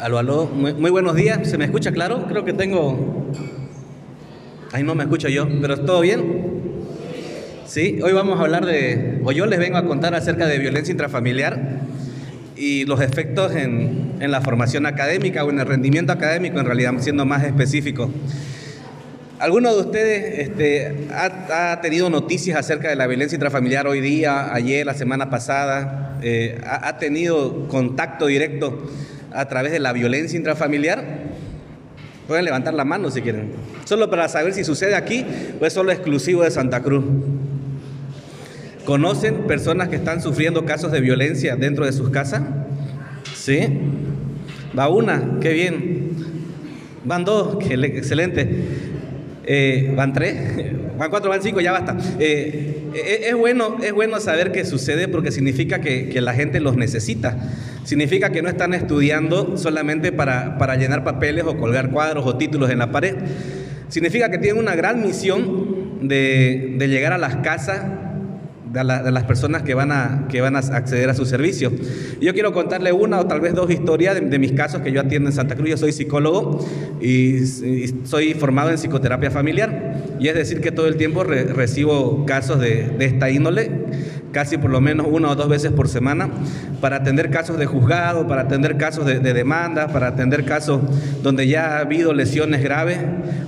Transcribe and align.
Aló, 0.00 0.18
aló, 0.18 0.46
muy, 0.46 0.90
buenos 0.90 1.14
días. 1.14 1.48
¿Se 1.48 1.58
me 1.58 1.64
escucha 1.64 1.92
claro? 1.92 2.26
Creo 2.26 2.44
que 2.44 2.52
tengo... 2.52 3.30
Ahí 4.72 4.82
no 4.82 4.94
me 4.94 5.04
escucho 5.04 5.28
yo, 5.28 5.46
pero 5.60 5.78
¿todo 5.80 6.00
bien? 6.00 6.42
Sí, 7.66 8.00
hoy 8.02 8.12
vamos 8.12 8.40
a 8.40 8.42
hablar 8.42 8.66
de, 8.66 9.20
o 9.24 9.32
yo 9.32 9.46
les 9.46 9.58
vengo 9.58 9.76
a 9.76 9.86
contar 9.86 10.14
acerca 10.14 10.46
de 10.46 10.58
violencia 10.58 10.92
intrafamiliar 10.92 11.80
y 12.56 12.84
los 12.86 13.00
efectos 13.00 13.54
en, 13.54 14.14
en 14.18 14.30
la 14.30 14.40
formación 14.40 14.86
académica 14.86 15.44
o 15.44 15.50
en 15.50 15.60
el 15.60 15.66
rendimiento 15.66 16.12
académico, 16.12 16.58
en 16.58 16.66
realidad, 16.66 16.94
siendo 16.98 17.24
más 17.26 17.44
específico. 17.44 18.10
¿Alguno 19.42 19.74
de 19.74 19.80
ustedes 19.80 20.38
este, 20.38 21.08
ha, 21.10 21.80
tenido 21.82 22.08
noticias 22.08 22.56
acerca 22.56 22.90
de 22.90 22.94
la 22.94 23.08
violencia 23.08 23.34
intrafamiliar 23.34 23.88
hoy 23.88 24.00
día, 24.00 24.54
ayer, 24.54 24.86
la 24.86 24.94
semana 24.94 25.30
pasada? 25.30 26.16
Eh, 26.22 26.60
ha, 26.64 26.86
¿Ha 26.86 26.98
tenido 26.98 27.66
contacto 27.66 28.26
directo 28.26 28.88
a 29.32 29.48
través 29.48 29.72
de 29.72 29.80
la 29.80 29.92
violencia 29.92 30.36
intrafamiliar? 30.36 31.04
Pueden 32.28 32.44
levantar 32.44 32.74
la 32.74 32.84
mano 32.84 33.10
si 33.10 33.20
quieren. 33.20 33.50
Solo 33.84 34.08
para 34.10 34.28
saber 34.28 34.54
si 34.54 34.62
sucede 34.62 34.94
aquí 34.94 35.26
o 35.60 35.66
es 35.66 35.72
solo 35.72 35.90
exclusivo 35.90 36.44
de 36.44 36.52
Santa 36.52 36.80
Cruz. 36.80 37.02
¿Conocen 38.84 39.48
personas 39.48 39.88
que 39.88 39.96
están 39.96 40.22
sufriendo 40.22 40.64
casos 40.66 40.92
de 40.92 41.00
violencia 41.00 41.56
dentro 41.56 41.84
de 41.84 41.90
sus 41.90 42.10
casas? 42.10 42.42
¿Sí? 43.34 43.58
Va 44.78 44.88
una, 44.88 45.40
qué 45.40 45.52
bien. 45.52 46.12
Van 47.04 47.24
dos, 47.24 47.58
qué 47.58 47.74
excelente. 47.74 48.91
Eh, 49.44 49.92
van 49.96 50.12
tres, 50.12 50.36
van 50.98 51.10
cuatro, 51.10 51.30
van 51.30 51.42
cinco, 51.42 51.60
ya 51.60 51.72
basta. 51.72 51.96
Eh, 52.18 52.90
es, 53.26 53.34
bueno, 53.34 53.78
es 53.82 53.92
bueno 53.92 54.20
saber 54.20 54.52
que 54.52 54.64
sucede 54.64 55.08
porque 55.08 55.32
significa 55.32 55.80
que, 55.80 56.08
que, 56.08 56.20
la 56.20 56.34
gente 56.34 56.60
los 56.60 56.76
necesita. 56.76 57.36
Significa 57.84 58.30
que 58.30 58.42
no 58.42 58.48
están 58.48 58.74
estudiando 58.74 59.56
solamente 59.56 60.12
para, 60.12 60.58
para 60.58 60.76
llenar 60.76 61.02
papeles 61.04 61.44
o 61.44 61.56
colgar 61.56 61.90
cuadros 61.90 62.26
o 62.26 62.36
títulos 62.36 62.70
en 62.70 62.78
la 62.78 62.92
pared. 62.92 63.16
Significa 63.88 64.30
que 64.30 64.38
tienen 64.38 64.60
una 64.60 64.74
gran 64.74 65.02
misión 65.02 65.98
de, 66.08 66.74
de 66.78 66.88
llegar 66.88 67.12
a 67.12 67.18
las 67.18 67.36
casas 67.36 67.82
de, 68.72 68.84
la, 68.84 69.02
de, 69.02 69.10
las 69.10 69.24
personas 69.24 69.62
que 69.62 69.74
van, 69.74 69.92
a, 69.92 70.26
que 70.28 70.40
van 70.40 70.56
a 70.56 70.60
acceder 70.60 71.10
a 71.10 71.14
su 71.14 71.24
servicio. 71.26 71.72
Yo 72.20 72.32
quiero 72.32 72.52
contarle 72.52 72.92
una 72.92 73.20
o 73.20 73.26
tal 73.26 73.40
vez 73.40 73.54
dos 73.54 73.70
historias 73.70 74.14
de, 74.14 74.38
mis 74.38 74.52
casos 74.52 74.80
que 74.80 74.92
yo 74.92 75.00
atiendo 75.00 75.28
en 75.28 75.34
Santa 75.34 75.54
Cruz. 75.54 75.70
Yo 75.70 75.76
soy 75.76 75.92
psicólogo 75.92 76.64
y, 77.00 77.40
soy 78.04 78.34
formado 78.34 78.70
en 78.70 78.76
psicoterapia 78.76 79.30
familiar. 79.30 79.96
Y 80.18 80.28
es 80.28 80.34
decir, 80.34 80.60
que 80.60 80.72
todo 80.72 80.86
el 80.86 80.96
tiempo 80.96 81.24
re, 81.24 81.44
recibo 81.44 82.24
casos 82.26 82.60
de, 82.60 82.88
de 82.98 83.04
esta 83.04 83.30
índole, 83.30 83.70
casi 84.32 84.56
por 84.56 84.70
lo 84.70 84.80
menos 84.80 85.06
una 85.10 85.30
o 85.30 85.36
dos 85.36 85.48
veces 85.48 85.72
por 85.72 85.88
semana, 85.88 86.30
para 86.80 86.96
atender 86.96 87.30
casos 87.30 87.58
de 87.58 87.66
juzgado, 87.66 88.26
para 88.26 88.42
atender 88.42 88.76
casos 88.76 89.06
de, 89.06 89.20
de 89.20 89.32
demanda, 89.32 89.88
para 89.88 90.08
atender 90.08 90.44
casos 90.44 90.80
donde 91.22 91.46
ya 91.46 91.76
ha 91.76 91.80
habido 91.80 92.12
lesiones 92.12 92.62
graves, 92.62 92.98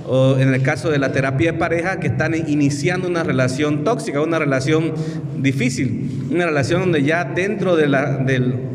o 0.07 0.37
en 0.37 0.53
el 0.53 0.61
caso 0.61 0.89
de 0.89 0.99
la 0.99 1.11
terapia 1.11 1.53
de 1.53 1.57
pareja, 1.57 1.99
que 1.99 2.07
están 2.07 2.35
iniciando 2.35 3.07
una 3.07 3.23
relación 3.23 3.83
tóxica, 3.83 4.21
una 4.21 4.39
relación 4.39 4.93
difícil, 5.37 6.27
una 6.31 6.45
relación 6.45 6.81
donde 6.81 7.03
ya 7.03 7.25
dentro 7.25 7.75
del, 7.75 7.95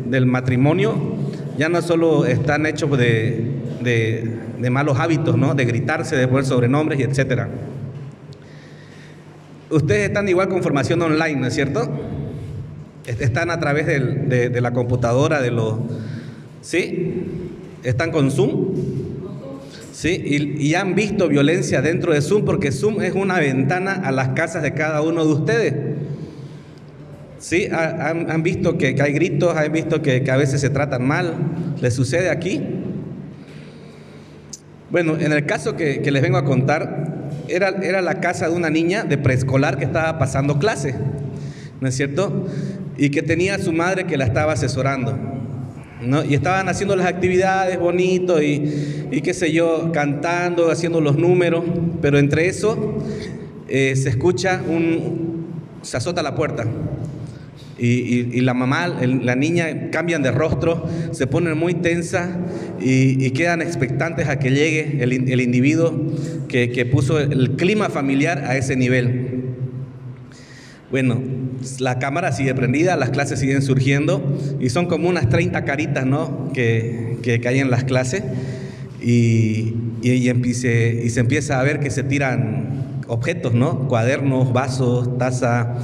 del, 0.06 0.26
matrimonio 0.26 1.16
ya 1.58 1.68
no 1.68 1.82
solo 1.82 2.26
están 2.26 2.66
hechos 2.66 2.96
de, 2.96 3.44
de, 3.82 4.70
malos 4.70 4.98
hábitos, 4.98 5.36
¿no? 5.36 5.54
de 5.54 5.64
gritarse, 5.64 6.16
de 6.16 6.28
poner 6.28 6.44
sobrenombres 6.44 7.00
y 7.00 7.02
etcétera. 7.02 7.48
Ustedes 9.70 10.08
están 10.08 10.28
igual 10.28 10.48
con 10.48 10.62
formación 10.62 11.00
online, 11.00 11.36
¿no 11.36 11.46
es 11.46 11.54
cierto? 11.54 11.88
Están 13.06 13.50
a 13.50 13.60
través 13.60 13.86
del, 13.86 14.28
de, 14.28 14.60
la 14.60 14.72
computadora, 14.72 15.40
de 15.40 15.50
los... 15.50 15.76
¿Sí? 16.60 17.24
¿Están 17.84 18.10
con 18.10 18.30
Zoom? 18.30 18.74
¿Sí? 19.92 20.56
Y, 20.58 20.74
han 20.74 20.94
visto 20.94 21.28
violencia 21.28 21.82
dentro 21.82 22.12
de 22.12 22.20
Zoom 22.20 22.44
porque 22.44 22.72
Zoom 22.72 23.00
es 23.00 23.14
una 23.14 23.38
ventana 23.38 23.92
a 23.92 24.10
las 24.10 24.30
casas 24.30 24.62
de 24.62 24.74
cada 24.74 25.02
uno 25.02 25.24
de 25.24 25.32
ustedes. 25.32 25.74
¿Sí? 27.40 27.68
Han, 27.72 28.42
visto 28.42 28.76
que, 28.76 28.94
hay 29.00 29.12
gritos, 29.14 29.56
han 29.56 29.72
visto 29.72 30.02
que, 30.02 30.22
a 30.30 30.36
veces 30.36 30.60
se 30.60 30.68
tratan 30.68 31.06
mal. 31.06 31.34
¿Les 31.80 31.94
sucede 31.94 32.28
aquí? 32.28 32.62
Bueno, 34.90 35.16
en 35.18 35.32
el 35.32 35.46
caso 35.46 35.74
que, 35.74 36.02
les 36.08 36.22
vengo 36.22 36.36
a 36.36 36.44
contar, 36.44 37.28
era, 37.48 37.70
era, 37.82 38.02
la 38.02 38.20
casa 38.20 38.48
de 38.48 38.54
una 38.54 38.68
niña 38.68 39.04
de 39.04 39.16
preescolar 39.16 39.78
que 39.78 39.86
estaba 39.86 40.18
pasando 40.18 40.58
clase, 40.58 40.94
¿no 41.80 41.88
es 41.88 41.96
cierto? 41.96 42.46
Y 42.98 43.08
que 43.08 43.22
tenía 43.22 43.54
a 43.54 43.58
su 43.58 43.72
madre 43.72 44.04
que 44.04 44.18
la 44.18 44.26
estaba 44.26 44.52
asesorando. 44.52 45.16
¿no? 46.02 46.22
Y 46.22 46.34
estaban 46.34 46.68
haciendo 46.68 46.94
las 46.94 47.06
actividades 47.06 47.78
bonito 47.78 48.42
y, 48.42 49.08
y, 49.10 49.22
qué 49.22 49.32
sé 49.32 49.50
yo, 49.50 49.90
cantando, 49.92 50.70
haciendo 50.70 51.00
los 51.00 51.16
números, 51.16 51.64
pero 52.02 52.18
entre 52.18 52.48
eso 52.48 52.98
eh, 53.66 53.96
se 53.96 54.10
escucha 54.10 54.60
un, 54.68 55.46
se 55.80 55.96
azota 55.96 56.22
la 56.22 56.34
puerta. 56.34 56.66
Y, 57.80 57.86
y, 57.86 58.30
y, 58.32 58.40
la 58.42 58.52
mamá, 58.52 58.98
el, 59.00 59.24
la 59.24 59.36
niña 59.36 59.88
cambian 59.90 60.22
de 60.22 60.30
rostro, 60.30 60.86
se 61.12 61.26
ponen 61.26 61.56
muy 61.56 61.72
tensas 61.72 62.28
y, 62.78 63.24
y 63.24 63.30
quedan 63.30 63.62
expectantes 63.62 64.28
a 64.28 64.38
que 64.38 64.50
llegue 64.50 64.98
el, 65.02 65.30
el 65.30 65.40
individuo 65.40 65.94
que, 66.46 66.70
que, 66.72 66.84
puso 66.84 67.18
el 67.18 67.56
clima 67.56 67.88
familiar 67.88 68.44
a 68.44 68.58
ese 68.58 68.76
nivel. 68.76 69.44
Bueno, 70.90 71.22
la 71.78 71.98
cámara 71.98 72.32
sigue 72.32 72.54
prendida, 72.54 72.96
las 72.96 73.10
clases 73.10 73.38
siguen 73.38 73.62
surgiendo 73.62 74.22
y 74.58 74.70
son 74.70 74.86
como 74.86 75.08
unas 75.08 75.28
30 75.28 75.64
caritas 75.64 76.04
¿no? 76.04 76.50
que, 76.52 77.16
que, 77.22 77.40
que 77.40 77.48
hay 77.48 77.60
en 77.60 77.70
las 77.70 77.84
clases 77.84 78.24
y, 79.00 79.74
y, 80.02 80.54
se, 80.54 81.00
y 81.04 81.08
se 81.10 81.20
empieza 81.20 81.60
a 81.60 81.62
ver 81.62 81.80
que 81.80 81.90
se 81.90 82.02
tiran 82.02 83.00
objetos, 83.06 83.54
¿no? 83.54 83.88
cuadernos, 83.88 84.52
vasos, 84.52 85.16
taza 85.18 85.78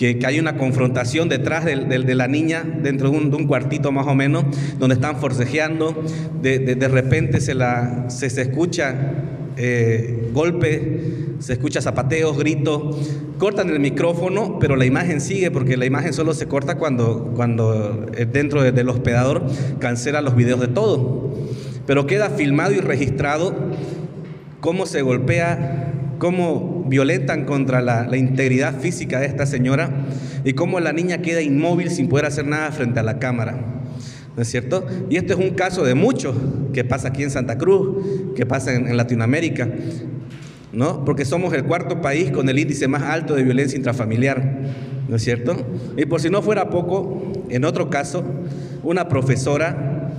que, 0.00 0.18
hay 0.24 0.40
una 0.40 0.56
confrontación 0.56 1.28
detrás 1.28 1.66
de, 1.66 1.76
de, 1.76 2.14
la 2.14 2.26
niña, 2.26 2.64
dentro 2.64 3.10
de 3.10 3.18
un, 3.18 3.46
cuartito 3.46 3.92
más 3.92 4.06
o 4.06 4.14
menos, 4.14 4.44
donde 4.78 4.94
están 4.94 5.16
forcejeando, 5.16 6.02
de, 6.40 6.58
de 6.58 6.88
repente 6.88 7.38
se, 7.42 7.52
la, 7.52 8.08
se, 8.08 8.30
se 8.30 8.40
escucha 8.40 8.94
eh, 9.58 10.30
golpe, 10.32 11.00
se 11.38 11.52
escucha 11.52 11.82
zapateos, 11.82 12.38
gritos, 12.38 12.96
cortan 13.36 13.68
el 13.68 13.78
micrófono, 13.78 14.58
pero 14.58 14.74
la 14.74 14.86
imagen 14.86 15.20
sigue 15.20 15.50
porque 15.50 15.76
la 15.76 15.84
imagen 15.84 16.14
solo 16.14 16.32
se 16.32 16.46
corta 16.46 16.78
cuando, 16.78 17.32
cuando 17.36 18.06
eh, 18.16 18.24
dentro 18.24 18.62
del 18.62 18.88
hospedador 18.88 19.44
cancela 19.80 20.22
los 20.22 20.34
videos 20.34 20.60
de 20.60 20.68
todo. 20.68 21.34
Pero 21.86 22.06
queda 22.06 22.30
filmado 22.30 22.72
y 22.72 22.78
registrado 22.78 23.54
cómo 24.60 24.86
se 24.86 25.02
golpea, 25.02 25.92
cómo 26.18 26.79
violentan 26.90 27.44
contra 27.44 27.80
la, 27.80 28.14
integridad 28.16 28.78
física 28.78 29.20
de 29.20 29.26
esta 29.26 29.46
señora 29.46 29.90
y 30.44 30.52
cómo 30.52 30.80
la 30.80 30.92
niña 30.92 31.22
queda 31.22 31.40
inmóvil 31.40 31.90
sin 31.90 32.08
poder 32.08 32.26
hacer 32.26 32.46
nada 32.46 32.72
frente 32.72 33.00
a 33.00 33.02
la 33.02 33.18
cámara. 33.18 33.58
¿No 34.36 34.42
es 34.42 34.48
cierto? 34.48 34.86
Y 35.08 35.16
este 35.16 35.32
es 35.32 35.38
un 35.38 35.50
caso 35.50 35.84
de 35.84 35.94
muchos 35.94 36.36
que 36.72 36.84
pasa 36.84 37.08
aquí 37.08 37.22
en 37.22 37.30
Santa 37.30 37.56
Cruz, 37.58 38.34
que 38.34 38.44
pasa 38.44 38.74
en, 38.74 38.88
en 38.88 38.96
Latinoamérica, 38.96 39.68
¿no? 40.72 41.04
Porque 41.04 41.24
somos 41.24 41.52
el 41.52 41.64
cuarto 41.64 42.00
país 42.00 42.30
con 42.30 42.48
el 42.48 42.58
índice 42.58 42.88
más 42.88 43.02
alto 43.02 43.34
de 43.34 43.42
violencia 43.42 43.76
intrafamiliar, 43.76 44.60
¿no 45.08 45.16
es 45.16 45.22
cierto? 45.22 45.56
Y 45.96 46.06
por 46.06 46.20
si 46.20 46.30
no 46.30 46.42
fuera 46.42 46.70
poco, 46.70 47.32
en 47.50 47.64
otro 47.64 47.90
caso, 47.90 48.24
una 48.82 49.08
profesora 49.08 50.12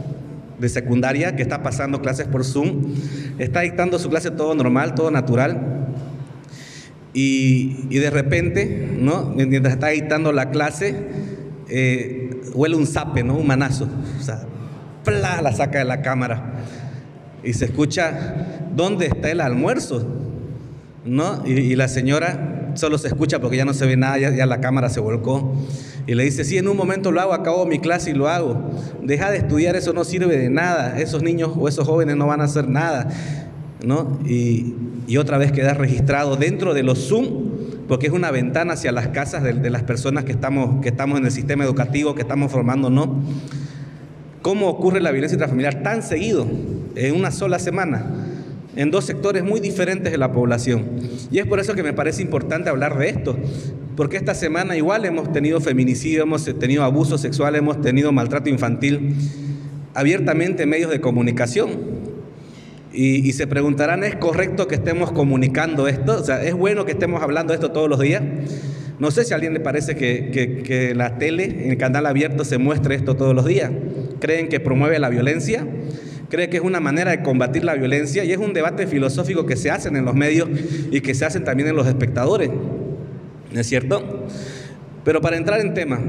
de 0.60 0.70
secundaria 0.70 1.36
que 1.36 1.42
está 1.42 1.64
pasando 1.64 2.02
clases 2.02 2.28
por 2.28 2.46
Zoom, 2.46 2.94
está 3.40 3.62
dictando 3.62 3.98
su 3.98 4.10
clase 4.10 4.30
todo 4.31 4.54
normal, 4.56 4.94
todo 4.94 5.10
natural, 5.10 5.81
y, 7.14 7.88
y 7.90 8.00
de 8.00 8.10
repente, 8.10 8.90
¿no? 8.98 9.34
mientras 9.36 9.74
está 9.74 9.88
dictando 9.90 10.31
la 10.31 10.50
clase, 10.50 10.96
eh, 11.69 12.42
huele 12.54 12.75
un 12.75 12.88
zape, 12.88 13.24
¿no? 13.24 13.36
Un 13.36 13.48
manazo. 13.48 13.88
O 14.19 14.24
sea, 14.24 14.44
¡plá! 15.04 15.42
la 15.42 15.54
saca 15.54 15.80
de 15.80 15.86
la 15.86 16.02
cámara. 16.02 16.54
Y 17.44 17.54
se 17.54 17.66
escucha, 17.66 18.69
¿dónde 18.75 19.08
está 19.08 19.31
el 19.31 19.42
almuerzo? 19.42 20.06
¿No? 21.06 21.44
Y, 21.46 21.52
y, 21.52 21.75
la 21.75 21.88
señora 21.88 22.72
solo 22.75 22.98
se 22.98 23.08
escucha 23.08 23.40
porque 23.40 23.57
ya 23.57 23.66
no 23.66 23.74
se 23.74 23.86
ve 23.86 23.98
nada, 23.98 24.18
ya, 24.18 24.30
ya, 24.30 24.46
la 24.46 24.62
cámara 24.62 24.90
se 24.90 25.00
volcó. 25.00 25.56
Y 26.07 26.16
le 26.16 26.24
dice, 26.24 26.44
sí, 26.44 26.57
en 26.57 26.68
un 26.68 26.78
momento 26.78 27.12
lo 27.12 27.19
hago, 27.22 27.34
acabo 27.34 27.66
mi 27.66 27.80
clase 27.80 28.12
y 28.12 28.14
lo 28.14 28.28
hago. 28.28 28.72
Deja 29.02 29.31
de 29.31 29.38
estudiar, 29.38 29.75
eso 29.75 29.94
no 29.94 30.04
sirve 30.04 30.38
de 30.38 30.50
nada. 30.50 31.00
Esos 31.00 31.24
niños 31.24 31.52
o 31.57 31.68
esos 31.68 31.88
jóvenes 31.88 32.16
no 32.16 32.28
van 32.28 32.42
a 32.42 32.46
hacer 32.46 32.68
nada. 32.68 33.10
¿No? 33.84 34.19
Y, 34.25 34.75
y 35.12 35.18
otra 35.18 35.38
vez 35.38 35.52
queda 35.52 35.74
registrado 35.74 36.38
dentro 36.38 36.74
de 36.74 36.84
los 36.84 37.10
Zoom 37.10 37.50
porque 37.90 38.08
es 38.08 38.13
una 38.13 38.31
ventana 38.31 38.75
hacia 38.75 38.94
las 38.94 39.10
casas 39.10 39.44
de, 39.44 39.52
de, 39.52 39.69
las 39.69 39.84
personas 39.84 40.24
que 40.24 40.31
estamos, 40.31 40.81
que 40.81 40.88
estamos 40.88 41.19
en 41.19 41.25
el 41.25 41.31
sistema 41.31 41.66
educativo, 41.66 42.16
que 42.16 42.22
estamos 42.22 42.50
formando, 42.50 42.90
¿no? 42.90 43.22
¿Cómo 44.42 44.69
ocurre 44.69 45.02
la 45.02 45.12
violencia 45.12 45.36
intrafamiliar 45.36 45.84
tan 45.84 46.02
seguido, 46.02 46.48
en 46.96 47.13
una 47.13 47.31
sola 47.31 47.60
semana, 47.60 48.06
en 48.78 48.90
dos 48.90 49.04
sectores 49.04 49.44
muy 49.44 49.60
diferentes 49.60 50.13
de 50.13 50.18
la 50.18 50.31
población? 50.31 50.86
Y 51.30 51.40
es 51.40 51.46
por 51.46 51.60
eso 51.60 51.75
que 51.75 51.84
me 51.84 51.92
parece 51.92 52.22
importante 52.22 52.69
hablar 52.69 52.98
de 52.98 53.10
esto, 53.10 53.38
Porque 53.98 54.16
esta 54.16 54.34
semana 54.34 54.78
igual 54.78 55.04
hemos 55.04 55.34
tenido 55.34 55.60
feminicidio, 55.60 56.24
hemos 56.24 56.46
tenido 56.57 56.86
abuso 56.86 57.18
sexual, 57.18 57.57
hemos 57.57 57.81
tenido 57.81 58.14
maltrato 58.14 58.50
infantil 58.50 59.14
abiertamente 59.94 60.64
en 60.64 60.69
medios 60.69 60.90
de 60.90 61.02
comunicación. 61.02 61.91
Y, 62.94 63.32
se 63.34 63.48
preguntarán, 63.48 64.04
¿es 64.04 64.16
correcto 64.16 64.68
que 64.68 64.76
estemos 64.76 65.12
comunicando 65.12 65.88
esto? 65.88 66.20
O 66.20 66.24
sea, 66.24 66.44
¿es 66.44 66.54
bueno 66.54 66.86
que 66.86 66.92
estemos 66.92 67.24
hablando 67.24 67.54
esto 67.54 67.72
todos 67.72 67.88
los 67.88 68.00
días? 68.00 68.22
No 69.00 69.12
sé 69.12 69.24
si 69.24 69.32
a 69.32 69.36
alguien 69.36 69.54
le 69.54 69.62
parece 69.62 69.96
que, 69.96 70.30
que, 70.32 70.62
que 70.62 70.94
la 70.94 71.18
tele, 71.18 71.46
en 71.46 71.72
el 71.72 71.78
canal 71.78 72.06
abierto, 72.06 72.44
se 72.44 72.58
muestre 72.58 72.96
esto 72.96 73.16
todos 73.16 73.34
los 73.34 73.46
días. 73.46 73.72
¿Creen 74.20 74.50
que 74.50 74.60
promueve 74.60 75.00
la 75.00 75.10
violencia? 75.10 75.66
cree 76.32 76.50
que 76.50 76.58
es 76.58 76.64
una 76.64 76.80
manera 76.80 77.12
de 77.12 77.22
combatir 77.22 77.66
la 77.66 77.76
violencia 77.76 78.24
y 78.24 78.32
es 78.32 78.38
un 78.38 78.54
debate 78.54 78.88
filosófico 78.88 79.46
que 79.46 79.58
se 79.58 79.70
hacen 79.70 79.98
en 79.98 80.06
los 80.06 80.16
medios 80.16 80.50
y 80.90 81.02
que 81.02 81.14
se 81.14 81.26
hacen 81.26 81.44
también 81.44 81.70
en 81.70 81.76
los 81.76 81.86
espectadores. 81.86 82.50
¿No 83.52 83.60
es 83.60 83.68
cierto? 83.68 84.28
Pero 85.04 85.20
para 85.20 85.36
entrar 85.36 85.60
en 85.60 85.74
tema, 85.74 86.00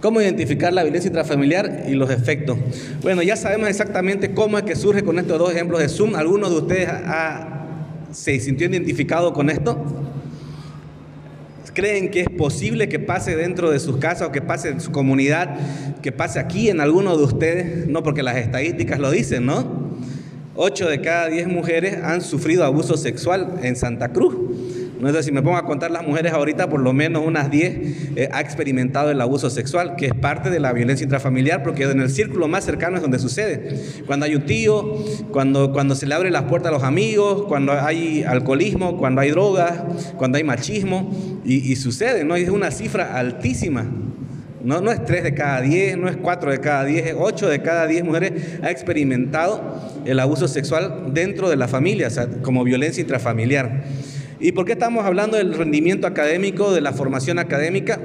¿cómo 0.00 0.20
identificar 0.20 0.72
la 0.72 0.82
violencia 0.82 1.08
intrafamiliar 1.08 1.84
y 1.88 1.92
los 1.92 2.10
efectos? 2.10 2.58
Bueno, 3.02 3.22
ya 3.22 3.36
sabemos 3.36 3.68
exactamente 3.68 4.32
cómo 4.32 4.58
es 4.58 4.64
que 4.64 4.76
surge 4.76 5.02
con 5.02 5.18
estos 5.18 5.38
dos 5.38 5.52
ejemplos 5.52 5.80
de 5.80 5.88
Zoom. 5.88 6.14
¿Alguno 6.14 6.50
de 6.50 6.56
ustedes 6.56 6.88
se 8.12 8.38
sintió 8.40 8.68
identificado 8.68 9.32
con 9.32 9.50
esto? 9.50 9.78
¿Creen 11.72 12.10
que 12.10 12.22
es 12.22 12.28
posible 12.28 12.88
que 12.88 12.98
pase 12.98 13.36
dentro 13.36 13.70
de 13.70 13.78
sus 13.78 13.98
casas 13.98 14.28
o 14.28 14.32
que 14.32 14.42
pase 14.42 14.70
en 14.70 14.80
su 14.80 14.90
comunidad, 14.90 15.56
que 16.02 16.10
pase 16.10 16.40
aquí 16.40 16.68
en 16.68 16.80
alguno 16.80 17.16
de 17.16 17.22
ustedes? 17.22 17.86
No, 17.86 18.02
porque 18.02 18.22
las 18.22 18.36
estadísticas 18.36 18.98
lo 18.98 19.10
dicen, 19.10 19.46
¿no? 19.46 19.90
Ocho 20.56 20.88
de 20.88 21.00
cada 21.00 21.28
diez 21.28 21.46
mujeres 21.46 21.98
han 22.02 22.22
sufrido 22.22 22.64
abuso 22.64 22.96
sexual 22.96 23.60
en 23.62 23.76
Santa 23.76 24.08
Cruz. 24.08 24.34
No 25.00 25.10
sé 25.12 25.22
si 25.22 25.32
me 25.32 25.40
pongo 25.40 25.56
a 25.56 25.64
contar 25.64 25.90
las 25.90 26.06
mujeres 26.06 26.32
ahorita, 26.32 26.68
por 26.68 26.80
lo 26.80 26.92
menos 26.92 27.24
unas 27.26 27.50
10 27.50 28.16
eh, 28.16 28.28
ha 28.32 28.40
experimentado 28.40 29.10
el 29.10 29.20
abuso 29.20 29.48
sexual, 29.48 29.96
que 29.96 30.06
es 30.06 30.14
parte 30.14 30.50
de 30.50 30.60
la 30.60 30.74
violencia 30.74 31.04
intrafamiliar, 31.04 31.62
porque 31.62 31.84
en 31.84 32.00
el 32.00 32.10
círculo 32.10 32.48
más 32.48 32.64
cercano 32.64 32.96
es 32.96 33.02
donde 33.02 33.18
sucede. 33.18 33.80
Cuando 34.06 34.26
hay 34.26 34.34
un 34.34 34.44
tío, 34.44 34.96
cuando, 35.32 35.72
cuando 35.72 35.94
se 35.94 36.06
le 36.06 36.14
abren 36.14 36.34
las 36.34 36.42
puertas 36.44 36.70
a 36.70 36.74
los 36.74 36.82
amigos, 36.82 37.44
cuando 37.48 37.72
hay 37.72 38.24
alcoholismo, 38.24 38.98
cuando 38.98 39.22
hay 39.22 39.30
drogas, 39.30 39.82
cuando 40.16 40.36
hay 40.36 40.44
machismo, 40.44 41.10
y, 41.44 41.74
sucede, 41.76 42.22
¿no? 42.24 42.36
es 42.36 42.50
una 42.50 42.70
cifra 42.70 43.16
altísima. 43.16 43.86
No, 44.62 44.82
no 44.82 44.92
es 44.92 45.02
3 45.06 45.22
de 45.22 45.34
cada 45.34 45.62
10, 45.62 45.96
no 45.96 46.08
es 46.08 46.18
4 46.18 46.50
de 46.50 46.60
cada 46.60 46.84
10, 46.84 47.06
es 47.06 47.14
8 47.18 47.48
de 47.48 47.62
cada 47.62 47.86
10 47.86 48.04
mujeres 48.04 48.32
ha 48.62 48.70
experimentado 48.70 49.80
el 50.04 50.20
abuso 50.20 50.48
sexual 50.48 51.14
dentro 51.14 51.48
de 51.48 51.56
la 51.56 51.66
familia, 51.66 52.08
o 52.08 52.10
sea, 52.10 52.28
como 52.42 52.62
violencia 52.62 53.00
intrafamiliar. 53.00 53.84
¿Y 54.40 54.52
por 54.52 54.64
qué 54.64 54.72
estamos 54.72 55.04
hablando 55.04 55.36
del 55.36 55.52
rendimiento 55.52 56.06
académico, 56.06 56.72
de 56.72 56.80
la 56.80 56.92
formación 56.92 57.38
académica? 57.38 58.00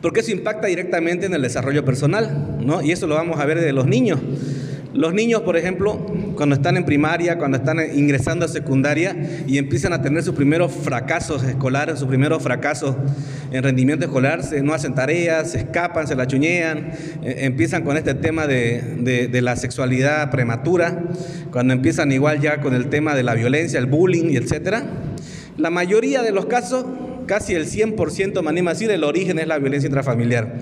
Porque 0.00 0.20
eso 0.20 0.30
impacta 0.30 0.68
directamente 0.68 1.26
en 1.26 1.34
el 1.34 1.42
desarrollo 1.42 1.84
personal, 1.84 2.58
¿no? 2.60 2.82
Y 2.82 2.92
eso 2.92 3.08
lo 3.08 3.16
vamos 3.16 3.40
a 3.40 3.44
ver 3.44 3.60
de 3.60 3.72
los 3.72 3.86
niños. 3.86 4.20
Los 4.94 5.14
niños, 5.14 5.40
por 5.40 5.56
ejemplo, 5.56 5.98
cuando 6.36 6.54
están 6.54 6.76
en 6.76 6.84
primaria, 6.84 7.38
cuando 7.38 7.56
están 7.56 7.78
ingresando 7.94 8.44
a 8.44 8.48
secundaria 8.48 9.16
y 9.46 9.56
empiezan 9.56 9.94
a 9.94 10.02
tener 10.02 10.22
sus 10.22 10.34
primeros 10.34 10.70
fracasos 10.70 11.42
escolares, 11.44 11.98
sus 11.98 12.08
primeros 12.08 12.42
fracasos 12.42 12.96
en 13.50 13.62
rendimiento 13.62 14.04
escolar, 14.04 14.42
se, 14.42 14.62
no 14.62 14.74
hacen 14.74 14.94
tareas, 14.94 15.52
se 15.52 15.58
escapan, 15.58 16.06
se 16.06 16.14
la 16.14 16.26
chuñean, 16.26 16.92
eh, 17.22 17.36
empiezan 17.38 17.84
con 17.84 17.96
este 17.96 18.14
tema 18.14 18.46
de, 18.46 19.28
de, 19.30 19.42
la 19.42 19.56
sexualidad 19.56 20.30
prematura, 20.30 21.02
cuando 21.50 21.72
empiezan 21.72 22.12
igual 22.12 22.40
ya 22.40 22.60
con 22.60 22.74
el 22.74 22.88
tema 22.88 23.14
de 23.14 23.22
la 23.22 23.34
violencia, 23.34 23.78
el 23.78 23.86
bullying 23.86 24.30
y 24.30 24.36
etcétera. 24.36 24.84
La 25.56 25.70
mayoría 25.70 26.22
de 26.22 26.32
los 26.32 26.46
casos, 26.46 26.84
casi 27.26 27.54
el 27.54 27.66
100%, 27.66 28.42
me 28.42 28.50
anima 28.50 28.72
a 28.72 28.74
decir, 28.74 28.90
el 28.90 29.04
origen 29.04 29.38
es 29.38 29.46
la 29.46 29.58
violencia 29.58 29.86
intrafamiliar 29.86 30.54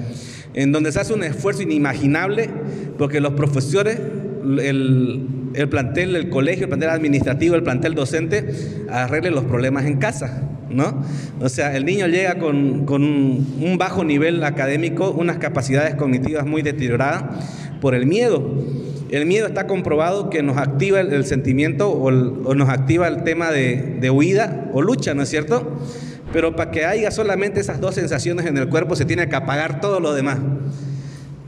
en 0.55 0.73
donde 0.73 0.93
se 0.93 1.01
hace 1.01 1.13
un 1.13 1.23
esfuerzo 1.23 1.63
inimaginable 1.63 2.51
porque 2.99 3.21
los 3.21 3.33
profesores, 3.35 3.99
el, 4.63 5.69
plantel, 5.71 6.17
el 6.17 6.29
colegio, 6.29 6.65
el 6.65 6.69
plantel 6.69 6.91
administrativo, 6.91 7.55
el 7.55 7.63
plantel 7.63 7.95
docente, 7.95 8.47
arreglen 8.91 9.35
los 9.35 9.45
problemas 9.45 9.87
en 9.87 9.99
casa, 9.99 10.43
¿no? 10.69 11.03
O 11.41 11.49
sea, 11.49 11.77
el 11.77 11.85
niño 11.85 12.07
llega 12.09 12.39
con, 12.39 12.91
un 12.91 13.77
bajo 13.79 14.05
nivel 14.05 14.45
académico, 14.45 15.11
unas 15.13 15.39
capacidades 15.39 15.95
cognitivas 15.95 16.47
muy 16.47 16.63
deterioradas 16.63 17.25
por 17.81 17.95
el 17.95 18.07
miedo. 18.07 18.55
El 19.11 19.27
miedo 19.27 19.47
está 19.47 19.67
comprobado 19.67 20.31
que 20.31 20.43
nos 20.43 20.57
activa 20.57 21.01
el, 21.01 21.25
sentimiento 21.25 21.91
o, 21.91 22.11
nos 22.11 22.69
activa 22.69 23.09
el 23.09 23.25
tema 23.25 23.51
de, 23.51 23.97
de 24.01 24.11
huida 24.11 24.69
o 24.73 24.83
lucha, 24.83 25.15
¿no 25.15 25.23
es 25.23 25.29
cierto? 25.29 25.79
Pero 26.33 26.55
para 26.55 26.71
que 26.71 26.85
haya 26.85 27.11
solamente 27.11 27.61
esas 27.61 27.81
dos 27.81 27.97
sensaciones 27.97 28.47
en 28.47 28.57
el 28.57 28.69
cuerpo 28.69 28.95
se 28.95 29.05
tiene 29.05 29.29
que 29.29 29.37
apagar 29.37 29.81
todo 29.81 30.01
lo 30.01 30.15
demás. 30.15 30.39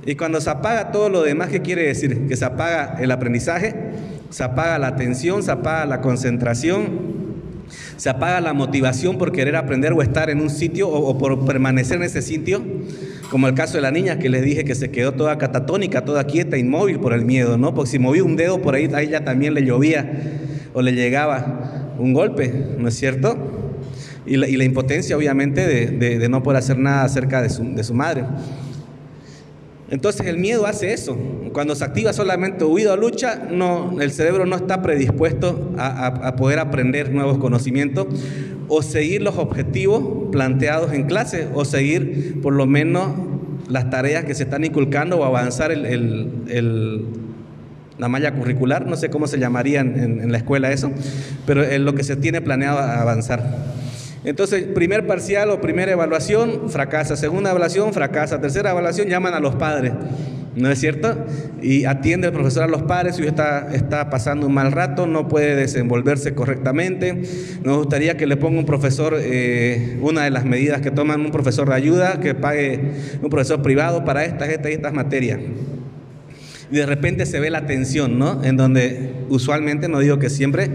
Y 0.04 0.16
cuando 0.16 0.40
se 0.40 0.50
apaga 0.50 0.90
todo 0.90 1.08
lo 1.08 1.22
demás, 1.22 1.48
¿qué 1.48 1.62
quiere 1.62 1.86
decir? 1.86 2.26
Que 2.26 2.36
se 2.36 2.44
apaga 2.44 2.96
el 3.00 3.10
aprendizaje, 3.12 3.74
se 4.30 4.42
apaga 4.42 4.78
la 4.78 4.88
atención, 4.88 5.42
se 5.44 5.52
apaga 5.52 5.86
la 5.86 6.00
concentración, 6.00 7.22
se 7.96 8.10
apaga 8.10 8.40
la 8.40 8.52
motivación 8.52 9.16
por 9.16 9.30
querer 9.30 9.54
aprender 9.54 9.92
o 9.92 10.02
estar 10.02 10.28
en 10.28 10.40
un 10.40 10.50
sitio 10.50 10.88
o, 10.88 11.16
por 11.18 11.44
permanecer 11.46 11.98
en 11.98 12.02
ese 12.02 12.20
sitio, 12.20 12.62
como 13.30 13.46
el 13.46 13.54
caso 13.54 13.74
de 13.74 13.82
la 13.82 13.92
niña 13.92 14.18
que 14.18 14.28
les 14.28 14.42
dije 14.42 14.64
que 14.64 14.74
se 14.74 14.90
quedó 14.90 15.12
toda 15.12 15.38
catatónica, 15.38 16.04
toda 16.04 16.24
quieta, 16.24 16.58
inmóvil 16.58 16.98
por 16.98 17.12
el 17.12 17.24
miedo, 17.24 17.56
¿no? 17.56 17.72
Porque 17.72 17.92
si 17.92 17.98
movía 18.00 18.24
un 18.24 18.34
dedo 18.34 18.60
por 18.60 18.74
ahí, 18.74 18.90
a 18.92 19.02
ella 19.02 19.24
también 19.24 19.54
le 19.54 19.64
llovía 19.64 20.10
o 20.74 20.82
le 20.82 20.92
llegaba 20.92 21.94
un 21.98 22.12
golpe, 22.12 22.52
¿no 22.78 22.88
es 22.88 22.94
cierto? 22.94 23.51
Y 24.24 24.36
la, 24.36 24.64
impotencia 24.64 25.16
obviamente 25.16 25.66
de, 25.66 26.28
no 26.28 26.42
poder 26.42 26.58
hacer 26.58 26.78
nada 26.78 27.04
acerca 27.04 27.42
de 27.42 27.50
su, 27.50 27.94
madre. 27.94 28.24
Entonces 29.90 30.26
el 30.26 30.38
miedo 30.38 30.66
hace 30.66 30.92
eso. 30.92 31.16
Cuando 31.52 31.74
se 31.74 31.84
activa 31.84 32.12
solamente 32.12 32.64
huida 32.64 32.94
o 32.94 32.96
lucha, 32.96 33.42
no, 33.50 34.00
el 34.00 34.12
cerebro 34.12 34.46
no 34.46 34.56
está 34.56 34.80
predispuesto 34.80 35.72
a, 35.76 36.36
poder 36.36 36.60
aprender 36.60 37.12
nuevos 37.12 37.38
conocimientos 37.38 38.06
o 38.68 38.82
seguir 38.82 39.22
los 39.22 39.36
objetivos 39.36 40.30
planteados 40.30 40.92
en 40.92 41.04
clase 41.04 41.48
o 41.52 41.64
seguir 41.64 42.40
por 42.40 42.54
lo 42.54 42.66
menos 42.66 43.08
las 43.68 43.90
tareas 43.90 44.24
que 44.24 44.34
se 44.34 44.44
están 44.44 44.64
inculcando 44.64 45.18
o 45.18 45.24
avanzar 45.24 45.76
la 47.98 48.08
malla 48.08 48.32
curricular, 48.34 48.86
no 48.86 48.96
sé 48.96 49.10
cómo 49.10 49.26
se 49.26 49.38
llamaría 49.38 49.80
en, 49.80 50.20
en 50.20 50.32
la 50.32 50.38
escuela 50.38 50.72
eso, 50.72 50.90
pero 51.44 51.62
en 51.62 51.84
lo 51.84 51.94
que 51.94 52.02
se 52.02 52.16
tiene 52.16 52.40
planeado 52.40 52.78
avanzar. 52.78 53.81
Entonces, 54.24 54.64
primer 54.64 55.06
parcial 55.06 55.50
o 55.50 55.60
primera 55.60 55.92
evaluación, 55.92 56.70
fracasa. 56.70 57.16
Segunda 57.16 57.50
evaluación, 57.50 57.92
fracasa. 57.92 58.40
Tercera 58.40 58.70
evaluación, 58.70 59.08
llaman 59.08 59.34
a 59.34 59.40
los 59.40 59.56
padres. 59.56 59.92
¿No 60.54 60.70
es 60.70 60.78
cierto? 60.78 61.16
Y 61.62 61.86
atiende 61.86 62.26
el 62.26 62.34
profesor 62.34 62.64
a 62.64 62.66
los 62.66 62.82
padres, 62.82 63.16
si 63.16 63.24
está, 63.24 63.70
está 63.72 64.10
pasando 64.10 64.46
un 64.46 64.52
mal 64.52 64.70
rato, 64.70 65.06
no 65.06 65.26
puede 65.26 65.56
desenvolverse 65.56 66.34
correctamente. 66.34 67.22
Nos 67.64 67.78
gustaría 67.78 68.18
que 68.18 68.26
le 68.26 68.36
ponga 68.36 68.58
un 68.58 68.66
profesor, 68.66 69.16
eh, 69.18 69.98
una 70.02 70.24
de 70.24 70.30
las 70.30 70.44
medidas 70.44 70.82
que 70.82 70.90
toman 70.90 71.22
un 71.22 71.30
profesor 71.30 71.70
de 71.70 71.74
ayuda, 71.74 72.20
que 72.20 72.34
pague 72.34 72.80
un 73.22 73.30
profesor 73.30 73.62
privado 73.62 74.04
para 74.04 74.26
estas, 74.26 74.50
estas 74.50 74.70
y 74.72 74.74
estas 74.74 74.92
materias. 74.92 75.40
Y 76.70 76.76
de 76.76 76.86
repente 76.86 77.24
se 77.24 77.40
ve 77.40 77.48
la 77.48 77.66
tensión, 77.66 78.18
¿no? 78.18 78.44
En 78.44 78.56
donde 78.56 79.12
usualmente, 79.30 79.88
no 79.88 80.00
digo 80.00 80.18
que 80.18 80.28
siempre, 80.28 80.70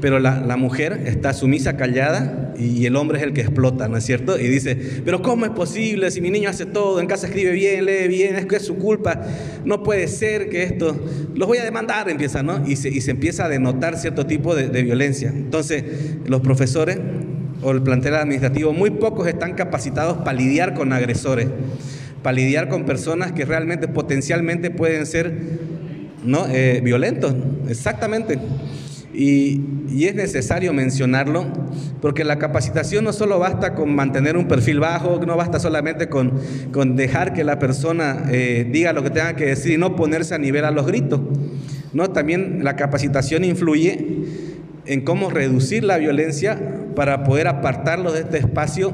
pero 0.00 0.18
la, 0.18 0.56
mujer 0.56 1.02
está 1.06 1.32
sumisa, 1.32 1.76
callada, 1.76 2.54
y 2.58 2.86
el 2.86 2.96
hombre 2.96 3.18
es 3.18 3.24
el 3.24 3.32
que 3.32 3.42
explota, 3.42 3.88
¿no 3.88 3.96
es 3.96 4.04
cierto? 4.04 4.38
Y 4.38 4.48
dice, 4.48 4.76
pero 5.04 5.22
¿cómo 5.22 5.44
es 5.44 5.50
posible 5.52 6.10
si 6.10 6.20
mi 6.20 6.30
niño 6.30 6.48
hace 6.48 6.66
todo, 6.66 7.00
en 7.00 7.06
casa 7.06 7.26
escribe 7.26 7.52
bien, 7.52 7.84
lee 7.84 8.08
bien, 8.08 8.36
es 8.36 8.46
que 8.46 8.56
es 8.56 8.62
su 8.62 8.76
culpa, 8.76 9.22
no 9.64 9.82
puede 9.82 10.08
ser 10.08 10.48
que 10.48 10.62
esto, 10.62 10.98
los 11.34 11.46
voy 11.48 11.58
a 11.58 11.64
demandar, 11.64 12.08
empieza, 12.08 12.42
¿no? 12.42 12.66
Y 12.66 12.76
se, 12.76 12.88
y 12.88 13.00
se 13.00 13.10
empieza 13.10 13.46
a 13.46 13.48
denotar 13.48 13.96
cierto 13.98 14.26
tipo 14.26 14.54
de, 14.54 14.68
de 14.68 14.82
violencia. 14.82 15.28
Entonces, 15.28 15.84
los 16.26 16.40
profesores 16.40 16.98
o 17.62 17.70
el 17.70 17.82
plantel 17.82 18.14
administrativo, 18.14 18.72
muy 18.72 18.90
pocos 18.90 19.26
están 19.26 19.54
capacitados 19.54 20.18
para 20.18 20.34
lidiar 20.34 20.74
con 20.74 20.92
agresores, 20.92 21.48
para 22.22 22.34
lidiar 22.34 22.68
con 22.68 22.84
personas 22.84 23.32
que 23.32 23.44
realmente 23.44 23.88
potencialmente 23.88 24.70
pueden 24.70 25.06
ser 25.06 25.32
¿no? 26.26 26.46
Eh, 26.48 26.80
violentos, 26.82 27.34
exactamente. 27.68 28.38
Y, 29.16 29.62
es 30.04 30.14
necesario 30.14 30.74
mencionarlo 30.74 31.46
porque 32.02 32.22
la 32.22 32.38
capacitación 32.38 33.04
no 33.04 33.12
solo 33.14 33.38
basta 33.38 33.74
con 33.74 33.94
mantener 33.94 34.36
un 34.36 34.46
perfil 34.46 34.78
bajo, 34.78 35.20
no 35.26 35.36
basta 35.36 35.58
solamente 35.58 36.08
con, 36.08 36.32
con 36.70 36.96
dejar 36.96 37.32
que 37.32 37.42
la 37.42 37.58
persona 37.58 38.24
eh, 38.30 38.68
diga 38.70 38.92
lo 38.92 39.02
que 39.02 39.10
tenga 39.10 39.34
que 39.34 39.46
decir 39.46 39.72
y 39.72 39.78
no 39.78 39.96
ponerse 39.96 40.34
a 40.34 40.38
nivel 40.38 40.66
a 40.66 40.70
los 40.70 40.86
gritos. 40.86 41.20
No, 41.94 42.10
también 42.10 42.62
la 42.62 42.76
capacitación 42.76 43.42
influye 43.44 44.06
en 44.84 45.00
cómo 45.00 45.30
reducir 45.30 45.82
la 45.82 45.96
violencia 45.96 46.60
para 46.94 47.24
poder 47.24 47.48
apartarlo 47.48 48.12
de 48.12 48.20
este 48.20 48.38
espacio 48.38 48.92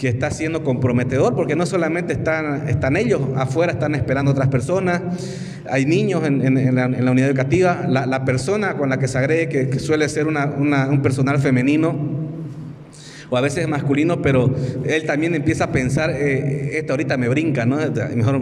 que 0.00 0.08
está 0.08 0.30
siendo 0.30 0.64
comprometedor, 0.64 1.36
porque 1.36 1.54
no 1.54 1.66
solamente 1.66 2.14
están, 2.14 2.66
están 2.70 2.96
ellos, 2.96 3.20
afuera 3.36 3.72
están 3.72 3.94
esperando 3.94 4.30
otras 4.30 4.48
personas, 4.48 5.02
hay 5.70 5.84
niños 5.84 6.24
en, 6.24 6.74
la, 6.74 6.86
unidad 6.86 7.28
educativa, 7.28 7.84
la, 7.86 8.24
persona 8.24 8.78
con 8.78 8.88
la 8.88 8.98
que 8.98 9.06
se 9.06 9.18
agrede, 9.18 9.50
que, 9.50 9.78
suele 9.78 10.08
ser 10.08 10.26
un 10.26 11.00
personal 11.02 11.38
femenino, 11.38 11.94
o 13.28 13.36
a 13.36 13.42
veces 13.42 13.64
es 13.64 13.68
masculino, 13.68 14.22
pero 14.22 14.50
él 14.86 15.04
también 15.04 15.34
empieza 15.34 15.64
a 15.64 15.70
pensar, 15.70 16.10
eh, 16.10 16.78
esto 16.78 16.94
ahorita 16.94 17.18
me 17.18 17.28
brinca, 17.28 17.66
¿no? 17.66 17.76
Mejor 18.16 18.40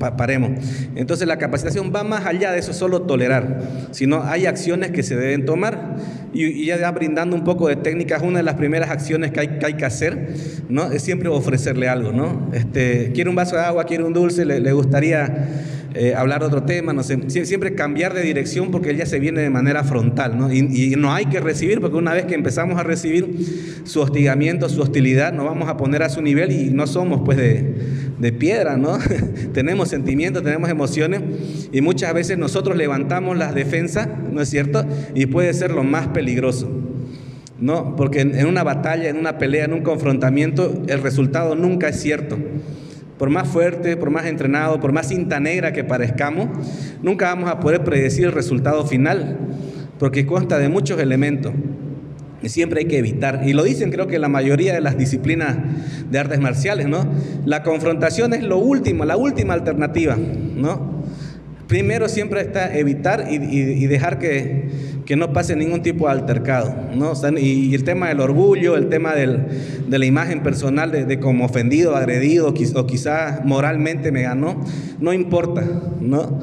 paremos. 0.00 0.50
Entonces 0.96 1.28
la 1.28 1.38
capacitación 1.38 1.92
va 1.94 2.02
más 2.02 2.26
allá 2.26 2.52
de 2.52 2.58
eso, 2.58 2.72
solo 2.72 3.02
tolerar, 3.02 3.60
sino 3.90 4.22
hay 4.24 4.46
acciones 4.46 4.90
que 4.90 5.02
se 5.02 5.16
deben 5.16 5.44
tomar 5.44 5.96
y, 6.32 6.66
ya 6.66 6.90
brindando 6.90 7.36
un 7.36 7.44
poco 7.44 7.68
de 7.68 7.76
técnicas, 7.76 8.22
una 8.22 8.38
de 8.38 8.44
las 8.44 8.54
primeras 8.54 8.90
acciones 8.90 9.30
que 9.30 9.40
hay 9.40 9.48
que, 9.58 9.66
hay 9.66 9.74
que 9.74 9.84
hacer, 9.84 10.34
¿no? 10.68 10.90
Es 10.90 11.02
siempre 11.02 11.28
ofrecerle 11.28 11.88
algo, 11.88 12.12
¿no? 12.12 12.50
Este, 12.52 13.12
quiere 13.12 13.30
un 13.30 13.36
vaso 13.36 13.56
de 13.56 13.62
agua, 13.62 13.84
quiere 13.84 14.04
un 14.04 14.12
dulce, 14.12 14.44
le, 14.44 14.60
le 14.60 14.72
gustaría 14.72 15.48
eh, 15.92 16.14
hablar 16.14 16.44
otro 16.44 16.62
tema, 16.62 16.92
no 16.92 17.02
sé, 17.02 17.18
siempre 17.44 17.74
cambiar 17.74 18.14
de 18.14 18.22
dirección 18.22 18.70
porque 18.70 18.90
él 18.90 18.96
ya 18.96 19.06
se 19.06 19.18
viene 19.18 19.40
de 19.40 19.50
manera 19.50 19.82
frontal, 19.82 20.38
¿no? 20.38 20.52
Y, 20.52 20.94
no 20.96 21.12
hay 21.12 21.26
que 21.26 21.40
recibir 21.40 21.80
porque 21.80 21.96
una 21.96 22.12
vez 22.12 22.26
que 22.26 22.34
empezamos 22.34 22.78
a 22.78 22.84
recibir 22.84 23.82
su 23.84 24.00
hostigamiento, 24.00 24.68
su 24.68 24.80
hostilidad, 24.80 25.32
nos 25.32 25.46
vamos 25.46 25.68
a 25.68 25.76
poner 25.76 26.04
a 26.04 26.08
su 26.08 26.22
nivel 26.22 26.52
y 26.52 26.70
no 26.70 26.86
somos 26.86 27.22
pues 27.24 27.38
de, 27.38 27.74
de 28.20 28.32
piedra, 28.32 28.76
¿no? 28.76 28.98
tenemos 29.52 29.88
sentimientos, 29.88 30.44
tenemos 30.44 30.70
emociones 30.70 31.22
y 31.72 31.80
muchas 31.80 32.14
veces 32.14 32.38
nosotros 32.38 32.76
levantamos 32.76 33.36
las 33.36 33.54
defensas, 33.54 34.08
¿no 34.30 34.40
es 34.40 34.48
cierto? 34.48 34.84
Y 35.14 35.26
puede 35.26 35.52
ser 35.54 35.72
lo 35.72 35.82
más 35.82 36.08
peligroso. 36.08 36.70
¿No? 37.58 37.94
Porque 37.94 38.22
en 38.22 38.46
una 38.46 38.62
batalla, 38.62 39.10
en 39.10 39.18
una 39.18 39.36
pelea, 39.36 39.66
en 39.66 39.74
un 39.74 39.82
confrontamiento, 39.82 40.82
el 40.88 41.02
resultado 41.02 41.54
nunca 41.54 41.88
es 41.88 42.00
cierto 42.00 42.38
por 43.20 43.28
más 43.28 43.46
fuerte, 43.48 43.98
por 43.98 44.08
más 44.08 44.24
entrenado, 44.24 44.80
por 44.80 44.92
más 44.92 45.08
cinta 45.08 45.38
negra 45.40 45.74
que 45.74 45.84
parezcamos, 45.84 46.48
nunca 47.02 47.26
vamos 47.26 47.50
a 47.50 47.60
poder 47.60 47.84
predecir 47.84 48.24
el 48.24 48.32
resultado 48.32 48.86
final, 48.86 49.36
porque 49.98 50.24
consta 50.24 50.56
de 50.56 50.70
muchos 50.70 50.98
elementos. 50.98 51.52
Y 52.42 52.48
siempre 52.48 52.80
hay 52.80 52.86
que 52.86 52.98
evitar, 52.98 53.42
y 53.44 53.52
lo 53.52 53.62
dicen 53.62 53.90
creo 53.90 54.06
que 54.06 54.18
la 54.18 54.28
mayoría 54.28 54.72
de 54.72 54.80
las 54.80 54.96
disciplinas 54.96 55.58
de 56.10 56.18
artes 56.18 56.40
marciales, 56.40 56.88
¿no? 56.88 57.06
La 57.44 57.62
confrontación 57.62 58.32
es 58.32 58.42
lo 58.42 58.58
último, 58.58 59.04
la 59.04 59.16
última 59.16 59.54
alternativa, 59.54 60.16
¿no? 60.16 61.00
Primero 61.70 62.08
siempre 62.08 62.40
está 62.40 62.76
evitar 62.76 63.28
y, 63.30 63.86
dejar 63.86 64.18
que, 64.18 64.90
no 65.16 65.32
pase 65.32 65.54
ningún 65.54 65.82
tipo 65.82 66.06
de 66.06 66.12
altercado. 66.12 66.74
¿no? 66.96 67.12
y, 67.38 67.72
el 67.76 67.84
tema 67.84 68.08
del 68.08 68.18
orgullo, 68.18 68.76
el 68.76 68.88
tema 68.88 69.14
de 69.14 69.98
la 69.98 70.04
imagen 70.04 70.42
personal 70.42 70.90
de, 70.90 71.20
como 71.20 71.44
ofendido, 71.44 71.94
agredido 71.94 72.48
o 72.48 72.86
quizás 72.86 73.44
moralmente 73.44 74.10
me 74.10 74.22
ganó, 74.22 74.60
no 74.98 75.12
importa. 75.12 75.64
¿no? 76.00 76.40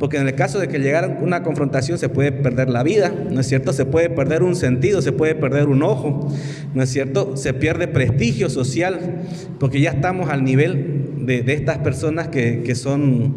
Porque 0.00 0.16
en 0.16 0.26
el 0.26 0.34
caso 0.34 0.58
de 0.58 0.66
que 0.66 0.78
llegara 0.78 1.18
una 1.20 1.42
confrontación 1.42 1.98
se 1.98 2.08
puede 2.08 2.32
perder 2.32 2.70
la 2.70 2.82
vida, 2.82 3.12
¿no 3.30 3.38
es 3.38 3.46
cierto? 3.46 3.74
Se 3.74 3.84
puede 3.84 4.08
perder 4.08 4.42
un 4.42 4.56
sentido, 4.56 5.02
se 5.02 5.12
puede 5.12 5.34
perder 5.34 5.68
un 5.68 5.82
ojo, 5.82 6.26
¿no 6.72 6.82
es 6.82 6.88
cierto? 6.88 7.36
Se 7.36 7.52
pierde 7.52 7.86
prestigio 7.86 8.48
social, 8.48 9.20
porque 9.58 9.78
ya 9.78 9.90
estamos 9.90 10.30
al 10.30 10.42
nivel 10.42 11.26
de, 11.26 11.44
estas 11.52 11.78
personas 11.78 12.28
que, 12.28 12.62
que 12.62 12.74
son 12.74 13.34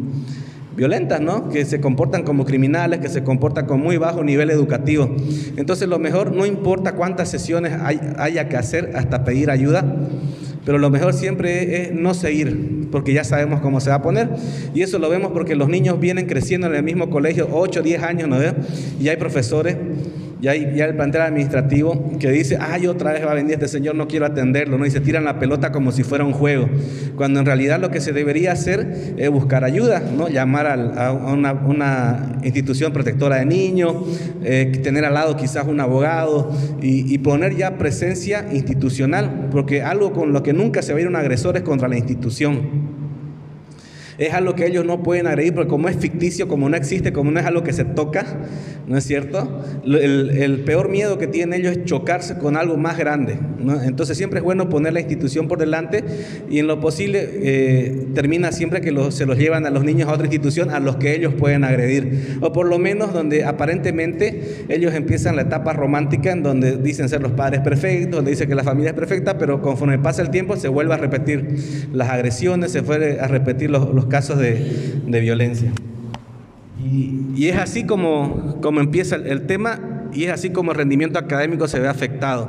violentas, 0.74 1.20
¿no? 1.20 1.50
Que 1.50 1.66
se 1.66 1.82
comportan 1.82 2.22
como 2.22 2.46
criminales, 2.46 3.00
que 3.00 3.10
se 3.10 3.22
comportan 3.22 3.66
con 3.66 3.80
muy 3.80 3.98
bajo 3.98 4.24
nivel 4.24 4.48
educativo. 4.48 5.14
Entonces 5.58 5.86
lo 5.86 5.98
mejor, 5.98 6.34
no 6.34 6.46
importa 6.46 6.94
cuántas 6.94 7.28
sesiones 7.28 7.74
haya 8.16 8.48
que 8.48 8.56
hacer 8.56 8.92
hasta 8.94 9.22
pedir 9.22 9.50
ayuda, 9.50 9.84
pero 10.64 10.78
lo 10.78 10.88
mejor 10.88 11.12
siempre 11.12 11.82
es 11.82 11.92
no 11.92 12.14
seguir, 12.14 12.83
porque 12.94 13.12
ya 13.12 13.24
sabemos 13.24 13.60
cómo 13.60 13.80
se 13.80 13.90
va 13.90 13.96
a 13.96 14.02
poner. 14.02 14.28
Y 14.72 14.82
eso 14.82 15.00
lo 15.00 15.10
vemos 15.10 15.32
porque 15.32 15.56
los 15.56 15.68
niños 15.68 15.98
vienen 15.98 16.26
creciendo 16.26 16.68
en 16.68 16.76
el 16.76 16.84
mismo 16.84 17.10
colegio, 17.10 17.48
8, 17.50 17.82
10 17.82 18.02
años, 18.04 18.28
¿no? 18.28 18.38
Y 19.00 19.08
hay 19.08 19.16
profesores 19.16 19.76
ya 20.44 20.50
hay 20.50 20.74
ya 20.76 20.84
el 20.84 20.94
plantel 20.94 21.22
administrativo 21.22 22.18
que 22.18 22.30
dice, 22.30 22.58
ay, 22.60 22.86
otra 22.86 23.14
vez 23.14 23.24
va 23.24 23.30
a 23.30 23.34
venir 23.34 23.54
este 23.54 23.66
señor, 23.66 23.94
no 23.94 24.06
quiero 24.06 24.26
atenderlo, 24.26 24.76
¿no? 24.76 24.84
Y 24.84 24.90
se 24.90 25.00
tiran 25.00 25.24
la 25.24 25.38
pelota 25.38 25.72
como 25.72 25.90
si 25.90 26.02
fuera 26.02 26.22
un 26.22 26.34
juego. 26.34 26.68
Cuando 27.16 27.40
en 27.40 27.46
realidad 27.46 27.80
lo 27.80 27.90
que 27.90 28.02
se 28.02 28.12
debería 28.12 28.52
hacer 28.52 29.14
es 29.16 29.30
buscar 29.30 29.64
ayuda, 29.64 30.00
¿no? 30.00 30.28
Llamar 30.28 30.66
a, 30.66 31.12
una, 31.12 32.38
institución 32.42 32.92
protectora 32.92 33.36
de 33.36 33.46
niños, 33.46 33.94
eh, 34.42 34.70
tener 34.82 35.06
al 35.06 35.14
lado 35.14 35.34
quizás 35.34 35.66
un 35.66 35.80
abogado 35.80 36.52
y, 36.82 37.10
y, 37.12 37.18
poner 37.18 37.56
ya 37.56 37.78
presencia 37.78 38.46
institucional, 38.52 39.48
porque 39.50 39.82
algo 39.82 40.12
con 40.12 40.34
lo 40.34 40.42
que 40.42 40.52
nunca 40.52 40.82
se 40.82 40.92
va 40.92 40.98
a 40.98 41.02
ir 41.02 41.08
un 41.08 41.16
agresor 41.16 41.56
es 41.56 41.62
contra 41.62 41.88
la 41.88 41.96
institución 41.96 42.93
es 44.18 44.32
algo 44.32 44.54
que 44.54 44.66
ellos 44.66 44.84
no 44.84 45.02
pueden 45.02 45.26
agredir, 45.26 45.54
porque 45.54 45.68
como 45.68 45.88
es 45.88 45.96
ficticio, 45.96 46.48
como 46.48 46.68
no 46.68 46.76
existe, 46.76 47.12
como 47.12 47.30
no 47.30 47.40
es 47.40 47.46
algo 47.46 47.62
que 47.62 47.72
se 47.72 47.84
toca, 47.84 48.24
¿no 48.86 48.96
es 48.96 49.04
cierto? 49.04 49.62
El, 49.84 50.62
peor 50.64 50.88
miedo 50.88 51.18
que 51.18 51.26
tienen 51.26 51.60
ellos 51.60 51.76
es 51.76 51.84
chocarse 51.84 52.38
con 52.38 52.56
algo 52.56 52.76
más 52.76 52.96
grande. 52.96 53.38
Entonces 53.84 54.16
siempre 54.16 54.38
es 54.38 54.44
bueno 54.44 54.68
poner 54.68 54.92
la 54.92 55.00
institución 55.00 55.48
por 55.48 55.58
delante 55.58 56.04
y 56.48 56.58
en 56.58 56.66
lo 56.66 56.80
posible 56.80 57.28
eh, 57.32 58.06
termina 58.14 58.52
siempre 58.52 58.80
que 58.80 58.94
se 59.10 59.26
los 59.26 59.38
llevan 59.38 59.66
a 59.66 59.70
los 59.70 59.84
niños 59.84 60.08
a 60.08 60.12
otra 60.12 60.26
institución 60.26 60.70
a 60.70 60.80
los 60.80 60.96
que 60.96 61.14
ellos 61.14 61.34
pueden 61.34 61.64
agredir. 61.64 62.38
O 62.40 62.52
por 62.52 62.66
lo 62.66 62.78
menos 62.78 63.12
donde 63.12 63.44
aparentemente 63.44 64.64
ellos 64.68 64.94
empiezan 64.94 65.36
la 65.36 65.42
etapa 65.42 65.72
romántica 65.72 66.32
en 66.32 66.42
donde 66.42 66.76
dicen 66.76 67.08
ser 67.08 67.22
los 67.22 67.32
padres 67.32 67.60
perfectos, 67.60 68.16
donde 68.16 68.30
dicen 68.30 68.48
que 68.48 68.54
la 68.54 68.64
familia 68.64 68.90
es 68.90 68.96
perfecta, 68.96 69.38
pero 69.38 69.60
conforme 69.60 69.98
pasa 69.98 70.22
el 70.22 70.30
tiempo 70.30 70.56
se 70.56 70.68
vuelve 70.68 70.94
a 70.94 70.98
repetir 70.98 71.56
las 71.92 72.08
agresiones, 72.10 72.72
se 72.72 72.80
vuelve 72.80 73.20
a 73.20 73.28
repetir 73.28 73.70
los 73.70 74.03
casos 74.06 74.38
de, 74.38 75.20
violencia. 75.20 75.72
Y, 76.82 77.46
es 77.46 77.56
así 77.56 77.84
como, 77.84 78.58
como 78.60 78.80
empieza 78.80 79.16
el, 79.16 79.46
tema 79.46 80.08
y 80.12 80.24
es 80.24 80.32
así 80.32 80.50
como 80.50 80.72
el 80.72 80.78
rendimiento 80.78 81.18
académico 81.18 81.68
se 81.68 81.80
ve 81.80 81.88
afectado. 81.88 82.48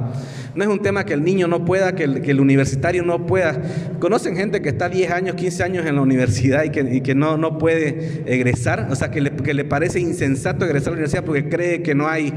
No 0.56 0.64
es 0.64 0.70
un 0.70 0.80
tema 0.82 1.04
que 1.06 1.14
el 1.14 1.24
niño 1.24 1.48
no 1.48 1.66
pueda, 1.66 1.96
que 1.96 2.04
el, 2.04 2.40
universitario 2.40 3.04
no 3.04 3.26
pueda. 3.26 3.62
Conocen 4.00 4.36
gente 4.36 4.62
que 4.62 4.70
está 4.70 4.88
10 4.88 5.12
años, 5.12 5.36
15 5.36 5.64
años 5.64 5.86
en 5.86 5.96
la 5.96 6.02
universidad 6.02 6.64
y 6.64 6.70
que, 6.70 7.04
que 7.04 7.16
no, 7.16 7.38
no 7.38 7.58
puede 7.58 8.24
egresar, 8.26 8.88
o 8.90 8.96
sea, 8.96 9.12
que 9.12 9.22
le, 9.22 9.32
que 9.32 9.54
le 9.54 9.66
parece 9.66 10.00
insensato 10.00 10.66
egresar 10.66 10.90
a 10.90 10.92
la 10.92 10.98
universidad 10.98 11.24
porque 11.24 11.50
cree 11.50 11.82
que 11.82 11.94
no 11.94 12.08
hay 12.08 12.34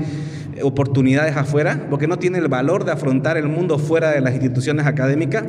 oportunidades 0.63 1.37
afuera, 1.37 1.87
porque 1.91 2.07
no 2.07 2.19
tiene 2.19 2.39
el 2.39 2.49
valor 2.49 2.85
de 2.85 2.93
afrontar 2.93 3.37
el 3.37 3.49
mundo 3.49 3.79
fuera 3.79 4.11
de 4.11 4.21
las 4.21 4.33
instituciones 4.33 4.87
académicas. 4.87 5.45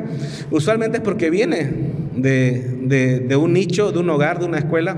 Usualmente 0.52 0.98
es 0.98 1.04
porque 1.04 1.30
viene 1.30 1.89
de, 2.22 3.38
un 3.40 3.54
nicho, 3.54 3.92
de 3.92 4.00
un 4.00 4.10
hogar, 4.10 4.40
de 4.40 4.46
una 4.46 4.60
escuela, 4.60 4.98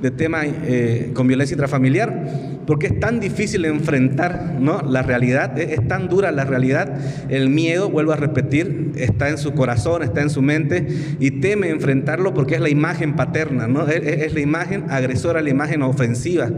de 0.00 0.10
tema 0.10 0.42
eh, 0.44 1.10
con 1.14 1.26
violencia 1.26 1.54
intrafamiliar, 1.54 2.60
porque 2.66 2.86
es 2.86 3.00
tan 3.00 3.18
difícil 3.18 3.64
enfrentar 3.64 4.56
¿no? 4.60 4.82
la 4.82 5.02
realidad, 5.02 5.58
es, 5.58 5.86
tan 5.88 6.08
dura 6.08 6.30
la 6.30 6.44
realidad, 6.44 6.98
el 7.28 7.48
miedo, 7.48 7.90
vuelvo 7.90 8.12
a 8.12 8.16
repetir, 8.16 8.92
está 8.96 9.28
en 9.28 9.38
su 9.38 9.54
corazón, 9.54 10.02
está 10.02 10.20
en 10.20 10.30
su 10.30 10.42
mente 10.42 10.86
y 11.18 11.32
teme 11.40 11.70
enfrentarlo 11.70 12.34
porque 12.34 12.54
es 12.54 12.60
la 12.60 12.68
imagen 12.68 13.16
paterna, 13.16 13.66
¿no? 13.66 13.88
es, 13.88 14.32
la 14.34 14.40
imagen 14.40 14.84
agresora, 14.90 15.40
la 15.40 15.50
imagen 15.50 15.82
ofensiva, 15.82 16.50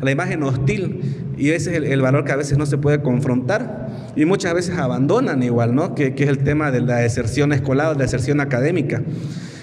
la 0.00 0.10
imagen 0.10 0.42
hostil 0.42 1.00
y 1.42 1.50
ese 1.50 1.76
es 1.76 1.90
el, 1.90 2.00
valor 2.00 2.24
que 2.24 2.30
a 2.30 2.36
veces 2.36 2.56
no 2.56 2.66
se 2.66 2.78
puede 2.78 3.02
confrontar 3.02 4.12
y 4.14 4.26
muchas 4.26 4.54
veces 4.54 4.78
abandonan 4.78 5.42
igual, 5.42 5.74
¿no? 5.74 5.96
que, 5.96 6.14
que 6.14 6.22
es 6.22 6.30
el 6.30 6.38
tema 6.38 6.70
de 6.70 6.82
la 6.82 6.98
deserción 6.98 7.52
escolar, 7.52 7.88
de 7.88 7.94
la 7.96 8.02
deserción 8.04 8.38
académica. 8.40 9.02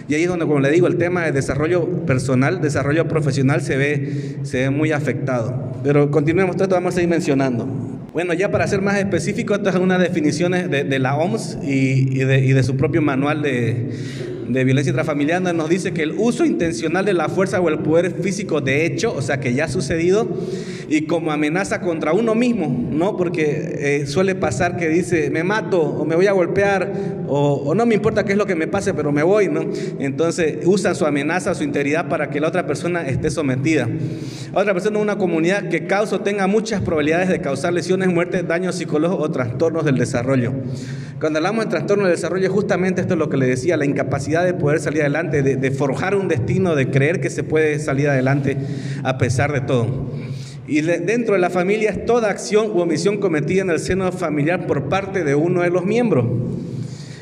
Y 0.10 0.14
ahí 0.14 0.24
es 0.24 0.28
donde, 0.28 0.46
como 0.46 0.60
le 0.60 0.72
digo, 0.72 0.88
el 0.88 0.98
tema 0.98 1.24
de 1.24 1.32
desarrollo 1.32 2.06
personal, 2.06 2.60
desarrollo 2.60 3.08
profesional 3.08 3.62
se 3.62 3.78
ve, 3.78 4.40
se 4.44 4.58
ve 4.58 4.70
muy 4.72 4.92
afectado. 4.92 5.72
Pero 5.82 6.12
continuemos, 6.12 6.58
esto 6.58 6.68
vamos 6.68 6.96
a 6.96 6.96
seguir 6.96 7.12
mencionando. 7.12 7.66
Bueno, 8.12 8.34
ya 8.34 8.52
para 8.52 8.68
ser 8.68 8.82
más 8.82 8.98
específico, 8.98 9.56
estas 9.56 9.76
son 9.76 9.84
unas 9.84 10.02
definiciones 10.02 10.70
de, 10.70 11.00
la 11.00 11.16
OMS 11.16 11.60
y, 11.64 12.26
de, 12.26 12.44
y 12.44 12.52
de 12.52 12.64
su 12.64 12.76
propio 12.76 13.02
manual 13.02 13.42
de, 13.42 13.92
de 14.50 14.64
violencia 14.64 14.90
intrafamiliar 14.90 15.42
nos 15.42 15.70
dice 15.70 15.94
que 15.94 16.04
el 16.04 16.14
uso 16.18 16.44
intencional 16.44 17.06
de 17.06 17.14
la 17.14 17.30
fuerza 17.30 17.62
o 17.62 17.70
el 17.70 17.80
poder 17.80 18.12
físico 18.22 18.62
de 18.62 18.86
hecho, 18.86 19.14
o 19.16 19.22
sea 19.22 19.40
que 19.40 19.54
ya 19.54 19.66
ha 19.66 19.68
sucedido, 19.68 20.28
y 20.90 21.04
como 21.04 21.32
amenaza 21.32 21.82
contra 21.82 22.14
uno 22.14 22.34
mismo, 22.34 22.68
¿no? 22.92 23.16
Porque 23.16 24.02
eh, 24.02 24.08
suele 24.08 24.34
pasar 24.34 24.76
que 24.76 24.90
dice, 24.90 25.30
me 25.30 25.44
mato 25.44 25.80
o 25.80 26.04
me 26.04 26.16
voy 26.16 26.26
a 26.26 26.32
golpear 26.32 26.92
o, 27.28 27.76
no 27.76 27.86
me 27.86 27.94
importa 27.94 28.26
qué 28.26 28.32
es 28.32 28.38
lo 28.40 28.48
que 28.48 28.56
me 28.56 28.68
pase, 28.68 28.96
pero 28.96 29.12
me 29.12 29.22
voy, 29.22 29.50
¿no? 29.50 29.62
Entonces 30.00 30.58
usan 30.66 30.96
su 30.96 31.06
amenaza, 31.06 31.54
su 31.54 31.64
integridad 31.64 32.10
para 32.10 32.32
que 32.32 32.40
la 32.40 32.48
otra 32.48 32.66
persona 32.66 33.08
esté 33.08 33.30
sometida. 33.30 33.88
Otra 34.54 34.74
persona 34.74 34.98
en 34.98 35.04
una 35.04 35.18
comunidad 35.20 35.70
que 35.70 35.86
causa 35.86 36.16
o 36.16 36.22
tenga 36.22 36.48
muchas 36.48 36.82
probabilidades 36.82 37.30
de 37.30 37.40
causar 37.40 37.72
lesiones, 37.72 38.10
muertes, 38.10 38.48
daños 38.48 38.76
psicológicos 38.76 39.24
o 39.24 39.32
trastornos 39.32 39.86
del 39.86 39.98
desarrollo. 39.98 40.54
Cuando 41.20 41.40
hablamos 41.40 41.66
de 41.66 41.72
trastorno 41.72 42.06
del 42.06 42.16
desarrollo, 42.16 42.50
justamente 42.50 43.02
esto 43.02 43.16
es 43.16 43.20
lo 43.20 43.30
que 43.30 43.36
le 43.36 43.46
decía, 43.46 43.76
la 43.76 43.84
incapacidad 43.84 44.46
de 44.46 44.54
poder 44.54 44.80
salir 44.80 45.02
adelante, 45.02 45.44
de, 45.44 45.72
forjar 45.72 46.16
un 46.16 46.30
destino, 46.30 46.76
de 46.76 46.90
creer 46.90 47.20
que 47.20 47.30
se 47.30 47.44
puede 47.44 47.78
salir 47.80 48.08
adelante 48.08 48.56
a 49.04 49.18
pesar 49.18 49.52
de 49.52 49.60
todo. 49.60 50.08
Y 50.66 50.80
dentro 50.80 51.34
de 51.34 51.42
la 51.42 51.50
familia 51.50 51.90
es 51.90 52.06
toda 52.06 52.30
acción 52.30 52.72
u 52.72 52.80
omisión 52.80 53.18
cometida 53.18 53.64
en 53.64 53.70
el 53.70 53.80
seno 53.80 54.10
familiar 54.14 54.66
por 54.66 54.88
parte 54.88 55.26
de 55.26 55.36
uno 55.36 55.62
de 55.64 55.70
los 55.70 55.84
miembros. 55.86 56.26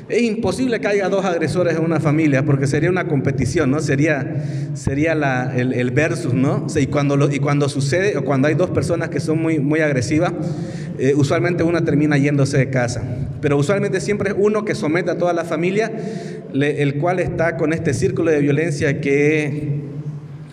Es 0.10 0.22
imposible 0.22 0.80
que 0.80 0.88
haya 0.88 1.10
dos 1.10 1.26
agresores 1.26 1.76
en 1.76 1.84
una 1.84 2.00
familia 2.00 2.46
porque 2.46 2.66
sería 2.66 2.90
una 2.90 3.08
competición, 3.08 3.72
¿no? 3.72 3.82
Sería, 3.82 4.46
sería 4.74 5.12
el, 5.54 5.92
versus, 5.92 6.34
¿no? 6.34 6.66
y, 6.74 6.88
cuando 6.88 7.30
y 7.30 7.40
cuando 7.40 7.68
sucede, 7.68 8.18
o 8.18 8.24
cuando 8.24 8.48
hay 8.48 8.56
dos 8.56 8.70
personas 8.70 9.10
que 9.10 9.20
son 9.20 9.42
muy, 9.42 9.60
muy 9.60 9.82
agresivas, 9.82 10.32
eh, 10.98 11.14
usualmente 11.14 11.64
una 11.64 11.84
termina 11.84 12.18
yéndose 12.18 12.58
de 12.58 12.70
casa. 12.70 13.04
Pero 13.42 13.58
usualmente 13.58 14.00
siempre 14.00 14.30
es 14.30 14.36
uno 14.38 14.64
que 14.64 14.76
somete 14.76 15.12
a 15.12 15.18
toda 15.18 15.34
la 15.34 15.44
familia, 15.44 15.92
el 16.54 16.96
cual 17.00 17.20
está 17.20 17.58
con 17.58 17.74
este 17.74 17.94
círculo 17.94 18.32
de 18.32 18.40
violencia 18.40 19.02
que 19.02 19.87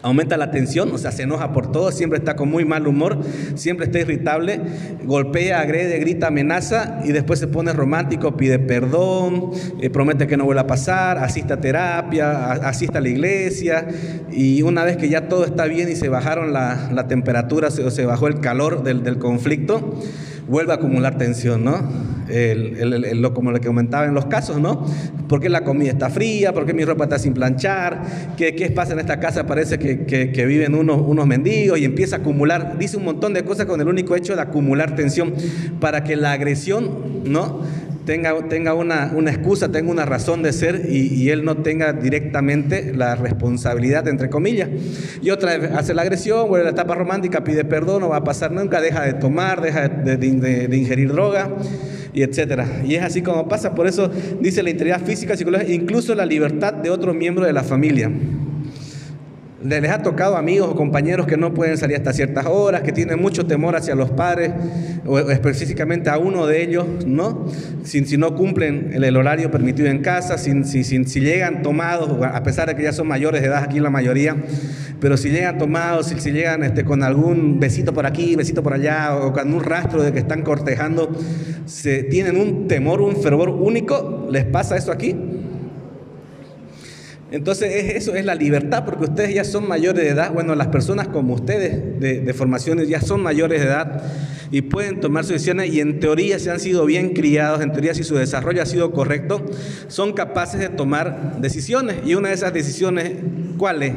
aumenta 0.05 0.37
la 0.37 0.51
tensión, 0.51 0.93
o 0.93 0.99
sea, 0.99 1.13
se 1.13 1.23
enoja 1.23 1.53
por 1.53 1.73
todo, 1.73 1.91
siempre 1.91 2.19
está 2.19 2.37
con 2.37 2.51
muy 2.51 2.67
mal 2.67 2.87
humor, 2.87 3.19
siempre 3.55 3.87
está 3.87 4.01
irritable, 4.01 4.61
golpea, 5.03 5.61
agrede, 5.61 5.99
grita, 5.99 6.27
amenaza 6.27 7.01
y 7.05 7.13
después 7.13 7.39
se 7.39 7.47
pone 7.47 7.73
romántico, 7.73 8.37
pide 8.37 8.59
perdón, 8.59 9.53
eh, 9.81 9.89
promete 9.89 10.27
que 10.27 10.37
no 10.37 10.45
vuelva 10.45 10.63
a 10.63 10.67
pasar, 10.67 11.17
asiste 11.17 11.55
a 11.55 11.61
terapia, 11.61 12.53
asiste 12.53 12.99
a 12.99 13.01
la 13.01 13.09
iglesia 13.09 13.89
y 14.31 14.61
una 14.61 14.85
vez 14.85 14.99
que 14.99 15.09
ya 15.09 15.27
todo 15.27 15.47
está 15.47 15.65
bien 15.65 15.89
y 15.89 15.97
se 15.97 16.11
bajaron 16.11 16.53
la, 16.53 17.07
temperatura 17.09 17.69
o 17.69 17.91
se, 17.91 18.05
bajó 18.05 18.29
el 18.29 18.41
calor 18.41 18.83
del, 18.83 19.03
del 19.03 19.19
conflicto, 19.19 19.99
vuelve 20.47 20.73
a 20.73 20.77
acumular 20.77 21.17
tensión, 21.17 21.65
¿no? 21.65 22.14
El, 22.29 23.21
lo, 23.21 23.35
como 23.35 23.51
lo 23.53 23.61
que 23.61 23.69
aumentaba 23.69 24.07
en 24.07 24.15
los 24.15 24.27
casos, 24.27 24.61
¿no? 24.61 24.87
¿Por 25.29 25.41
qué 25.41 25.49
la 25.49 25.65
comida 25.65 25.91
está 25.91 26.11
fría? 26.11 26.53
¿Por 26.53 26.67
qué 26.67 26.75
mi 26.75 26.85
ropa 26.85 27.05
está 27.05 27.19
sin 27.19 27.35
planchar? 27.35 28.03
¿Qué, 28.37 28.55
qué 28.55 28.71
pasa 28.71 28.93
en 28.93 29.01
esta 29.01 29.21
casa? 29.21 29.47
Parece 29.47 29.79
que, 29.79 30.05
que, 30.05 30.47
viven 30.47 30.75
unos, 30.75 31.01
unos 31.01 31.27
mendigos 31.27 31.79
y 31.79 31.85
empieza 31.85 32.17
a 32.17 32.19
acumular, 32.21 32.79
dice 32.79 32.97
un 32.97 33.05
montón 33.05 33.35
de 33.35 33.45
cosas 33.45 33.67
con 33.67 33.81
el 33.81 33.89
único 33.89 34.17
hecho 34.17 34.37
de 34.37 34.43
acumular 34.43 34.95
tensión 34.95 35.35
para 35.81 36.05
que 36.05 36.17
la 36.17 36.33
agresión, 36.33 37.23
¿no? 37.25 37.63
tenga, 38.05 38.49
tenga 38.49 38.75
una, 38.75 39.13
una, 39.15 39.31
excusa, 39.31 39.71
tenga 39.71 39.91
una 39.91 40.05
razón 40.05 40.43
de 40.43 40.53
ser 40.53 40.87
y, 40.89 41.31
él 41.31 41.45
no 41.45 41.57
tenga 41.59 41.93
directamente 41.93 42.93
la 42.95 43.15
responsabilidad, 43.15 44.07
entre 44.09 44.29
comillas. 44.29 44.69
Y 45.23 45.31
otra 45.31 45.57
vez 45.57 45.71
hace 45.73 45.95
la 45.95 46.03
agresión, 46.03 46.49
vuelve 46.49 46.69
a 46.69 46.71
la 46.71 46.73
etapa 46.73 46.95
romántica, 46.95 47.45
pide 47.45 47.65
perdón, 47.65 48.03
no 48.03 48.09
va 48.11 48.19
a 48.19 48.25
pasar 48.25 48.53
nunca, 48.53 48.81
deja 48.81 49.03
de 49.03 49.15
tomar, 49.15 49.61
deja 49.61 49.89
de, 49.89 50.17
de, 50.17 50.77
ingerir 50.77 51.13
droga 51.13 51.51
y 52.15 52.23
etcétera. 52.23 52.67
Y 52.85 52.95
es 52.95 53.03
así 53.03 53.21
como 53.21 53.47
pasa, 53.49 53.75
por 53.75 53.87
eso 53.87 54.11
dice 54.41 54.63
la 54.63 54.71
integridad 54.71 55.03
física, 55.03 55.37
psicológica, 55.37 55.71
incluso 55.73 56.15
la 56.15 56.25
libertad 56.25 56.73
de 56.73 56.91
otro 56.91 57.13
miembro 57.13 57.45
de 57.45 57.53
la 57.53 57.65
familia 57.65 58.11
les 59.65 59.91
ha 59.91 60.03
tocado 60.03 60.37
amigos 60.37 60.69
o 60.71 60.77
compañeros 60.77 61.27
que 61.27 61.37
no 61.37 61.55
pueden 61.55 61.79
salir 61.79 61.97
hasta 61.97 62.13
ciertas 62.13 62.47
horas, 62.47 62.83
que 62.83 62.93
tienen 62.93 63.21
mucho 63.21 63.47
temor 63.47 63.77
hacia 63.77 63.95
los 63.95 64.11
padres, 64.11 64.53
o 65.07 65.19
específicamente 65.19 66.11
a 66.11 66.19
uno 66.19 66.47
de 66.47 66.63
ellos, 66.63 66.87
¿no? 67.07 67.47
Si, 67.83 68.05
si 68.05 68.19
no 68.19 68.35
cumplen 68.35 68.91
el, 68.93 69.17
horario 69.17 69.51
permitido 69.51 69.89
en 69.89 70.03
casa, 70.03 70.37
si, 70.37 70.65
si, 70.65 70.85
si, 70.85 71.21
llegan 71.21 71.63
tomados, 71.63 72.23
a 72.23 72.43
pesar 72.43 72.69
de 72.69 72.77
que 72.77 72.83
ya 72.83 72.93
son 72.93 73.09
mayores 73.09 73.41
de 73.41 73.49
edad 73.49 73.63
aquí 73.63 73.81
la 73.81 73.91
mayoría, 73.91 74.37
pero 75.01 75.17
si 75.17 75.31
llegan 75.31 75.57
tomados, 75.57 76.09
si, 76.09 76.21
si 76.21 76.33
llegan 76.33 76.63
este, 76.63 76.85
con 76.85 77.03
algún 77.03 77.59
besito 77.59 77.95
por 77.95 78.07
aquí, 78.07 78.37
besito 78.37 78.63
por 78.63 78.75
allá, 78.75 79.17
o 79.17 79.33
con 79.33 79.53
un 79.53 79.65
rastro 79.65 80.03
de 80.03 80.13
que 80.13 80.19
están 80.19 80.43
cortejando, 80.43 81.11
se, 81.67 82.05
tienen 82.05 82.37
un 82.37 82.69
temor, 82.69 83.01
un 83.01 83.17
fervor 83.17 83.51
único, 83.51 84.27
¿les 84.31 84.45
pasa 84.45 84.77
eso 84.77 84.93
aquí? 84.93 85.15
Entonces 87.35 87.97
eso 87.97 88.15
es 88.15 88.25
la 88.25 88.37
libertad, 88.37 88.85
porque 88.85 89.05
ustedes 89.05 89.35
ya 89.35 89.43
son 89.43 89.67
mayores 89.67 90.05
de 90.05 90.11
edad, 90.11 90.33
bueno, 90.33 90.55
las 90.55 90.69
personas 90.69 91.09
como 91.09 91.35
ustedes 91.35 91.99
de, 91.99 92.33
formaciones 92.33 92.89
ya 92.89 93.01
son 93.01 93.23
mayores 93.23 93.61
de 93.61 93.67
edad 93.67 94.03
y 94.53 94.63
pueden 94.63 95.01
tomar 95.01 95.25
sus 95.25 95.33
decisiones 95.33 95.73
y 95.73 95.81
en 95.81 95.99
teoría 95.99 96.39
si 96.39 96.49
han 96.49 96.61
sido 96.61 96.87
bien 96.87 97.09
criados, 97.11 97.61
en 97.61 97.73
teoría 97.73 97.93
si 97.93 98.05
su 98.05 98.15
desarrollo 98.15 98.63
ha 98.63 98.67
sido 98.67 98.93
correcto, 98.93 99.45
son 99.89 100.13
capaces 100.13 100.61
de 100.61 100.69
tomar 100.69 101.41
decisiones. 101.41 101.97
Y 102.05 102.15
una 102.15 102.29
de 102.29 102.35
esas 102.35 102.53
decisiones, 102.53 103.15
¿cuál 103.59 103.83
es? 103.83 103.95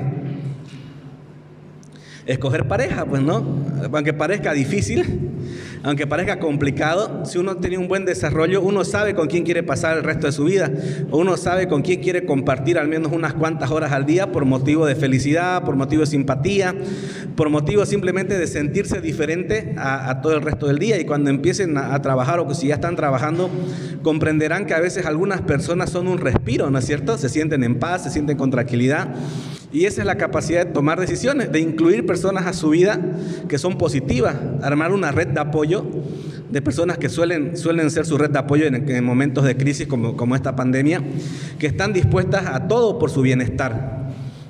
Escoger 2.26 2.68
pareja, 2.68 3.06
pues 3.06 3.22
no, 3.22 3.64
aunque 3.92 4.14
parezca 4.14 4.54
difícil, 4.54 5.37
aunque 5.84 6.08
parezca 6.08 6.40
complicado, 6.40 7.26
si 7.26 7.38
uno 7.38 7.58
tiene 7.58 7.78
un 7.78 7.88
buen 7.88 8.06
desarrollo, 8.06 8.62
uno 8.62 8.84
sabe 8.84 9.14
con 9.14 9.28
quién 9.28 9.44
quiere 9.44 9.64
pasar 9.64 9.98
el 9.98 10.04
resto 10.04 10.28
de 10.28 10.34
su 10.34 10.46
vida, 10.46 10.72
uno 11.12 11.38
sabe 11.38 11.68
con 11.68 11.82
quién 11.82 12.02
quiere 12.02 12.26
compartir 12.26 12.78
al 12.78 12.88
menos 12.88 13.12
unas 13.12 13.34
cuantas 13.34 13.72
horas 13.72 13.92
al 13.92 14.06
día 14.06 14.32
por 14.32 14.46
motivo 14.46 14.86
de 14.86 14.96
felicidad, 14.96 15.64
por 15.64 15.76
motivo 15.76 16.02
de 16.02 16.08
simpatía, 16.08 16.76
por 17.36 17.50
motivo 17.50 17.86
simplemente 17.86 18.38
de 18.38 18.48
sentirse 18.48 19.02
diferente 19.02 19.76
a, 19.78 20.22
todo 20.22 20.36
el 20.36 20.42
resto 20.42 20.68
del 20.68 20.80
día. 20.80 21.00
Y 21.00 21.06
cuando 21.06 21.30
empiecen 21.30 21.78
a, 21.78 21.94
a 21.94 22.02
trabajar 22.02 22.40
o 22.40 22.48
que 22.48 22.56
si 22.56 22.68
ya 22.68 22.76
están 22.76 22.96
trabajando, 22.96 23.50
comprenderán 24.02 24.66
que 24.66 24.74
a 24.74 24.80
veces 24.80 25.06
algunas 25.06 25.42
personas 25.42 25.90
son 25.90 26.08
un 26.08 26.18
respiro, 26.18 26.70
¿no 26.70 26.80
es 26.80 26.86
cierto? 26.86 27.18
Se 27.18 27.30
sienten 27.30 27.64
en 27.64 27.80
paz, 27.80 28.04
se 28.04 28.10
sienten 28.10 28.38
con 28.38 28.52
tranquilidad. 28.52 29.16
Y 29.72 29.86
esa 29.86 30.02
es 30.02 30.08
la 30.08 30.16
capacidad 30.16 30.66
de 30.66 30.72
tomar 30.72 31.00
decisiones, 31.00 31.52
de 31.52 31.60
incluir 31.60 32.06
personas 32.06 32.46
a 32.46 32.54
su 32.54 32.70
vida 32.70 33.00
que 33.50 33.58
son 33.58 33.78
positivas, 33.78 34.36
armar 34.62 34.94
una 34.94 35.12
red 35.12 35.28
de 35.28 35.40
apoyo 35.40 35.86
de 36.50 36.62
personas 36.62 36.98
que 36.98 37.10
suelen, 37.10 37.58
suelen 37.58 37.92
ser 37.92 38.06
su 38.06 38.18
red 38.18 38.30
de 38.30 38.40
apoyo 38.40 38.66
en, 38.66 39.04
momentos 39.04 39.44
de 39.44 39.58
crisis 39.58 39.88
como, 39.88 40.16
como 40.16 40.36
esta 40.36 40.56
pandemia, 40.56 41.04
que 41.60 41.68
están 41.68 41.92
dispuestas 41.92 42.46
a 42.46 42.68
todo 42.68 42.98
por 42.98 43.10
su 43.10 43.22
bienestar. 43.22 44.08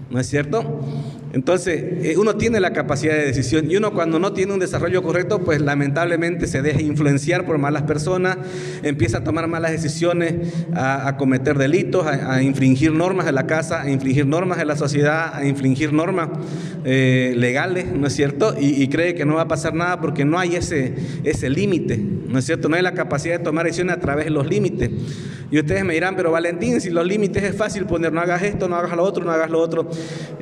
¿No 0.10 0.20
es 0.20 0.28
cierto? 0.28 0.82
Entonces, 1.38 1.84
eh, 2.02 2.18
uno 2.18 2.36
tiene 2.36 2.60
la 2.60 2.74
capacidad 2.74 3.14
de 3.14 3.24
decisión 3.24 3.70
y 3.70 3.76
uno 3.76 3.94
cuando 3.94 4.18
no 4.18 4.34
tiene 4.34 4.54
un 4.54 4.60
desarrollo 4.60 5.04
correcto, 5.04 5.44
pues 5.44 5.62
lamentablemente 5.62 6.48
se 6.48 6.64
deja 6.64 6.82
influenciar 6.82 7.46
por 7.46 7.60
malas 7.60 7.84
personas, 7.84 8.40
empieza 8.82 9.20
a 9.20 9.24
tomar 9.24 9.48
malas 9.48 9.70
decisiones, 9.70 10.34
a, 10.74 11.16
cometer 11.16 11.60
delitos, 11.60 12.08
a, 12.08 12.42
infringir 12.42 12.92
normas 12.92 13.28
de 13.28 13.34
la 13.34 13.46
casa, 13.46 13.84
a 13.84 13.92
infringir 13.92 14.26
normas 14.26 14.58
de 14.58 14.66
la 14.66 14.76
sociedad, 14.76 15.36
a 15.36 15.46
infringir 15.46 15.94
normas 15.94 16.30
eh, 16.86 17.36
legales, 17.38 17.86
¿no 17.94 18.08
es 18.08 18.14
cierto? 18.14 18.56
Y, 18.60 18.88
cree 18.88 19.14
que 19.14 19.24
no 19.24 19.36
va 19.36 19.44
a 19.44 19.48
pasar 19.48 19.76
nada 19.76 20.02
porque 20.02 20.26
no 20.26 20.40
hay 20.40 20.56
ese, 20.56 20.96
ese 21.24 21.52
límite, 21.52 21.98
¿no 21.98 22.40
es 22.40 22.46
cierto? 22.46 22.68
No 22.68 22.78
hay 22.78 22.82
la 22.82 22.96
capacidad 22.96 23.38
de 23.38 23.44
tomar 23.44 23.66
decisiones 23.66 23.96
a 23.96 24.00
través 24.00 24.26
de 24.26 24.32
los 24.32 24.48
límites. 24.48 24.90
Y 25.50 25.60
ustedes 25.60 25.86
me 25.86 25.94
dirán, 25.94 26.16
pero 26.16 26.32
Valentín, 26.32 26.82
si 26.82 26.90
los 26.90 27.06
límites 27.06 27.44
es 27.44 27.56
fácil 27.56 27.86
poner, 27.86 28.12
no 28.12 28.20
hagas 28.20 28.44
esto, 28.44 28.68
no 28.68 28.76
hagas 28.76 28.96
lo 28.98 29.04
otro, 29.04 29.24
no 29.24 29.32
hagas 29.32 29.50
lo 29.50 29.60
otro, 29.60 29.90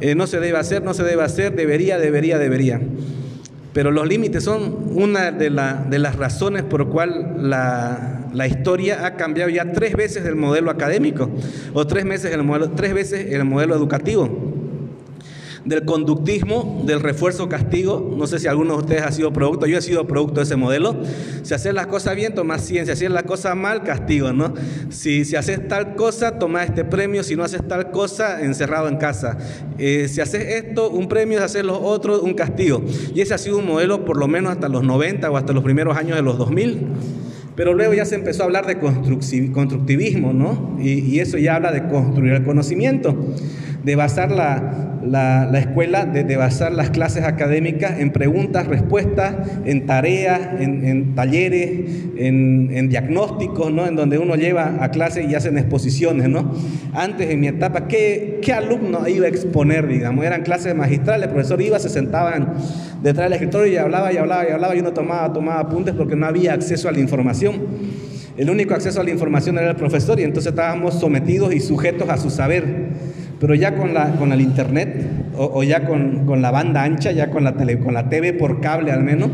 eh, 0.02 0.16
no 0.16 0.26
se 0.26 0.40
debe 0.40 0.58
hacer, 0.58 0.84
no 0.86 0.94
se 0.94 1.04
debe 1.04 1.24
hacer, 1.24 1.56
debería, 1.56 1.98
debería, 1.98 2.38
debería. 2.38 2.80
Pero 3.74 3.92
los 3.92 4.08
límites 4.08 4.44
son 4.44 4.92
una 4.94 5.32
de, 5.32 5.50
las 5.50 6.16
razones 6.16 6.64
por 6.64 6.88
cual 6.88 7.50
la, 7.50 8.30
la, 8.34 8.48
historia 8.48 9.06
ha 9.06 9.18
cambiado 9.18 9.50
ya 9.50 9.74
tres 9.74 9.98
veces 9.98 10.26
el 10.26 10.36
modelo 10.36 10.72
académico 10.72 11.30
o 11.74 11.86
tres, 11.86 12.06
el 12.24 12.44
modelo, 12.44 12.72
tres 12.72 12.94
veces 12.94 13.34
el 13.34 13.44
modelo 13.44 13.76
educativo 13.76 14.56
del 15.66 15.84
conductismo, 15.84 16.84
del 16.86 17.02
refuerzo 17.02 17.50
castigo. 17.50 18.14
No 18.16 18.28
sé 18.28 18.40
si 18.40 18.48
alguno 18.48 18.76
de 18.76 18.80
ustedes 18.80 19.02
ha 19.02 19.12
sido 19.12 19.34
producto, 19.34 19.66
yo 19.66 19.78
he 19.78 19.82
sido 19.82 20.08
producto 20.08 20.40
de 20.40 20.44
ese 20.44 20.56
modelo. 20.56 20.96
Si 21.42 21.54
haces 21.54 21.74
las 21.74 21.88
cosas 21.88 22.16
bien, 22.16 22.34
tomas 22.36 22.62
ciencia. 22.62 22.96
Si 22.96 23.06
haces 23.06 23.14
las 23.14 23.24
cosas 23.24 23.56
mal, 23.56 23.84
castigo, 23.84 24.32
¿no? 24.32 24.54
Si, 24.90 25.26
si 25.26 25.36
haces 25.36 25.68
tal 25.68 25.96
cosa, 25.96 26.38
toma 26.38 26.64
este 26.64 26.86
premio. 26.86 27.24
Si 27.24 27.36
no 27.36 27.44
haces 27.44 27.68
tal 27.68 27.92
cosa, 27.92 28.42
encerrado 28.42 28.88
en 28.88 28.98
casa. 28.98 29.38
Eh, 29.78 30.08
si 30.08 30.22
haces 30.22 30.64
esto, 30.64 30.90
un 30.92 31.08
premio. 31.08 31.40
Si 31.40 31.46
haces 31.46 31.66
lo 31.66 31.82
otro, 31.82 32.22
un 32.22 32.36
castigo. 32.36 32.84
Y 33.14 33.22
ese 33.22 33.34
ha 33.34 33.38
sido 33.38 33.58
un 33.58 33.66
modelo 33.66 34.06
por 34.06 34.18
lo 34.18 34.28
menos 34.28 34.52
hasta 34.52 34.70
los 34.70 34.84
90 34.84 35.30
o 35.32 35.38
hasta 35.38 35.52
los 35.54 35.64
primeros 35.64 35.98
años 35.98 36.16
de 36.16 36.22
los 36.22 36.38
2000. 36.38 36.88
Pero 37.56 37.74
luego 37.74 37.94
ya 37.94 38.06
se 38.06 38.16
empezó 38.16 38.44
a 38.44 38.46
hablar 38.46 38.68
de 38.68 38.78
constructivismo, 38.78 40.34
¿no? 40.34 40.78
Y, 40.80 41.20
eso 41.20 41.38
ya 41.38 41.56
habla 41.56 41.72
de 41.72 41.88
construir 41.88 42.34
el 42.34 42.44
conocimiento 42.44 43.16
basar 43.94 44.32
la, 44.32 44.96
la, 45.06 45.60
escuela, 45.60 46.06
de, 46.06 46.36
basar 46.36 46.72
las 46.72 46.90
clases 46.90 47.24
académicas 47.24 48.00
en 48.00 48.12
preguntas, 48.12 48.68
respuestas, 48.68 49.36
en 49.66 49.86
tareas, 49.86 50.42
en, 50.60 51.14
talleres, 51.16 51.92
en, 52.18 52.90
diagnósticos, 52.90 53.72
¿no? 53.72 53.86
en 53.86 53.96
donde 53.96 54.18
uno 54.18 54.36
lleva 54.36 54.78
a 54.80 54.90
clase 54.90 55.24
y 55.24 55.36
hacen 55.36 55.58
exposiciones. 55.58 56.30
¿no? 56.30 56.52
Antes, 56.94 57.30
en 57.30 57.40
mi 57.40 57.48
etapa, 57.48 57.88
¿qué, 57.88 58.40
qué 58.42 58.54
alumno 58.54 59.08
iba 59.08 59.26
a 59.26 59.30
exponer? 59.30 59.88
Digamos? 59.88 60.26
Eran 60.26 60.42
clases 60.42 60.76
magistrales, 60.76 61.28
el 61.28 61.34
profesor 61.34 61.62
iba, 61.62 61.80
se 61.80 61.90
sentaban 61.90 62.54
detrás 63.04 63.26
del 63.26 63.34
escritorio 63.34 63.72
y 63.72 63.78
hablaba 63.78 64.12
y 64.12 64.18
hablaba 64.18 64.50
y 64.50 64.52
hablaba 64.52 64.76
y 64.76 64.80
uno 64.80 64.94
tomaba, 64.94 65.32
tomaba 65.32 65.60
apuntes 65.60 65.94
porque 65.94 66.16
no 66.16 66.26
había 66.26 66.54
acceso 66.54 66.90
a 66.90 66.92
la 66.92 67.00
información. 67.00 67.56
El 68.38 68.50
único 68.50 68.74
acceso 68.74 69.00
a 69.00 69.04
la 69.04 69.12
información 69.12 69.58
era 69.58 69.70
el 69.70 69.76
profesor 69.78 70.20
y 70.20 70.24
entonces 70.24 70.52
estábamos 70.52 71.00
sometidos 71.00 71.54
y 71.54 71.62
sujetos 71.62 72.10
a 72.10 72.18
su 72.18 72.30
saber. 72.30 72.66
Pero 73.46 73.54
ya 73.54 73.76
con, 73.76 73.94
la, 73.94 74.16
con 74.16 74.32
el 74.32 74.42
internet 74.42 75.06
o, 75.38 75.62
ya 75.62 75.86
con, 75.86 76.26
con, 76.26 76.42
la 76.42 76.50
banda 76.50 76.82
ancha, 76.82 77.12
ya 77.12 77.30
con 77.30 77.44
la, 77.44 77.56
tele, 77.56 77.78
con 77.78 77.94
la 77.94 78.10
TV 78.10 78.34
por 78.34 78.60
cable 78.60 78.92
al 78.92 79.04
menos, 79.04 79.30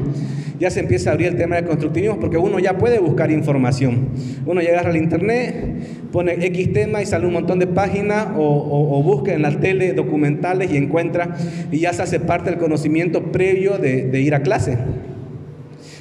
ya 0.60 0.70
se 0.70 0.82
empieza 0.82 1.12
a 1.12 1.14
abrir 1.14 1.30
el 1.30 1.38
tema 1.38 1.56
del 1.56 1.64
constructivismo 1.64 2.20
porque 2.20 2.36
uno 2.38 2.60
ya 2.60 2.78
puede 2.78 3.00
buscar 3.00 3.32
información. 3.32 4.10
Uno 4.46 4.60
llega 4.60 4.82
al 4.82 4.98
internet, 4.98 6.10
pone 6.12 6.34
X 6.46 6.74
tema 6.74 7.02
y 7.02 7.06
sale 7.06 7.26
un 7.26 7.32
montón 7.32 7.58
de 7.60 7.68
páginas 7.68 8.28
o, 8.36 9.02
busca 9.02 9.34
en 9.34 9.44
la 9.44 9.52
tele 9.62 9.94
documentales 9.94 10.74
y 10.74 10.76
encuentra 10.76 11.38
y 11.72 11.80
ya 11.80 11.94
se 11.94 12.02
hace 12.02 12.20
parte 12.20 12.50
del 12.50 12.60
conocimiento 12.60 13.32
previo 13.32 13.78
de, 13.78 14.10
de 14.10 14.20
ir 14.20 14.36
a 14.36 14.42
clase. 14.42 14.78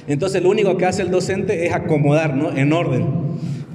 Entonces 0.09 0.43
lo 0.43 0.49
único 0.49 0.75
que 0.75 0.85
hace 0.85 1.01
el 1.01 1.11
docente 1.11 1.65
es 1.65 1.73
acomodar 1.73 2.35
¿no? 2.35 2.53
en 2.57 2.73
orden 2.73 3.20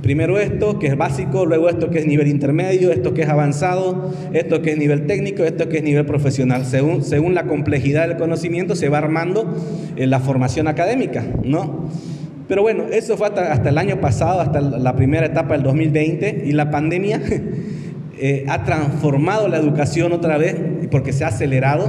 Primero 0.06 0.38
esto, 0.38 0.78
que 0.78 0.86
es 0.86 0.96
básico, 0.96 1.46
luego 1.46 1.68
esto 1.68 1.90
que 1.90 1.98
es 1.98 2.06
nivel 2.06 2.28
intermedio, 2.28 2.92
esto 2.92 3.12
que 3.12 3.22
es 3.22 3.28
avanzado, 3.28 4.12
esto 4.32 4.62
que 4.62 4.70
es 4.70 4.78
nivel 4.78 5.08
técnico, 5.08 5.42
esto 5.42 5.68
que 5.68 5.78
es 5.78 5.82
nivel 5.82 6.06
profesional. 6.06 6.64
Según, 6.64 7.02
según 7.02 7.34
la 7.34 7.48
complejidad 7.48 8.06
del 8.06 8.16
conocimiento 8.16 8.76
se 8.76 8.88
va 8.88 8.98
armando 8.98 9.52
la 9.96 10.20
formación 10.20 10.68
académica, 10.68 11.24
¿no? 11.42 11.90
Pero 12.46 12.62
bueno, 12.62 12.84
eso 12.92 13.16
fue 13.16 13.26
hasta, 13.26 13.52
hasta 13.52 13.68
el 13.68 13.78
año 13.78 14.00
pasado, 14.00 14.40
hasta 14.40 14.60
la 14.60 14.94
primera 14.94 15.26
etapa 15.26 15.54
del 15.54 15.64
2020, 15.64 16.44
y 16.46 16.52
la 16.52 16.70
pandemia 16.70 17.20
eh, 18.20 18.44
ha 18.46 18.62
transformado 18.62 19.48
la 19.48 19.56
educación 19.56 20.12
otra 20.12 20.38
vez, 20.38 20.54
porque 20.88 21.12
se 21.12 21.24
ha 21.24 21.28
acelerado, 21.28 21.88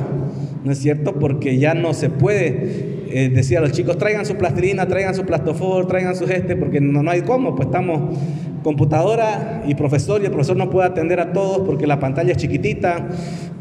¿no 0.63 0.71
es 0.71 0.79
cierto? 0.79 1.19
Porque 1.19 1.59
ya 1.59 1.75
no 1.75 1.93
se 1.93 2.09
puede 2.09 2.96
eh, 3.11 3.29
decir 3.29 3.57
a 3.57 3.61
los 3.61 3.71
chicos, 3.71 3.97
traigan 3.97 4.25
su 4.25 4.35
plastilina, 4.35 4.87
traigan 4.87 5.15
su 5.15 5.23
plastofor, 5.23 5.87
traigan 5.87 6.15
su 6.15 6.27
geste, 6.27 6.55
porque 6.55 6.81
no, 6.81 7.03
no 7.03 7.11
hay 7.11 7.21
cómo, 7.21 7.55
pues 7.55 7.67
estamos 7.67 8.17
computadora 8.63 9.63
y 9.67 9.75
profesor, 9.75 10.21
y 10.21 10.25
el 10.25 10.31
profesor 10.31 10.57
no 10.57 10.69
puede 10.69 10.87
atender 10.87 11.19
a 11.19 11.33
todos 11.33 11.59
porque 11.65 11.87
la 11.87 11.99
pantalla 11.99 12.31
es 12.31 12.37
chiquitita, 12.37 13.07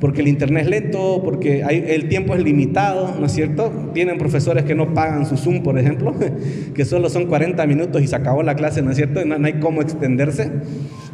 porque 0.00 0.20
el 0.20 0.28
internet 0.28 0.64
es 0.64 0.70
lento, 0.70 1.22
porque 1.24 1.62
el 1.62 2.08
tiempo 2.08 2.34
es 2.34 2.42
limitado, 2.42 3.14
¿no 3.18 3.26
es 3.26 3.32
cierto? 3.32 3.90
Tienen 3.94 4.18
profesores 4.18 4.64
que 4.64 4.74
no 4.74 4.94
pagan 4.94 5.26
su 5.26 5.36
Zoom, 5.36 5.62
por 5.62 5.78
ejemplo, 5.78 6.14
que 6.74 6.84
solo 6.84 7.08
son 7.08 7.26
40 7.26 7.66
minutos 7.66 8.02
y 8.02 8.06
se 8.06 8.16
acabó 8.16 8.42
la 8.42 8.54
clase, 8.54 8.82
¿no 8.82 8.90
es 8.90 8.96
cierto? 8.96 9.24
No, 9.24 9.38
no 9.38 9.46
hay 9.46 9.54
cómo 9.54 9.82
extenderse, 9.82 10.50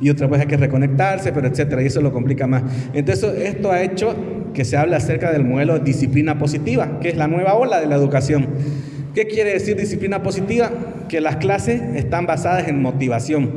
y 0.00 0.10
otra 0.10 0.26
vez 0.26 0.40
hay 0.40 0.46
que 0.46 0.56
reconectarse, 0.56 1.32
pero 1.32 1.46
etcétera, 1.46 1.82
y 1.82 1.86
eso 1.86 2.00
lo 2.00 2.12
complica 2.12 2.46
más. 2.46 2.62
Entonces, 2.92 3.34
esto 3.42 3.70
ha 3.70 3.82
hecho 3.82 4.14
que 4.52 4.64
se 4.64 4.76
hable 4.76 4.96
acerca 4.96 5.32
del 5.32 5.44
modelo 5.44 5.74
de 5.74 5.80
disciplina 5.80 6.38
positiva, 6.38 6.98
que 7.00 7.08
es 7.08 7.16
la 7.16 7.28
nueva 7.28 7.54
ola 7.54 7.80
de 7.80 7.86
la 7.86 7.94
educación. 7.94 8.48
¿Qué 9.14 9.26
quiere 9.26 9.52
decir 9.52 9.76
disciplina 9.76 10.22
positiva? 10.22 10.70
Que 11.10 11.20
las 11.20 11.36
clases 11.36 11.82
están 11.96 12.24
basadas 12.24 12.68
en 12.68 12.80
motivación. 12.80 13.50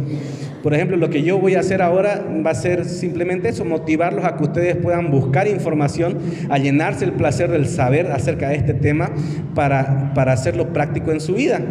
Por 0.61 0.73
ejemplo, 0.73 0.97
lo 0.97 1.09
que 1.09 1.23
yo 1.23 1.37
voy 1.37 1.55
a 1.55 1.61
hacer 1.61 1.81
ahora 1.81 2.25
va 2.45 2.51
a 2.51 2.55
ser 2.55 2.83
simplemente 2.83 3.49
eso, 3.49 3.63
motivarlos 3.63 4.25
a 4.25 4.35
que 4.35 4.43
ustedes 4.43 4.75
puedan 4.75 5.11
buscar 5.11 5.47
información, 5.47 6.17
a 6.49 6.57
llenarse 6.57 7.05
el 7.05 7.13
placer 7.13 7.51
del 7.51 7.67
saber 7.67 8.11
acerca 8.11 8.49
de 8.49 8.55
este 8.55 8.73
tema 8.73 9.11
para, 9.53 10.13
para 10.13 10.33
hacerlo 10.33 10.73
práctico 10.73 11.11
en 11.11 11.21
su 11.21 11.35
vida. 11.35 11.61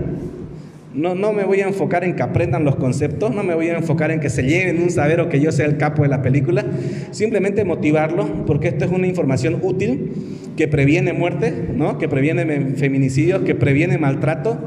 No, 0.95 1.15
no 1.15 1.33
me 1.33 1.45
voy 1.45 1.61
a 1.61 1.67
enfocar 1.67 2.05
en 2.05 2.15
que 2.15 2.23
aprendan 2.23 2.65
los 2.65 2.77
conceptos, 2.77 3.35
no 3.35 3.43
me 3.43 3.55
voy 3.55 3.69
a 3.69 3.77
enfocar 3.77 4.13
en 4.13 4.21
que 4.21 4.31
se 4.31 4.45
lleven 4.45 4.81
un 4.81 4.91
saber 4.91 5.21
o 5.21 5.29
que 5.29 5.41
yo 5.41 5.51
sea 5.53 5.67
el 5.67 5.77
capo 5.77 6.05
de 6.05 6.09
la 6.09 6.23
película, 6.23 6.65
simplemente 7.11 7.65
motivarlos 7.65 8.29
porque 8.47 8.69
esto 8.69 8.85
es 8.85 8.93
una 8.93 9.09
información 9.09 9.59
útil 9.61 10.13
que 10.57 10.69
previene 10.69 11.13
muerte, 11.13 11.71
¿no? 11.75 11.99
que 11.99 12.09
previene 12.09 12.77
feminicidios, 12.77 13.43
que 13.43 13.55
previene 13.55 13.99
maltrato 13.99 14.59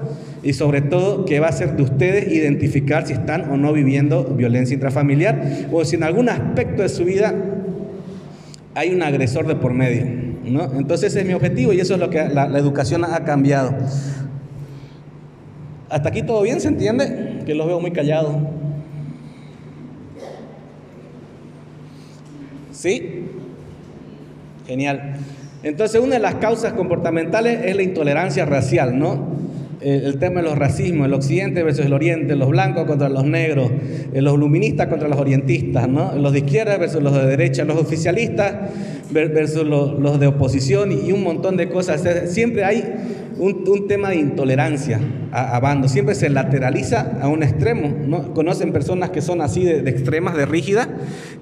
y 0.43 0.53
sobre 0.53 0.81
todo 0.81 1.25
que 1.25 1.39
va 1.39 1.47
a 1.47 1.51
ser 1.51 1.75
de 1.75 1.83
ustedes 1.83 2.31
identificar 2.31 3.07
si 3.07 3.13
están 3.13 3.49
o 3.51 3.57
no 3.57 3.73
viviendo 3.73 4.23
violencia 4.25 4.73
intrafamiliar 4.73 5.67
o 5.71 5.83
si 5.85 5.95
en 5.95 6.03
algún 6.03 6.29
aspecto 6.29 6.81
de 6.81 6.89
su 6.89 7.05
vida 7.05 7.33
hay 8.75 8.93
un 8.93 9.01
agresor 9.01 9.47
de 9.47 9.55
por 9.55 9.73
medio. 9.73 10.05
¿no? 10.45 10.63
Entonces 10.77 11.11
ese 11.11 11.21
es 11.21 11.25
mi 11.25 11.33
objetivo 11.33 11.73
y 11.73 11.79
eso 11.79 11.93
es 11.93 11.99
lo 11.99 12.09
que 12.09 12.27
la, 12.29 12.47
la 12.47 12.59
educación 12.59 13.03
ha 13.05 13.23
cambiado. 13.23 13.73
¿Hasta 15.89 16.09
aquí 16.09 16.21
todo 16.21 16.41
bien? 16.41 16.59
¿Se 16.59 16.67
entiende? 16.67 17.43
Que 17.45 17.55
los 17.55 17.65
veo 17.65 17.79
muy 17.79 17.91
callados. 17.91 18.35
¿Sí? 22.73 23.23
Genial. 24.67 25.15
Entonces, 25.63 26.01
una 26.01 26.15
de 26.15 26.19
las 26.19 26.35
causas 26.35 26.73
comportamentales 26.73 27.65
es 27.65 27.75
la 27.75 27.83
intolerancia 27.83 28.45
racial, 28.45 28.97
¿no? 28.97 29.35
El, 29.79 30.17
tema 30.17 30.41
de 30.41 30.47
los 30.47 30.57
racismos, 30.57 31.05
el 31.05 31.13
occidente 31.13 31.61
versus 31.61 31.85
el 31.85 31.93
oriente, 31.93 32.35
los 32.35 32.49
blancos 32.49 32.85
contra 32.85 33.09
los 33.09 33.23
negros, 33.25 33.69
eh, 34.11 34.21
los 34.21 34.37
luministas 34.37 34.87
contra 34.87 35.07
los 35.07 35.19
orientistas, 35.19 35.87
¿no? 35.87 36.15
Los 36.15 36.33
de 36.33 36.39
izquierda 36.39 36.77
versus 36.77 37.01
los 37.01 37.13
de 37.13 37.27
derecha, 37.27 37.63
los 37.63 37.77
oficialistas 37.77 38.55
versus 39.11 39.65
los, 39.65 39.99
los 39.99 40.19
de 40.19 40.27
oposición 40.27 40.91
y 40.91 41.11
un 41.11 41.23
montón 41.23 41.57
de 41.57 41.69
cosas. 41.69 42.03
Siempre 42.31 42.63
hay 42.63 42.83
un, 43.37 43.87
tema 43.87 44.09
de 44.09 44.17
intolerancia 44.17 44.99
a, 45.37 45.59
bandos, 45.59 45.91
siempre 45.91 46.15
se 46.15 46.29
lateraliza 46.29 47.17
a 47.21 47.27
un 47.27 47.43
extremo. 47.43 47.95
¿no? 48.05 48.33
Conocen 48.33 48.71
personas 48.71 49.09
que 49.09 49.21
son 49.21 49.41
así 49.41 49.63
de, 49.63 49.89
extremas, 49.89 50.35
de 50.35 50.45
rígidas, 50.45 50.87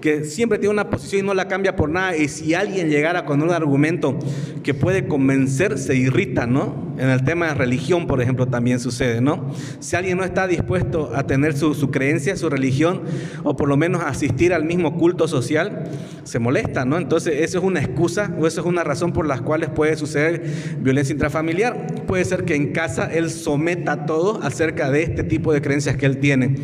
que 0.02 0.24
siempre 0.24 0.60
tiene 0.60 0.74
una 0.74 0.90
posición 0.90 1.26
y 1.26 1.28
no 1.28 1.34
la 1.34 1.48
cambia 1.48 1.76
por 1.76 1.90
nada. 1.90 2.16
Y 2.16 2.28
si 2.28 2.54
alguien 2.54 2.90
llegara 2.90 3.26
con 3.26 3.42
un 3.42 3.52
argumento 3.52 4.18
que 4.64 4.74
puede 4.74 5.08
convencer, 5.08 5.78
se 5.78 5.96
irrita, 5.96 6.48
¿no? 6.48 6.86
En 6.98 7.10
el 7.10 7.26
tema 7.26 7.48
de 7.48 7.56
religión, 7.56 8.08
por 8.08 8.22
ejemplo, 8.22 8.48
también 8.48 8.80
sucede, 8.80 9.20
¿no? 9.20 9.52
Si 9.80 9.96
alguien 9.96 10.18
no 10.18 10.24
está 10.24 10.48
dispuesto 10.48 11.12
a 11.14 11.28
tener 11.28 11.58
su, 11.58 11.74
su 11.74 11.92
creencia, 11.92 12.38
su 12.38 12.50
religión, 12.50 13.02
o 13.44 13.58
por 13.58 13.68
lo 13.68 13.76
menos 13.76 14.02
asistir 14.04 14.54
al 14.54 14.64
mismo 14.64 14.98
culto 14.98 15.28
social, 15.28 15.84
se 16.24 16.40
molesta, 16.40 16.86
¿no? 16.86 16.98
Entonces, 16.98 17.42
eso 17.42 17.58
es 17.58 17.64
una 17.64 17.82
excusa 17.82 18.34
o 18.40 18.48
eso 18.48 18.62
es 18.62 18.66
una 18.66 18.84
razón 18.84 19.12
por 19.12 19.28
las 19.28 19.42
cuales 19.42 19.70
puede 19.70 19.96
suceder 19.98 20.44
violencia 20.80 21.14
intrafamiliar 21.14 22.06
puede 22.06 22.26
ser 22.26 22.46
que 22.46 22.56
en 22.56 22.72
casa 22.72 23.10
él 23.12 23.30
someta 23.30 23.85
todo 23.86 24.40
acerca 24.42 24.90
de 24.90 25.04
este 25.04 25.24
tipo 25.24 25.54
de 25.54 25.62
creencias 25.62 25.96
que 25.96 26.06
él 26.06 26.18
tiene. 26.18 26.56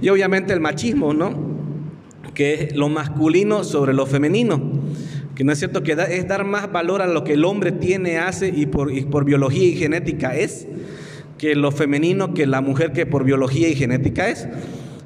Y 0.00 0.08
obviamente 0.08 0.52
el 0.52 0.60
machismo, 0.60 1.12
¿no? 1.12 1.58
Que 2.34 2.54
es 2.54 2.76
lo 2.76 2.88
masculino 2.88 3.64
sobre 3.64 3.92
lo 3.92 4.06
femenino. 4.06 4.72
Que 5.34 5.44
no 5.44 5.52
es 5.52 5.58
cierto 5.58 5.82
que 5.82 5.92
es 5.92 6.26
dar 6.26 6.44
más 6.44 6.72
valor 6.72 7.02
a 7.02 7.06
lo 7.06 7.24
que 7.24 7.34
el 7.34 7.44
hombre 7.44 7.72
tiene, 7.72 8.18
hace 8.18 8.48
y 8.48 8.66
por, 8.66 8.92
y 8.92 9.02
por 9.02 9.24
biología 9.24 9.68
y 9.68 9.76
genética 9.76 10.36
es, 10.36 10.66
que 11.36 11.54
lo 11.54 11.70
femenino 11.70 12.34
que 12.34 12.46
la 12.46 12.60
mujer 12.60 12.92
que 12.92 13.06
por 13.06 13.24
biología 13.24 13.68
y 13.68 13.74
genética 13.74 14.28
es. 14.28 14.48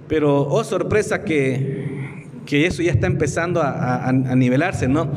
Pero, 0.09 0.43
oh 0.43 0.65
sorpresa, 0.65 1.25
que, 1.25 1.92
que 2.47 2.67
eso 2.67 2.83
ya 2.83 2.93
está 2.93 3.07
empezando 3.07 3.63
a, 3.63 4.13
nivelarse, 4.13 4.89
¿no? 4.89 5.11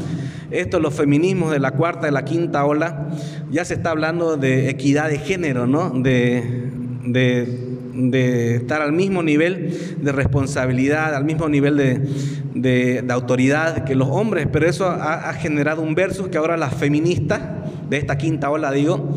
Esto, 0.51 0.79
los 0.79 0.93
feminismos 0.93 1.51
de 1.51 1.59
la 1.59 1.71
cuarta, 1.71 2.05
de 2.05 2.11
la 2.11 2.23
quinta 2.23 2.65
ola, 2.65 3.07
ya 3.51 3.65
se 3.65 3.73
está 3.73 3.91
hablando 3.91 4.37
de 4.37 4.69
equidad 4.69 5.09
de 5.09 5.17
género, 5.17 5.67
¿no? 5.67 5.89
De, 5.89 6.69
de, 7.05 8.55
estar 8.55 8.81
al 8.81 8.91
mismo 8.91 9.23
nivel 9.23 9.97
de 10.01 10.11
responsabilidad, 10.11 11.15
al 11.15 11.25
mismo 11.25 11.49
nivel 11.49 11.77
de, 12.53 13.05
autoridad 13.09 13.85
que 13.85 13.95
los 13.95 14.09
hombres, 14.09 14.47
pero 14.51 14.67
eso 14.67 14.87
ha, 14.87 15.29
ha 15.29 15.33
generado 15.33 15.81
un 15.81 15.95
versus 15.95 16.27
que 16.27 16.37
ahora 16.37 16.57
las 16.57 16.73
feministas 16.73 17.41
de 17.89 17.97
esta 17.97 18.17
quinta 18.17 18.49
ola, 18.49 18.71
digo, 18.71 19.15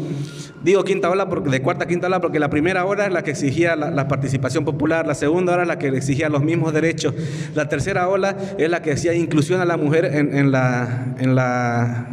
Digo 0.63 0.85
quinta 0.85 1.09
ola 1.09 1.29
porque, 1.29 1.51
de 1.51 1.63
cuarta 1.63 1.85
a 1.85 1.87
quinta 1.87 2.09
ola 2.09 2.21
porque 2.21 2.39
la 2.39 2.51
primera 2.51 2.85
hora 2.85 3.07
es 3.07 3.13
la 3.13 3.23
que 3.23 3.31
exigía 3.31 3.77
la, 3.77 4.09
participación 4.09 4.65
popular, 4.65 5.07
la 5.07 5.15
segunda 5.15 5.53
hora 5.53 5.63
es 5.63 5.69
la 5.69 5.79
que 5.79 5.89
exigía 5.89 6.29
los 6.29 6.43
mismos 6.43 6.73
derechos, 6.73 7.15
la 7.55 7.69
tercera 7.69 8.09
ola 8.09 8.37
es 8.59 8.69
la 8.69 8.83
que 8.83 8.91
decía 8.91 9.15
inclusión 9.15 9.61
a 9.61 9.65
la 9.65 9.77
mujer 9.77 10.07
en, 10.07 10.51
la, 10.51 11.15
en 11.19 11.35
la 11.35 12.09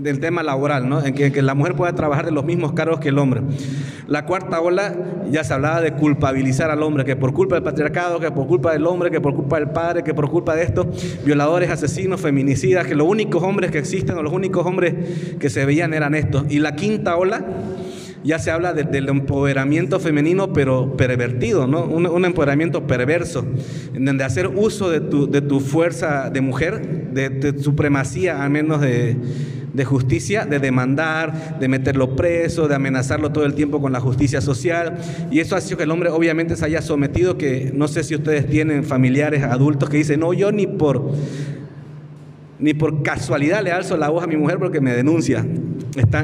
del 0.00 0.20
tema 0.20 0.42
laboral, 0.42 0.88
¿no? 0.88 1.04
en 1.04 1.14
que, 1.14 1.42
la 1.42 1.54
mujer 1.54 1.74
pueda 1.74 1.94
trabajar 1.94 2.24
de 2.24 2.32
los 2.32 2.44
mismos 2.44 2.72
cargos 2.72 3.00
que 3.00 3.10
el 3.10 3.18
hombre. 3.18 3.42
La 4.06 4.26
cuarta 4.26 4.60
ola 4.60 4.94
ya 5.30 5.44
se 5.44 5.54
hablaba 5.54 5.80
de 5.80 5.92
culpabilizar 5.92 6.70
al 6.70 6.82
hombre, 6.82 7.04
que 7.04 7.16
por 7.16 7.32
culpa 7.32 7.56
del 7.56 7.64
patriarcado, 7.64 8.20
que 8.20 8.30
por 8.30 8.46
culpa 8.46 8.72
del 8.72 8.86
hombre, 8.86 9.10
que 9.10 9.20
por 9.20 9.34
culpa 9.34 9.58
del 9.58 9.70
padre, 9.70 10.02
que 10.02 10.14
por 10.14 10.28
culpa 10.30 10.54
de 10.56 10.64
esto, 10.64 10.86
violadores, 11.24 11.70
asesinos, 11.70 12.20
feminicidas, 12.20 12.86
que 12.86 12.94
los 12.94 13.08
únicos 13.08 13.42
hombres 13.42 13.70
que 13.70 13.78
existen 13.78 14.16
o 14.16 14.22
los 14.22 14.32
únicos 14.32 14.66
hombres 14.66 14.94
que 15.38 15.48
se 15.48 15.64
veían 15.64 15.94
eran 15.94 16.14
estos. 16.14 16.44
Y 16.50 16.58
la 16.58 16.74
quinta 16.74 17.16
ola 17.16 17.44
ya 18.24 18.38
se 18.38 18.50
habla 18.50 18.72
del 18.72 19.08
empoderamiento 19.10 20.00
femenino, 20.00 20.52
pero 20.54 20.96
pervertido, 20.96 21.66
¿no? 21.66 21.84
Un, 21.84 22.24
empoderamiento 22.24 22.86
perverso, 22.86 23.44
en 23.92 24.06
donde 24.06 24.24
hacer 24.24 24.48
uso 24.48 24.90
de 24.90 25.00
tu, 25.00 25.30
de 25.30 25.42
tu 25.42 25.60
fuerza 25.60 26.30
de 26.30 26.40
mujer, 26.40 27.12
de, 27.12 27.28
de 27.28 27.62
supremacía, 27.62 28.42
al 28.42 28.48
menos 28.48 28.80
de, 28.80 29.18
de 29.74 29.84
justicia, 29.84 30.46
de 30.46 30.60
demandar, 30.60 31.58
de 31.58 31.68
meterlo 31.68 32.16
preso, 32.16 32.68
de 32.68 32.76
amenazarlo 32.76 33.32
todo 33.32 33.44
el 33.44 33.54
tiempo 33.54 33.80
con 33.80 33.92
la 33.92 34.00
justicia 34.00 34.40
social. 34.40 34.96
Y 35.30 35.40
eso 35.40 35.56
ha 35.56 35.60
sido 35.60 35.76
que 35.76 35.82
el 35.82 35.90
hombre 35.90 36.10
obviamente 36.10 36.56
se 36.56 36.64
haya 36.64 36.80
sometido, 36.80 37.36
que 37.36 37.72
no 37.74 37.88
sé 37.88 38.04
si 38.04 38.14
ustedes 38.14 38.48
tienen 38.48 38.84
familiares 38.84 39.42
adultos 39.42 39.90
que 39.90 39.98
dicen, 39.98 40.20
no, 40.20 40.32
yo 40.32 40.52
ni 40.52 40.68
por, 40.68 41.10
ni 42.60 42.72
por 42.72 43.02
casualidad 43.02 43.62
le 43.62 43.72
alzo 43.72 43.96
la 43.96 44.08
voz 44.08 44.22
a 44.22 44.28
mi 44.28 44.36
mujer 44.36 44.58
porque 44.58 44.80
me 44.80 44.94
denuncia. 44.94 45.44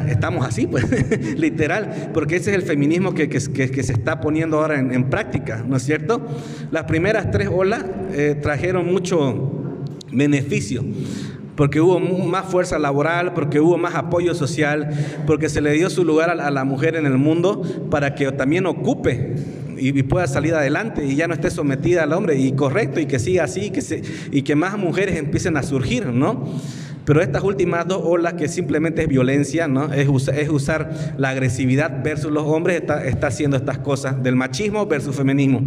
estamos 0.08 0.46
así, 0.46 0.68
pues, 0.68 0.86
literal, 1.36 2.10
porque 2.14 2.36
ese 2.36 2.50
es 2.50 2.56
el 2.56 2.62
feminismo 2.62 3.14
que, 3.14 3.28
que, 3.28 3.40
se 3.40 3.92
está 3.92 4.20
poniendo 4.20 4.60
ahora 4.60 4.78
en, 4.78 5.10
práctica, 5.10 5.64
¿no 5.66 5.76
es 5.76 5.82
cierto? 5.82 6.24
Las 6.70 6.84
primeras 6.84 7.32
tres 7.32 7.48
olas 7.52 7.84
eh, 8.12 8.38
trajeron 8.40 8.86
mucho 8.86 9.56
beneficio 10.12 10.84
porque 11.60 11.78
hubo 11.78 12.00
más 12.00 12.46
fuerza 12.46 12.78
laboral, 12.78 13.34
porque 13.34 13.60
hubo 13.60 13.76
más 13.76 13.94
apoyo 13.94 14.34
social, 14.34 14.88
porque 15.26 15.50
se 15.50 15.60
le 15.60 15.74
dio 15.74 15.90
su 15.90 16.06
lugar 16.06 16.30
a 16.30 16.50
la 16.50 16.64
mujer 16.64 16.96
en 16.96 17.04
el 17.04 17.18
mundo 17.18 17.60
para 17.90 18.14
que 18.14 18.32
también 18.32 18.64
ocupe 18.64 19.34
y, 19.76 20.02
pueda 20.04 20.26
salir 20.26 20.54
adelante 20.54 21.04
y 21.04 21.16
ya 21.16 21.28
no 21.28 21.34
esté 21.34 21.50
sometida 21.50 22.04
al 22.04 22.14
hombre 22.14 22.36
y 22.36 22.52
correcto 22.52 22.98
y 22.98 23.04
que 23.04 23.18
siga 23.18 23.44
así 23.44 23.68
que, 23.68 23.82
se, 23.82 24.00
y 24.32 24.40
que 24.40 24.54
más 24.56 24.78
mujeres 24.78 25.18
empiecen 25.18 25.58
a 25.58 25.62
surgir, 25.62 26.06
¿no? 26.06 26.48
Pero 27.04 27.20
estas 27.20 27.42
últimas 27.42 27.86
dos 27.86 28.00
olas, 28.04 28.32
que 28.32 28.48
simplemente 28.48 29.02
es 29.02 29.08
violencia, 29.08 29.68
¿no? 29.68 29.92
es, 29.92 30.08
usar 30.48 31.14
la 31.18 31.28
agresividad 31.28 32.02
versus 32.02 32.32
los 32.32 32.44
hombres, 32.44 32.84
está 33.04 33.26
haciendo 33.26 33.58
estas 33.58 33.76
cosas, 33.76 34.22
del 34.22 34.34
machismo 34.34 34.86
versus 34.86 35.14
feminismo. 35.14 35.60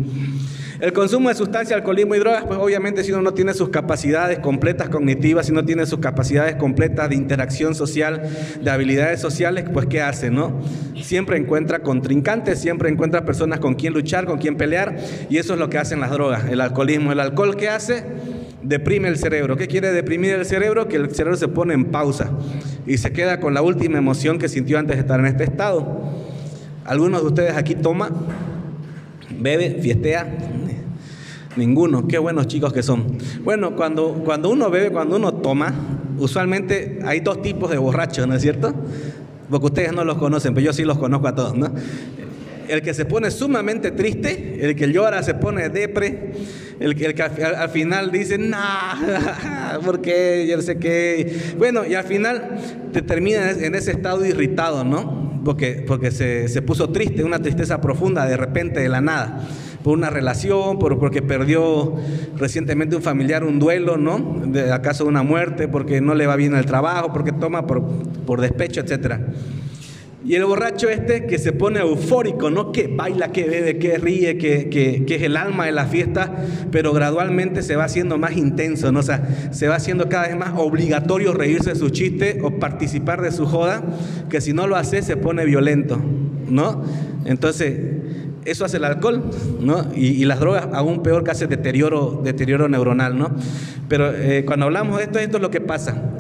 El 0.84 0.92
consumo 0.92 1.30
de 1.30 1.36
sustancias, 1.36 1.78
alcoholismo 1.78 2.14
y 2.14 2.20
drogas, 2.20 2.44
pues 2.44 2.60
obviamente 2.60 3.06
si 3.06 3.14
uno 3.14 3.22
no 3.22 3.34
tiene 3.34 3.54
sus 3.54 3.70
capacidades 3.70 4.40
completas 4.40 4.90
cognitivas, 4.90 5.46
si 5.46 5.54
no 5.54 5.64
tiene 5.64 5.86
sus 5.86 6.00
capacidades 6.00 6.56
completas 6.56 7.08
de 7.08 7.16
interacción 7.16 7.74
social, 7.74 8.22
de 8.62 8.70
habilidades 8.70 9.22
sociales, 9.22 9.64
pues 9.72 9.86
¿qué 9.86 10.02
hace, 10.02 10.30
no? 10.30 10.60
Siempre 11.02 11.38
encuentra 11.38 11.80
contrincantes, 11.80 12.60
siempre 12.60 12.90
encuentra 12.90 13.24
personas 13.24 13.62
con 13.62 13.76
quien 13.76 13.94
luchar, 13.94 14.26
con 14.26 14.40
quien 14.40 14.58
pelear, 14.58 14.98
y 15.30 15.38
eso 15.38 15.54
es 15.54 15.60
lo 15.60 15.70
que 15.70 15.78
hacen 15.78 16.02
las 16.02 16.12
drogas, 16.12 16.50
el 16.52 16.60
alcoholismo. 16.60 17.14
¿El 17.14 17.22
alcohol 17.22 17.56
qué 17.56 17.70
hace? 17.70 18.04
Deprime 18.62 19.08
el 19.08 19.18
cerebro. 19.18 19.56
¿Qué 19.56 19.70
quiere 19.70 19.94
deprimir 19.94 20.34
el 20.34 20.46
cerebro? 20.46 20.90
Que 20.90 20.98
el 20.98 21.16
cerebro 21.16 21.38
se 21.38 21.48
pone 21.48 21.76
en 21.76 21.86
pausa 21.92 22.30
y 22.86 22.98
se 22.98 23.14
queda 23.14 23.40
con 23.40 23.54
la 23.54 23.62
última 23.62 24.00
emoción 24.00 24.38
que 24.38 24.50
sintió 24.50 24.80
antes 24.80 24.98
de 24.98 25.02
estar 25.04 25.22
en 25.22 25.28
este 25.28 25.46
estado. 25.46 26.12
¿Algunos 26.84 27.22
de 27.22 27.28
ustedes 27.28 27.56
aquí 27.56 27.74
toma, 27.74 28.10
bebe, 29.40 29.78
fiestea? 29.82 30.28
Ninguno, 31.56 32.08
qué 32.08 32.18
buenos 32.18 32.48
chicos 32.48 32.74
que 32.74 32.82
son. 32.82 33.18
Bueno, 33.44 33.76
cuando, 33.76 34.14
cuando 34.26 34.50
uno 34.50 34.70
bebe, 34.70 34.90
cuando 34.92 35.18
uno 35.18 35.34
toma, 35.36 35.74
usualmente 36.18 37.00
hay 37.06 37.20
dos 37.20 37.42
tipos 37.42 37.70
de 37.70 37.78
borrachos, 37.78 38.28
¿no 38.28 38.36
es 38.36 38.42
cierto? 38.42 38.74
Porque 39.50 39.66
ustedes 39.68 39.94
no 39.94 40.04
los 40.04 40.18
conocen, 40.18 40.54
pero 40.54 40.66
yo 40.66 40.74
sí 40.74 40.84
los 40.84 40.98
conozco 40.98 41.28
a 41.28 41.36
todos, 41.36 41.56
¿no? 41.56 41.72
El 42.68 42.82
que 42.82 42.94
se 42.94 43.06
pone 43.06 43.30
sumamente 43.30 43.92
triste, 43.92 44.60
el 44.62 44.76
que 44.76 44.92
llora 44.92 45.22
se 45.22 45.36
pone 45.36 45.70
depre, 45.70 46.32
el 46.80 46.96
que, 46.96 47.06
el 47.06 47.22
al, 47.22 47.70
final 47.70 48.12
dice, 48.12 48.38
nah, 48.38 49.78
¿por 49.86 50.02
qué? 50.02 50.48
Yo 50.50 50.60
sé 50.62 50.78
qué. 50.78 51.54
Bueno, 51.58 51.86
y 51.86 51.94
al 51.94 52.06
final 52.06 52.58
te 52.94 53.02
termina 53.02 53.52
en 53.52 53.76
ese 53.76 53.92
estado 53.92 54.26
irritado, 54.26 54.84
¿no? 54.84 55.42
Porque, 55.44 55.84
porque 55.86 56.10
se, 56.10 56.48
se 56.48 56.62
puso 56.62 56.90
triste, 56.90 57.24
una 57.24 57.40
tristeza 57.40 57.82
profunda 57.82 58.26
de 58.26 58.38
repente, 58.38 58.80
de 58.80 58.90
la 58.90 59.02
nada 59.02 59.46
por 59.84 59.98
una 59.98 60.10
relación, 60.10 60.80
por, 60.80 60.98
porque 60.98 61.22
perdió 61.22 61.94
recientemente 62.38 62.96
un 62.96 63.02
familiar, 63.02 63.44
un 63.44 63.60
duelo, 63.60 63.98
¿no? 63.98 64.42
De, 64.46 64.72
acaso 64.72 65.06
una 65.06 65.24
muerte, 65.24 65.68
porque 65.68 66.02
no 66.02 66.16
le 66.16 66.26
va 66.26 66.36
bien 66.36 66.56
el 66.56 66.66
trabajo, 66.66 67.12
porque 67.12 67.32
toma 67.32 67.68
por, 67.68 67.84
por 68.26 68.42
despecho, 68.42 68.82
etc. 68.82 69.20
Y 70.26 70.36
el 70.36 70.46
borracho 70.46 70.88
este 70.88 71.26
que 71.26 71.38
se 71.38 71.52
pone 71.52 71.82
eufórico, 71.82 72.50
¿no? 72.50 72.72
Que 72.72 72.88
baila, 72.88 73.34
que 73.34 73.44
bebe, 73.44 73.78
que 73.78 73.98
ríe, 73.98 74.38
que, 74.38 74.70
que, 74.70 75.04
que, 75.06 75.16
es 75.16 75.22
el 75.24 75.36
alma 75.36 75.66
de 75.66 75.74
la 75.74 75.86
fiesta, 75.86 76.32
pero 76.72 76.94
gradualmente 76.94 77.62
se 77.62 77.76
va 77.76 77.84
haciendo 77.84 78.18
más 78.18 78.38
intenso, 78.38 78.90
¿no? 78.94 79.02
O 79.02 79.04
sea, 79.04 79.50
se 79.52 79.68
va 79.68 79.76
haciendo 79.76 80.08
cada 80.08 80.28
vez 80.28 80.38
más 80.38 80.54
obligatorio 80.56 81.34
reírse 81.34 81.72
de 81.72 81.76
su 81.76 81.90
chiste 81.90 82.40
o 82.42 82.52
participar 82.52 83.22
de 83.22 83.34
su 83.34 83.46
joda, 83.46 83.84
que 84.30 84.40
si 84.40 84.54
no 84.54 84.66
lo 84.66 84.78
hace 84.78 85.02
se 85.02 85.18
pone 85.18 85.44
violento, 85.44 86.00
¿no? 86.48 86.84
Entonces, 87.26 88.03
eso 88.46 88.66
hace 88.66 88.78
el 88.78 88.86
alcohol, 88.86 89.24
¿no? 89.60 89.92
Y, 89.96 90.26
las 90.26 90.40
drogas 90.40 90.68
aún 90.74 91.04
peor 91.04 91.24
que 91.24 91.32
hace 91.32 91.48
deterioro, 91.48 92.22
deterioro 92.24 92.68
neuronal, 92.70 93.18
¿no? 93.18 93.32
Pero 93.88 94.14
eh, 94.14 94.44
cuando 94.46 94.66
hablamos 94.66 94.98
de 94.98 95.04
esto, 95.04 95.20
esto 95.20 95.38
es 95.38 95.44
lo 95.44 95.52
que 95.52 95.62
pasa. 95.62 96.14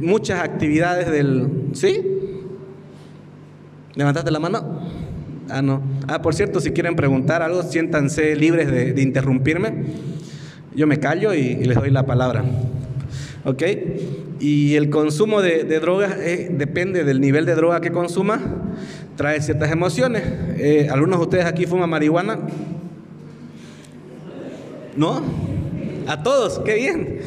muchas 0.00 0.40
actividades 0.40 1.10
del... 1.10 1.48
¿Sí? 1.72 2.00
¿Levantaste 3.94 4.30
la 4.30 4.40
mano? 4.40 4.80
Ah, 5.48 5.62
no. 5.62 5.82
Ah, 6.08 6.22
por 6.22 6.34
cierto, 6.34 6.60
si 6.60 6.70
quieren 6.72 6.96
preguntar 6.96 7.42
algo, 7.42 7.62
siéntanse 7.62 8.34
libres 8.34 8.70
de, 8.70 9.00
interrumpirme. 9.00 9.84
Yo 10.74 10.86
me 10.86 10.98
callo 10.98 11.34
y, 11.34 11.54
les 11.56 11.76
doy 11.76 11.90
la 11.90 12.06
palabra. 12.06 12.44
¿Ok? 13.44 13.62
Y 14.40 14.74
el 14.74 14.90
consumo 14.90 15.42
de, 15.42 15.64
drogas 15.80 16.16
eh, 16.18 16.50
depende 16.50 17.04
del 17.04 17.20
nivel 17.20 17.46
de 17.46 17.54
droga 17.54 17.80
que 17.80 17.92
consuma 17.92 18.40
trae 19.16 19.40
ciertas 19.40 19.70
emociones. 19.70 20.22
Eh, 20.56 20.88
¿Algunos 20.90 21.18
de 21.18 21.22
ustedes 21.24 21.44
aquí 21.46 21.66
fuman 21.66 21.90
marihuana? 21.90 22.38
¿No? 24.96 25.22
A 26.06 26.22
todos, 26.22 26.60
qué 26.60 26.74
bien. 26.74 27.20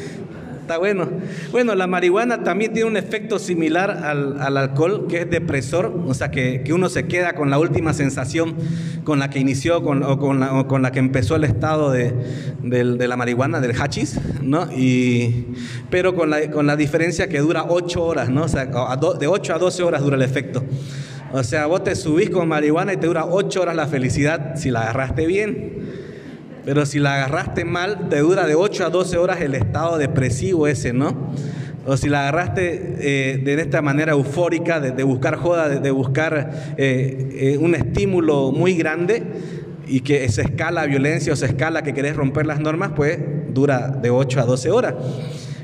Está 0.68 0.76
bueno. 0.76 1.08
Bueno, 1.50 1.74
la 1.74 1.86
marihuana 1.86 2.44
también 2.44 2.74
tiene 2.74 2.90
un 2.90 2.98
efecto 2.98 3.38
similar 3.38 3.90
al, 3.90 4.58
alcohol, 4.58 5.06
que 5.08 5.22
es 5.22 5.30
depresor, 5.30 6.02
o 6.06 6.12
sea, 6.12 6.30
que, 6.30 6.62
uno 6.74 6.90
se 6.90 7.06
queda 7.06 7.32
con 7.32 7.48
la 7.48 7.58
última 7.58 7.94
sensación 7.94 8.54
con 9.02 9.18
la 9.18 9.30
que 9.30 9.38
inició 9.38 9.82
con, 9.82 10.02
o, 10.02 10.18
con 10.18 10.40
la, 10.40 10.66
con 10.66 10.82
la 10.82 10.92
que 10.92 10.98
empezó 10.98 11.36
el 11.36 11.44
estado 11.44 11.90
de, 11.90 12.12
la 12.62 13.16
marihuana, 13.16 13.60
del 13.60 13.74
hachís, 13.80 14.20
¿no? 14.42 14.70
Y, 14.70 15.46
pero 15.88 16.14
con 16.14 16.28
la, 16.28 16.50
con 16.50 16.66
la 16.66 16.76
diferencia 16.76 17.30
que 17.30 17.38
dura 17.38 17.64
8 17.66 18.04
horas, 18.04 18.28
¿no? 18.28 18.42
O 18.42 18.48
sea, 18.48 18.66
de 18.66 19.26
8 19.26 19.54
a 19.54 19.58
12 19.58 19.82
horas 19.82 20.02
dura 20.02 20.16
el 20.16 20.22
efecto. 20.22 20.62
O 21.32 21.42
sea, 21.42 21.66
vos 21.66 21.84
te 21.84 21.94
subís 21.94 22.30
con 22.30 22.48
marihuana 22.48 22.94
y 22.94 22.96
te 22.96 23.06
dura 23.06 23.26
8 23.26 23.60
horas 23.60 23.76
la 23.76 23.86
felicidad 23.86 24.56
si 24.56 24.70
la 24.70 24.82
agarraste 24.82 25.26
bien. 25.26 25.78
Pero 26.64 26.86
si 26.86 26.98
la 26.98 27.14
agarraste 27.14 27.64
mal, 27.64 28.08
te 28.08 28.18
dura 28.18 28.46
de 28.46 28.54
8 28.54 28.86
a 28.86 28.90
12 28.90 29.18
horas 29.18 29.40
el 29.40 29.54
estado 29.54 29.98
depresivo 29.98 30.66
ese, 30.66 30.92
¿no? 30.92 31.32
O 31.86 31.96
si 31.96 32.08
la 32.08 32.28
agarraste 32.28 32.96
eh, 33.00 33.38
de 33.38 33.60
esta 33.60 33.80
manera 33.80 34.12
eufórica, 34.12 34.78
de, 34.80 35.02
buscar 35.02 35.36
joda, 35.36 35.68
de, 35.68 35.90
buscar 35.90 36.74
eh, 36.76 37.30
eh, 37.32 37.58
un 37.58 37.74
estímulo 37.74 38.52
muy 38.52 38.74
grande 38.74 39.22
y 39.86 40.00
que 40.00 40.28
se 40.28 40.42
escala 40.42 40.84
violencia 40.84 41.32
o 41.32 41.36
se 41.36 41.46
escala 41.46 41.82
que 41.82 41.94
querés 41.94 42.16
romper 42.16 42.44
las 42.44 42.60
normas, 42.60 42.92
pues 42.94 43.18
dura 43.54 43.88
de 43.88 44.10
8 44.10 44.40
a 44.40 44.44
12 44.44 44.70
horas. 44.70 44.94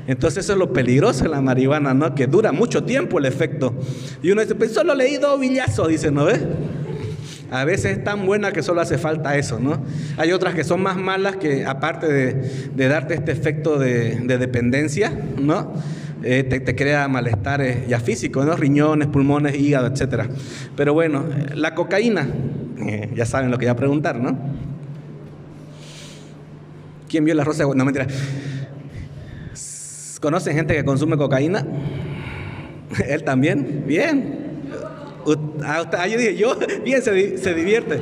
Entonces 0.07 0.45
eso 0.45 0.53
es 0.53 0.59
lo 0.59 0.71
peligroso 0.71 1.23
de 1.23 1.29
la 1.29 1.41
marihuana, 1.41 1.93
¿no? 1.93 2.13
Que 2.13 2.27
dura 2.27 2.51
mucho 2.51 2.83
tiempo 2.83 3.17
el 3.19 3.25
efecto. 3.25 3.73
Y 4.21 4.31
uno 4.31 4.41
dice, 4.41 4.55
pues 4.55 4.71
solo 4.71 4.93
leí 4.93 5.17
dos 5.17 5.39
villazos, 5.39 5.87
dice, 5.87 6.11
¿no 6.11 6.25
ves? 6.25 6.41
A 7.51 7.63
veces 7.63 7.97
es 7.97 8.03
tan 8.03 8.25
buena 8.25 8.51
que 8.51 8.61
solo 8.61 8.81
hace 8.81 8.97
falta 8.97 9.37
eso, 9.37 9.59
¿no? 9.59 9.83
Hay 10.17 10.31
otras 10.31 10.55
que 10.55 10.63
son 10.63 10.81
más 10.81 10.97
malas 10.97 11.37
que 11.37 11.65
aparte 11.65 12.07
de, 12.11 12.87
darte 12.89 13.13
este 13.13 13.31
efecto 13.31 13.77
de, 13.77 14.15
dependencia, 14.37 15.11
¿no? 15.39 15.73
Eh, 16.23 16.43
te, 16.43 16.75
crea 16.75 17.07
malestares 17.07 17.87
ya 17.87 17.99
físicos, 17.99 18.45
¿no? 18.45 18.55
Riñones, 18.55 19.07
pulmones, 19.07 19.55
hígado, 19.55 19.87
etc. 19.87 20.23
Pero 20.75 20.93
bueno, 20.93 21.23
la 21.53 21.75
cocaína, 21.75 22.27
eh, 22.79 23.11
ya 23.15 23.25
saben 23.25 23.51
lo 23.51 23.57
que 23.57 23.65
voy 23.65 23.71
a 23.71 23.75
preguntar, 23.75 24.19
¿no? 24.19 24.37
¿Quién 27.07 27.25
vio 27.25 27.35
la 27.35 27.43
rosa? 27.43 27.63
No, 27.75 27.85
mentira. 27.85 28.07
¿Conocen 30.25 30.55
gente 30.55 30.73
que 30.73 30.83
consume 30.83 31.17
cocaína? 31.17 31.63
Él 33.07 33.23
también. 33.23 33.83
Bien. 33.85 34.63
Ah, 35.63 36.07
yo 36.07 36.17
dije, 36.17 36.35
yo, 36.35 36.57
bien, 36.83 37.03
se, 37.03 37.37
se 37.37 37.53
divierte. 37.53 37.99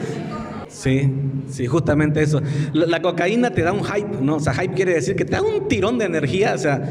Sí, 0.70 1.12
sí, 1.50 1.68
justamente 1.68 2.22
eso. 2.22 2.42
La, 2.74 3.02
cocaína 3.02 3.52
te 3.52 3.62
da 3.62 3.74
un 3.74 3.84
hype, 3.84 4.22
¿no? 4.22 4.36
O 4.36 4.40
sea, 4.40 4.54
hype 4.54 4.74
quiere 4.74 4.94
decir 4.94 5.16
que 5.16 5.26
te 5.26 5.34
da 5.34 5.42
un 5.42 5.68
tirón 5.68 5.98
de 5.98 6.06
energía, 6.06 6.54
o 6.56 6.58
sea, 6.58 6.82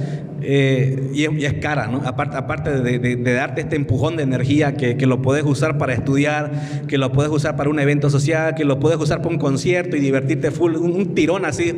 eh, 0.42 1.10
y, 1.14 1.44
es 1.44 1.54
cara, 1.54 1.86
¿no? 1.86 2.02
Aparte, 2.04 2.36
aparte 2.36 2.80
de, 2.80 3.16
darte 3.34 3.62
este 3.62 3.76
empujón 3.76 4.16
de 4.16 4.24
energía 4.24 4.74
que, 4.74 4.94
lo 5.06 5.22
puedes 5.22 5.44
usar 5.44 5.78
para 5.78 5.94
estudiar, 5.94 6.52
que 6.88 6.98
lo 6.98 7.12
puedes 7.12 7.30
usar 7.30 7.56
para 7.56 7.70
un 7.70 7.78
evento 7.78 8.10
social, 8.10 8.54
que 8.54 8.64
lo 8.64 8.80
puedes 8.80 8.98
usar 8.98 9.18
para 9.22 9.30
un 9.30 9.38
concierto 9.38 9.96
y 9.96 10.00
divertirte 10.00 10.50
full, 10.50 10.76
un, 10.76 11.14
tirón 11.14 11.44
así 11.44 11.74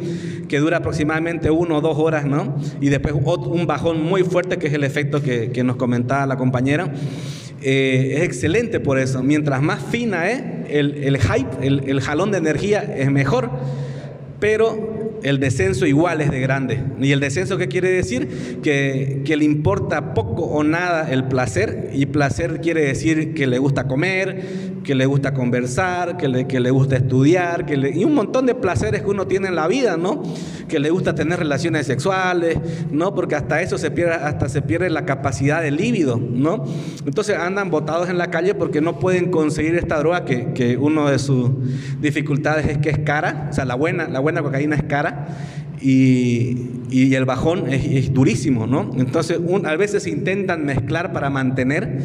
que 0.48 0.58
dura 0.58 0.78
aproximadamente 0.78 1.50
uno 1.50 1.78
o 1.78 1.80
dos 1.80 1.98
horas, 1.98 2.26
¿no? 2.26 2.56
Y 2.80 2.88
después 2.88 3.14
un 3.14 3.66
bajón 3.66 4.02
muy 4.02 4.22
fuerte 4.22 4.58
que 4.58 4.68
es 4.68 4.74
el 4.74 4.84
efecto 4.84 5.22
que, 5.22 5.50
que 5.50 5.64
nos 5.64 5.76
comentaba 5.76 6.26
la 6.26 6.36
compañera. 6.36 6.92
Eh, 7.64 8.16
es 8.18 8.22
excelente 8.22 8.78
por 8.78 8.98
eso. 8.98 9.22
Mientras 9.22 9.62
más 9.62 9.82
fina 9.82 10.30
es, 10.30 10.42
el, 10.68 11.18
hype, 11.18 11.66
el, 11.66 11.88
el 11.88 12.00
jalón 12.00 12.30
de 12.30 12.38
energía 12.38 12.82
es 12.82 13.10
mejor. 13.10 13.50
Pero 14.38 15.18
el 15.22 15.40
descenso 15.40 15.86
igual 15.86 16.20
es 16.20 16.30
de 16.30 16.38
grande. 16.38 16.82
¿Y 17.00 17.12
el 17.12 17.20
descenso 17.20 17.56
qué 17.56 17.66
quiere 17.66 17.88
decir? 17.88 18.60
Que, 18.62 19.22
que, 19.24 19.36
le 19.38 19.46
importa 19.46 20.12
poco 20.12 20.42
o 20.44 20.62
nada 20.62 21.10
el 21.10 21.24
placer. 21.24 21.90
Y 21.94 22.06
placer 22.06 22.60
quiere 22.60 22.82
decir 22.82 23.32
que 23.32 23.46
le 23.46 23.58
gusta 23.58 23.84
comer, 23.84 24.42
que 24.84 24.94
le 24.94 25.06
gusta 25.06 25.34
conversar, 25.34 26.16
que 26.16 26.28
le, 26.28 26.46
que 26.46 26.60
le 26.60 26.70
gusta 26.70 26.96
estudiar, 26.96 27.66
que 27.66 27.74
y 27.74 28.04
un 28.04 28.14
montón 28.14 28.46
de 28.46 28.54
placeres 28.54 29.02
que 29.02 29.10
uno 29.10 29.26
tiene 29.26 29.48
en 29.48 29.56
la 29.56 29.66
vida, 29.66 29.96
¿no? 29.96 30.22
Que 30.68 30.78
le 30.78 30.90
gusta 30.90 31.14
tener 31.14 31.40
relaciones 31.40 31.86
sexuales, 31.86 32.58
¿no? 32.92 33.14
Porque 33.14 33.34
hasta 33.34 33.60
eso 33.62 33.78
se 33.78 33.90
pierde, 33.90 34.14
hasta 34.14 34.48
se 34.48 34.62
pierde 34.62 34.90
la 34.90 35.04
capacidad 35.04 35.62
de 35.62 35.72
líbido, 35.72 36.16
¿no? 36.18 36.64
Entonces 37.04 37.36
andan 37.36 37.70
botados 37.70 38.08
en 38.08 38.18
la 38.18 38.30
calle 38.30 38.54
porque 38.54 38.80
no 38.80 39.00
pueden 39.00 39.30
conseguir 39.30 39.74
esta 39.74 39.98
droga 39.98 40.24
que, 40.24 40.52
que 40.52 40.76
uno 40.76 41.10
de 41.10 41.18
sus 41.18 41.50
dificultades 42.00 42.66
es 42.66 42.78
que 42.78 42.90
es 42.90 42.98
cara, 43.00 43.48
o 43.50 43.52
sea, 43.52 43.64
la 43.64 43.74
buena, 43.74 44.08
la 44.08 44.20
buena 44.20 44.42
cocaína 44.42 44.76
es 44.76 44.84
cara 44.84 45.26
y, 45.86 47.14
el 47.14 47.26
bajón 47.26 47.70
es, 47.70 48.12
durísimo, 48.12 48.66
¿no? 48.66 48.90
Entonces, 48.96 49.38
a 49.64 49.76
veces 49.76 50.06
intentan 50.06 50.64
mezclar 50.64 51.12
para 51.12 51.28
mantener 51.28 51.98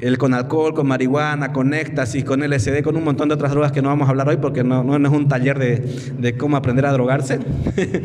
el 0.00 0.18
con 0.18 0.34
alcohol, 0.34 0.74
con 0.74 0.86
marihuana, 0.86 1.50
con 1.52 1.72
éxtasis, 1.72 2.24
con 2.24 2.40
LSD, 2.42 2.82
con 2.82 2.94
un 2.94 3.04
montón 3.04 3.28
de 3.28 3.34
otras 3.34 3.52
drogas 3.52 3.72
que 3.72 3.80
no 3.80 3.88
vamos 3.88 4.06
a 4.08 4.10
hablar 4.10 4.28
hoy 4.28 4.36
porque 4.36 4.62
no, 4.62 4.84
no, 4.84 5.08
es 5.08 5.14
un 5.14 5.28
taller 5.28 5.58
de, 5.58 6.36
cómo 6.36 6.56
aprender 6.56 6.86
a 6.86 6.92
drogarse. 6.92 7.38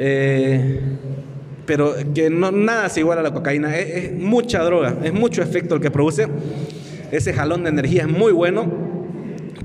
Eh, 0.00 0.80
pero 1.66 1.92
que 2.14 2.30
no, 2.30 2.52
nada 2.52 2.88
se 2.88 3.00
iguala 3.00 3.20
a 3.20 3.24
la 3.24 3.32
cocaína. 3.32 3.76
Es, 3.76 4.04
es 4.04 4.12
mucha 4.16 4.62
droga, 4.62 4.94
es 5.02 5.12
mucho 5.12 5.42
efecto 5.42 5.74
el 5.74 5.80
que 5.80 5.90
produce. 5.90 6.28
Ese 7.10 7.34
jalón 7.34 7.64
de 7.64 7.70
energía 7.70 8.02
es 8.02 8.08
muy 8.08 8.30
bueno 8.30 8.87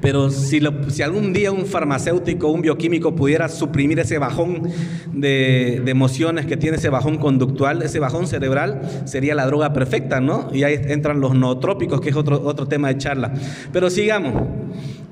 pero 0.04 0.30
si, 0.30 0.60
algún 1.02 1.32
día 1.32 1.54
un 1.54 1.66
farmacéutico, 1.66 2.50
un 2.50 2.62
bioquímico 2.62 3.16
pudiera 3.16 3.48
suprimir 3.48 4.02
ese 4.02 4.18
bajón 4.18 4.70
de, 5.14 5.76
emociones 5.86 6.46
que 6.46 6.58
tiene 6.58 6.76
ese 6.76 6.90
bajón 6.90 7.18
conductual, 7.18 7.82
ese 7.84 8.00
bajón 8.00 8.28
cerebral, 8.28 8.82
sería 9.06 9.34
la 9.34 9.46
droga 9.46 9.72
perfecta, 9.72 10.20
¿no? 10.20 10.50
Y 10.52 10.64
ahí 10.64 10.78
entran 10.90 11.22
los 11.22 11.36
nootrópicos, 11.36 12.02
que 12.02 12.10
es 12.10 12.18
otro, 12.18 12.42
otro 12.44 12.68
tema 12.68 12.90
de 12.90 12.98
charla. 12.98 13.34
Pero 13.72 13.90
sigamos. 13.90 14.34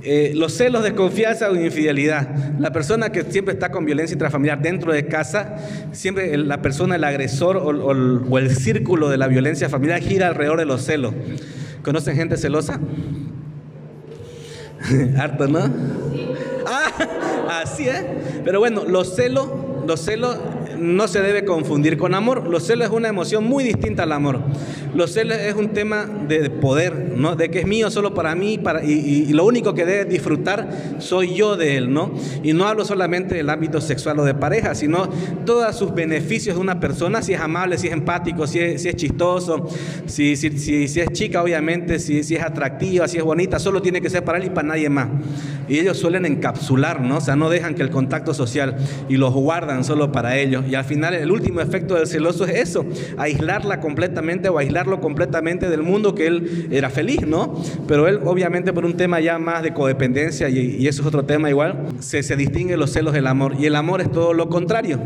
Eh, 0.03 0.33
los 0.35 0.57
celos, 0.57 0.83
desconfianza 0.83 1.49
o 1.49 1.55
infidelidad. 1.55 2.59
La 2.59 2.73
persona 2.73 3.13
que 3.13 3.23
siempre 3.23 3.53
está 3.53 3.71
con 3.71 3.85
violencia 3.85 4.13
intrafamiliar 4.13 4.61
dentro 4.61 4.91
de 4.91 5.05
casa, 5.05 5.55
siempre 5.93 6.35
la 6.35 6.61
persona, 6.61 6.97
el 6.97 7.05
agresor 7.05 7.55
o, 7.55 7.69
o, 7.69 8.29
o 8.29 8.37
el 8.37 8.53
círculo 8.53 9.07
de 9.07 9.17
la 9.17 9.27
violencia 9.27 9.69
familiar 9.69 10.01
gira 10.01 10.27
alrededor 10.27 10.59
de 10.59 10.65
los 10.65 10.81
celos. 10.81 11.13
¿Conocen 11.81 12.17
gente 12.17 12.35
celosa? 12.35 12.81
Harto, 15.17 15.47
¿no? 15.47 15.59
Ah, 16.65 16.91
así 17.63 17.87
es. 17.87 18.03
Pero 18.43 18.59
bueno, 18.59 18.83
los 18.85 19.15
celos, 19.15 19.47
los 19.87 19.99
celos 19.99 20.37
no 20.81 21.07
se 21.07 21.21
debe 21.21 21.45
confundir 21.45 21.97
con 21.97 22.13
amor. 22.13 22.47
Los 22.47 22.65
celos 22.65 22.87
es 22.87 22.93
una 22.93 23.07
emoción 23.07 23.43
muy 23.45 23.63
distinta 23.63 24.03
al 24.03 24.11
amor. 24.11 24.41
Los 24.93 25.13
celos 25.13 25.37
es 25.37 25.55
un 25.55 25.69
tema 25.69 26.05
de 26.05 26.49
poder, 26.49 27.13
¿no? 27.15 27.35
De 27.35 27.49
que 27.49 27.59
es 27.59 27.67
mío 27.67 27.89
solo 27.89 28.13
para 28.13 28.35
mí 28.35 28.57
para, 28.57 28.83
y, 28.83 29.31
lo 29.31 29.45
único 29.45 29.73
que 29.73 29.85
debe 29.85 30.05
disfrutar 30.05 30.69
soy 30.99 31.35
yo 31.35 31.55
de 31.55 31.77
él, 31.77 31.93
¿no? 31.93 32.11
Y 32.43 32.53
no 32.53 32.67
hablo 32.67 32.83
solamente 32.83 33.35
del 33.35 33.49
ámbito 33.49 33.79
sexual 33.79 34.19
o 34.19 34.25
de 34.25 34.33
pareja, 34.33 34.75
sino 34.75 35.09
todos 35.45 35.75
sus 35.75 35.93
beneficios 35.93 36.55
de 36.55 36.61
una 36.61 36.79
persona, 36.79 37.21
si 37.21 37.33
es 37.33 37.39
amable, 37.39 37.77
si 37.77 37.87
es 37.87 37.93
empático, 37.93 38.47
si 38.47 38.59
es, 38.59 38.95
chistoso, 38.95 39.67
si, 40.05 40.33
es 40.33 41.07
chica, 41.13 41.41
obviamente, 41.41 41.99
si, 41.99 42.23
si 42.23 42.35
es 42.35 42.43
atractiva, 42.43 43.07
si 43.07 43.17
es 43.17 43.23
bonita, 43.23 43.59
solo 43.59 43.81
tiene 43.81 44.01
que 44.01 44.09
ser 44.09 44.23
para 44.23 44.37
él 44.39 44.45
y 44.45 44.49
para 44.49 44.69
nadie 44.69 44.89
más. 44.89 45.07
Y 45.71 45.79
ellos 45.79 45.97
suelen 45.97 46.25
encapsular, 46.25 46.99
¿no? 46.99 47.19
O 47.19 47.21
sea, 47.21 47.37
no 47.37 47.49
dejan 47.49 47.75
que 47.75 47.81
el 47.81 47.89
contacto 47.89 48.33
social 48.33 48.75
y 49.07 49.15
los 49.15 49.33
guardan 49.33 49.85
solo 49.85 50.11
para 50.11 50.37
ellos. 50.37 50.65
Y 50.69 50.75
al 50.75 50.83
final 50.83 51.13
el 51.13 51.31
último 51.31 51.61
efecto 51.61 51.95
del 51.95 52.07
celoso 52.07 52.43
es 52.43 52.55
eso, 52.55 52.85
aislarla 53.17 53.79
completamente 53.79 54.49
o 54.49 54.57
aislarlo 54.57 54.99
completamente 54.99 55.69
del 55.69 55.81
mundo 55.81 56.13
que 56.13 56.27
él 56.27 56.67
era 56.71 56.89
feliz, 56.89 57.25
¿no? 57.25 57.55
Pero 57.87 58.09
él 58.09 58.19
obviamente 58.25 58.73
por 58.73 58.83
un 58.83 58.97
tema 58.97 59.21
ya 59.21 59.39
más 59.39 59.63
de 59.63 59.73
codependencia 59.73 60.49
y, 60.49 60.85
eso 60.89 61.03
es 61.03 61.07
otro 61.07 61.23
tema 61.23 61.49
igual, 61.49 61.85
se, 61.99 62.21
se 62.21 62.35
distingue 62.35 62.75
los 62.75 62.91
celos 62.91 63.13
del 63.13 63.27
amor. 63.27 63.55
Y 63.57 63.65
el 63.65 63.77
amor 63.77 64.01
es 64.01 64.11
todo 64.11 64.33
lo 64.33 64.49
contrario. 64.49 64.99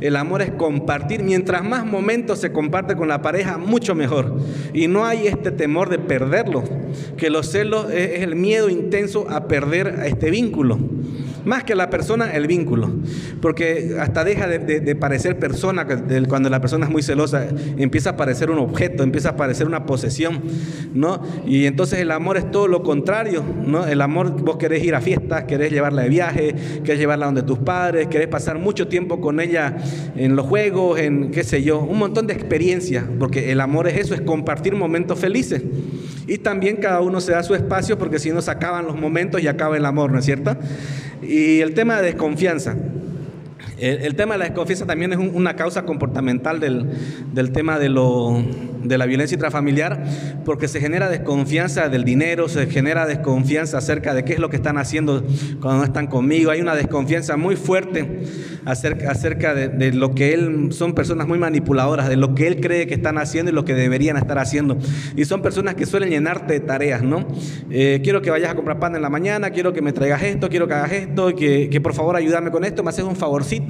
El 0.00 0.14
amor 0.14 0.42
es 0.42 0.52
compartir. 0.52 1.24
Mientras 1.24 1.64
más 1.64 1.84
momentos 1.84 2.38
se 2.38 2.52
comparte 2.52 2.94
con 2.94 3.08
la 3.08 3.20
pareja, 3.20 3.58
mucho 3.58 3.96
mejor. 3.96 4.36
Y 4.72 4.86
no 4.86 5.06
hay 5.06 5.26
este 5.26 5.50
temor 5.50 5.88
de 5.88 5.98
perderlo, 5.98 6.62
que 7.16 7.30
los 7.30 7.50
celos 7.50 7.90
es 7.90 8.20
el 8.20 8.36
miedo 8.36 8.68
intenso 8.68 9.26
a 9.28 9.48
perder 9.48 10.03
este 10.06 10.30
vínculo. 10.30 10.78
Más 11.44 11.64
que 11.64 11.74
la 11.74 11.90
persona, 11.90 12.32
el 12.32 12.46
vínculo. 12.46 12.90
Porque 13.40 13.96
hasta 14.00 14.24
deja 14.24 14.46
de, 14.46 14.96
parecer 14.96 15.38
persona, 15.38 15.86
cuando 16.28 16.48
la 16.48 16.60
persona 16.60 16.86
es 16.86 16.92
muy 16.92 17.02
celosa, 17.02 17.46
empieza 17.76 18.10
a 18.10 18.16
parecer 18.16 18.50
un 18.50 18.58
objeto, 18.58 19.02
empieza 19.02 19.30
a 19.30 19.36
parecer 19.36 19.66
una 19.66 19.86
posesión, 19.86 20.42
¿no? 20.94 21.22
Y 21.46 21.66
entonces 21.66 22.00
el 22.00 22.10
amor 22.10 22.36
es 22.36 22.50
todo 22.50 22.68
lo 22.68 22.82
contrario, 22.82 23.42
¿no? 23.66 23.86
El 23.86 24.00
amor, 24.00 24.40
vos 24.42 24.56
querés 24.56 24.82
ir 24.84 24.94
a 24.94 25.00
fiestas, 25.00 25.44
querés 25.44 25.70
llevarla 25.72 26.02
de 26.02 26.08
viaje, 26.08 26.54
querés 26.84 26.98
llevarla 26.98 27.26
donde 27.26 27.42
tus 27.42 27.58
padres, 27.58 28.06
querés 28.08 28.28
pasar 28.28 28.58
mucho 28.58 28.88
tiempo 28.88 29.20
con 29.20 29.40
ella 29.40 29.76
en 30.16 30.36
los 30.36 30.46
juegos, 30.46 30.98
en 30.98 31.30
qué 31.30 31.44
sé 31.44 31.62
yo, 31.62 31.80
un 31.80 31.98
montón 31.98 32.26
de 32.26 32.34
experiencias, 32.34 33.04
porque 33.18 33.52
el 33.52 33.60
amor 33.60 33.88
es 33.88 33.98
eso, 33.98 34.14
es 34.14 34.20
compartir 34.20 34.74
momentos 34.74 35.18
felices. 35.18 35.62
Y 36.26 36.38
también 36.38 36.76
cada 36.76 37.00
uno 37.00 37.20
se 37.20 37.32
da 37.32 37.42
su 37.42 37.54
espacio, 37.54 37.98
porque 37.98 38.18
si 38.18 38.30
no 38.30 38.40
se 38.40 38.50
acaban 38.50 38.86
los 38.86 38.98
momentos 38.98 39.42
y 39.42 39.48
acaba 39.48 39.76
el 39.76 39.84
amor, 39.84 40.10
¿no 40.10 40.18
es 40.18 40.24
cierto? 40.24 40.56
El 41.60 41.74
tema 41.74 41.96
de 41.96 42.12
desconfianza. 42.12 42.76
El, 43.78 44.14
tema 44.14 44.34
de 44.34 44.38
la 44.38 44.44
desconfianza 44.44 44.86
también 44.86 45.12
es 45.12 45.18
un, 45.18 45.32
una 45.34 45.56
causa 45.56 45.84
comportamental 45.84 46.60
del, 46.60 46.86
del 47.32 47.50
tema 47.50 47.78
de, 47.78 47.88
lo, 47.88 48.42
de, 48.84 48.98
la 48.98 49.06
violencia 49.06 49.34
intrafamiliar, 49.34 50.04
porque 50.44 50.68
se 50.68 50.80
genera 50.80 51.08
desconfianza 51.08 51.88
del 51.88 52.04
dinero, 52.04 52.48
se 52.48 52.66
genera 52.66 53.04
desconfianza 53.06 53.78
acerca 53.78 54.14
de 54.14 54.24
qué 54.24 54.34
es 54.34 54.38
lo 54.38 54.48
que 54.48 54.56
están 54.56 54.78
haciendo 54.78 55.24
cuando 55.60 55.78
no 55.78 55.84
están 55.84 56.06
conmigo. 56.06 56.52
Hay 56.52 56.60
una 56.60 56.76
desconfianza 56.76 57.36
muy 57.36 57.56
fuerte 57.56 58.22
acerca, 58.64 59.10
acerca 59.10 59.54
de, 59.54 59.68
de, 59.68 59.92
lo 59.92 60.14
que 60.14 60.34
él, 60.34 60.68
son 60.70 60.94
personas 60.94 61.26
muy 61.26 61.38
manipuladoras, 61.38 62.08
de 62.08 62.16
lo 62.16 62.34
que 62.34 62.46
él 62.46 62.60
cree 62.60 62.86
que 62.86 62.94
están 62.94 63.18
haciendo 63.18 63.50
y 63.50 63.54
lo 63.54 63.64
que 63.64 63.74
deberían 63.74 64.16
estar 64.16 64.38
haciendo. 64.38 64.78
Y 65.16 65.24
son 65.24 65.42
personas 65.42 65.74
que 65.74 65.84
suelen 65.84 66.10
llenarte 66.10 66.52
de 66.54 66.60
tareas, 66.60 67.02
¿no? 67.02 67.26
Eh, 67.70 68.00
quiero 68.04 68.22
que 68.22 68.30
vayas 68.30 68.52
a 68.52 68.54
comprar 68.54 68.78
pan 68.78 68.94
en 68.94 69.02
la 69.02 69.10
mañana, 69.10 69.50
quiero 69.50 69.72
que 69.72 69.82
me 69.82 69.92
traigas 69.92 70.22
esto, 70.22 70.48
quiero 70.48 70.68
que 70.68 70.74
hagas 70.74 70.92
esto, 70.92 71.34
que, 71.34 71.68
que 71.70 71.80
por 71.80 71.92
favor 71.92 72.14
ayúdame 72.14 72.52
con 72.52 72.64
esto, 72.64 72.84
me 72.84 72.90
haces 72.90 73.04
un 73.04 73.16
favorcito 73.16 73.64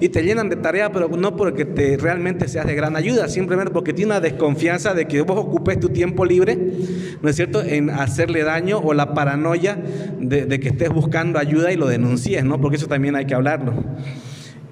y 0.00 0.08
te 0.08 0.22
llenan 0.22 0.48
de 0.48 0.56
tarea, 0.56 0.92
pero 0.92 1.08
no 1.08 1.36
porque 1.36 1.64
te 1.64 1.96
realmente 1.96 2.48
seas 2.48 2.66
de 2.66 2.74
gran 2.74 2.96
ayuda, 2.96 3.28
simplemente 3.28 3.72
porque 3.72 3.92
tiene 3.92 4.12
una 4.12 4.20
desconfianza 4.20 4.94
de 4.94 5.06
que 5.06 5.22
vos 5.22 5.38
ocupes 5.38 5.80
tu 5.80 5.88
tiempo 5.90 6.24
libre, 6.24 6.58
¿no 7.22 7.28
es 7.28 7.36
cierto?, 7.36 7.62
en 7.62 7.90
hacerle 7.90 8.42
daño 8.42 8.78
o 8.78 8.94
la 8.94 9.14
paranoia 9.14 9.78
de, 10.18 10.46
de 10.46 10.60
que 10.60 10.68
estés 10.68 10.90
buscando 10.90 11.38
ayuda 11.38 11.72
y 11.72 11.76
lo 11.76 11.86
denuncies, 11.86 12.44
¿no? 12.44 12.60
Porque 12.60 12.76
eso 12.76 12.86
también 12.86 13.16
hay 13.16 13.26
que 13.26 13.34
hablarlo. 13.34 13.74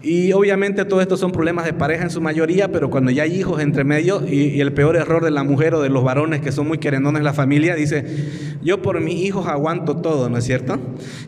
Y 0.04 0.34
obviamente 0.34 0.84
todo 0.84 1.00
esto 1.00 1.16
son 1.16 1.32
problemas 1.32 1.64
de 1.64 1.72
pareja 1.72 2.04
en 2.04 2.10
su 2.10 2.20
mayoría, 2.20 2.70
pero 2.70 2.90
cuando 2.90 3.10
ya 3.10 3.22
hay 3.22 3.34
hijos 3.34 3.62
entre 3.62 3.84
medio 3.84 4.22
y, 4.26 4.60
el 4.60 4.74
peor 4.74 4.96
error 4.96 5.24
de 5.24 5.30
la 5.30 5.44
mujer 5.44 5.74
o 5.74 5.80
de 5.80 5.88
los 5.88 6.04
varones 6.04 6.42
que 6.42 6.52
son 6.52 6.68
muy 6.68 6.76
querendones 6.76 7.20
en 7.20 7.24
la 7.24 7.32
familia, 7.32 7.74
dice, 7.74 8.04
yo 8.62 8.82
por 8.82 9.00
mis 9.00 9.16
hijos 9.16 9.46
aguanto 9.46 9.96
todo, 9.96 10.28
¿no 10.28 10.36
es 10.36 10.44
cierto? 10.44 10.78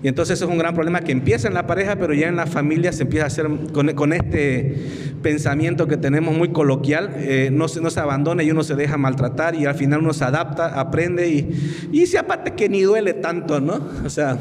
Y 0.02 0.08
entonces 0.08 0.42
es 0.42 0.46
un 0.46 0.58
gran 0.58 0.74
problema 0.74 1.00
que 1.00 1.12
empieza 1.12 1.48
en 1.48 1.54
la 1.54 1.66
pareja, 1.66 1.96
pero 1.96 2.12
ya 2.12 2.28
en 2.28 2.36
la 2.36 2.46
familia 2.46 2.92
se 2.92 3.04
empieza 3.04 3.24
a 3.24 3.28
hacer 3.28 3.48
con, 3.72 4.12
este 4.12 4.76
pensamiento 5.22 5.88
que 5.88 5.96
tenemos 5.96 6.36
muy 6.36 6.50
coloquial, 6.50 7.14
eh, 7.16 7.48
no, 7.50 7.68
se, 7.68 7.80
no 7.80 7.88
se 7.88 8.00
abandona 8.00 8.42
y 8.42 8.50
uno 8.50 8.62
se 8.62 8.74
deja 8.74 8.98
maltratar 8.98 9.54
y 9.54 9.64
al 9.64 9.74
final 9.74 10.00
uno 10.00 10.12
se 10.12 10.24
adapta, 10.24 10.78
aprende 10.78 11.28
y, 11.30 11.88
y 11.92 12.06
si 12.06 12.18
aparte 12.18 12.52
que 12.52 12.68
ni 12.68 12.82
duele 12.82 13.14
tanto, 13.14 13.58
¿no? 13.58 13.80
O 14.04 14.10
sea, 14.10 14.38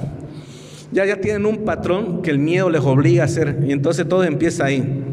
ya, 0.96 1.06
ya 1.06 1.20
tienen 1.20 1.46
un 1.46 1.66
patrón 1.66 2.22
que 2.22 2.32
el 2.32 2.40
miedo 2.40 2.70
les 2.70 2.82
obliga 2.82 3.24
a 3.24 3.26
hacer 3.26 3.60
y 3.68 3.74
entonces 3.74 4.08
todo 4.08 4.24
empieza 4.24 4.64
ahí. 4.64 5.04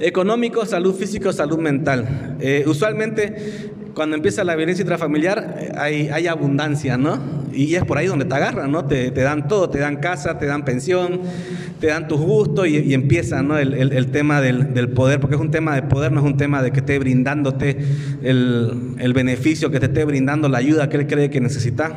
Económico, 0.00 0.66
salud 0.66 0.92
físico, 0.96 1.32
salud 1.32 1.58
mental. 1.58 2.36
Eh, 2.40 2.64
usualmente 2.66 3.70
cuando 3.94 4.16
empieza 4.16 4.42
la 4.42 4.56
violencia 4.56 4.82
intrafamiliar 4.82 5.58
eh, 5.60 5.72
hay, 5.76 6.08
hay, 6.08 6.26
abundancia, 6.26 6.98
¿no? 6.98 7.20
Y 7.54 7.74
es 7.74 7.84
por 7.84 7.98
ahí 7.98 8.06
donde 8.06 8.24
te 8.24 8.34
agarran, 8.34 8.70
¿no? 8.70 8.84
Te, 8.84 9.10
dan 9.10 9.48
todo, 9.48 9.70
te 9.70 9.78
dan 9.78 9.96
casa, 9.96 10.38
te 10.38 10.46
dan 10.46 10.64
pensión, 10.64 11.20
te 11.80 11.88
dan 11.88 12.08
tus 12.08 12.20
gustos 12.20 12.66
y, 12.68 12.94
empieza, 12.94 13.42
¿no? 13.42 13.58
El, 13.58 14.06
tema 14.08 14.40
del, 14.40 14.88
poder, 14.90 15.20
porque 15.20 15.36
es 15.36 15.40
un 15.40 15.50
tema 15.50 15.74
de 15.74 15.82
poder, 15.82 16.12
no 16.12 16.20
es 16.20 16.26
un 16.26 16.36
tema 16.36 16.62
de 16.62 16.72
que 16.72 16.80
esté 16.80 16.98
brindándote 16.98 17.78
el, 18.22 19.12
beneficio, 19.14 19.70
que 19.70 19.80
te 19.80 19.86
esté 19.86 20.04
brindando 20.04 20.48
la 20.48 20.58
ayuda 20.58 20.88
que 20.88 20.96
él 20.96 21.06
cree 21.06 21.30
que 21.30 21.40
necesitas. 21.40 21.92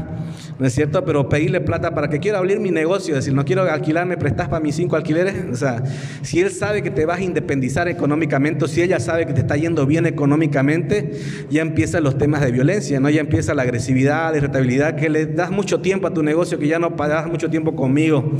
¿no 0.59 0.65
es 0.65 0.73
cierto? 0.73 1.05
Pero 1.05 1.29
pedirle 1.29 1.61
plata 1.61 1.93
para 1.93 2.09
que 2.09 2.19
quiera 2.19 2.39
abrir 2.39 2.59
mi 2.59 2.71
negocio, 2.71 3.15
decir, 3.15 3.33
no 3.33 3.45
quiero 3.45 3.63
alquilar, 3.63 4.05
me 4.05 4.17
prestas 4.17 4.49
para 4.49 4.59
mis 4.59 4.75
cinco 4.75 4.95
alquileres. 4.95 5.35
O 5.51 5.55
sea, 5.55 5.83
si 6.21 6.39
él 6.39 6.51
sabe 6.51 6.81
que 6.81 6.89
te 6.89 7.05
vas 7.05 7.19
a 7.19 7.23
independizar 7.23 7.87
económicamente, 7.87 8.65
o 8.65 8.67
si 8.67 8.81
ella 8.81 8.99
sabe 8.99 9.25
que 9.25 9.33
te 9.33 9.41
está 9.41 9.55
yendo 9.55 9.85
bien 9.85 10.05
económicamente, 10.05 11.11
ya 11.49 11.61
empiezan 11.61 12.03
los 12.03 12.17
temas 12.17 12.41
de 12.41 12.51
violencia, 12.51 12.99
¿no? 12.99 13.09
Ya 13.09 13.21
empieza 13.21 13.53
la 13.53 13.63
agresividad, 13.63 14.31
la 14.31 14.37
irritabilidad, 14.37 14.95
que 14.95 15.09
le 15.09 15.25
das 15.47 15.55
mucho 15.55 15.79
tiempo 15.79 16.07
a 16.07 16.13
tu 16.13 16.21
negocio, 16.23 16.59
que 16.59 16.67
ya 16.67 16.77
no 16.77 16.95
pagas 16.95 17.27
mucho 17.27 17.49
tiempo 17.49 17.75
conmigo, 17.75 18.31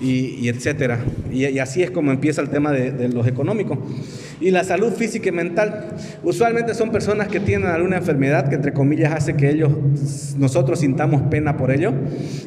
y, 0.00 0.38
y 0.40 0.48
etcétera. 0.48 1.00
Y, 1.30 1.58
así 1.58 1.82
es 1.82 1.90
como 1.90 2.10
empieza 2.10 2.40
el 2.40 2.48
tema 2.48 2.72
de, 2.72 2.92
de 2.92 3.08
los 3.10 3.26
económicos. 3.26 3.78
Y 4.40 4.50
la 4.50 4.64
salud 4.64 4.92
física 4.92 5.28
y 5.28 5.32
mental. 5.32 5.88
Usualmente 6.22 6.74
son 6.74 6.90
personas 6.90 7.28
que 7.28 7.40
tienen 7.40 7.68
alguna 7.68 7.98
enfermedad 7.98 8.48
que 8.48 8.54
entre 8.54 8.72
comillas 8.72 9.12
hace 9.12 9.34
que 9.34 9.50
ellos, 9.50 9.72
nosotros 10.38 10.80
sintamos 10.80 11.22
pena 11.22 11.56
por 11.56 11.70
ello. 11.70 11.92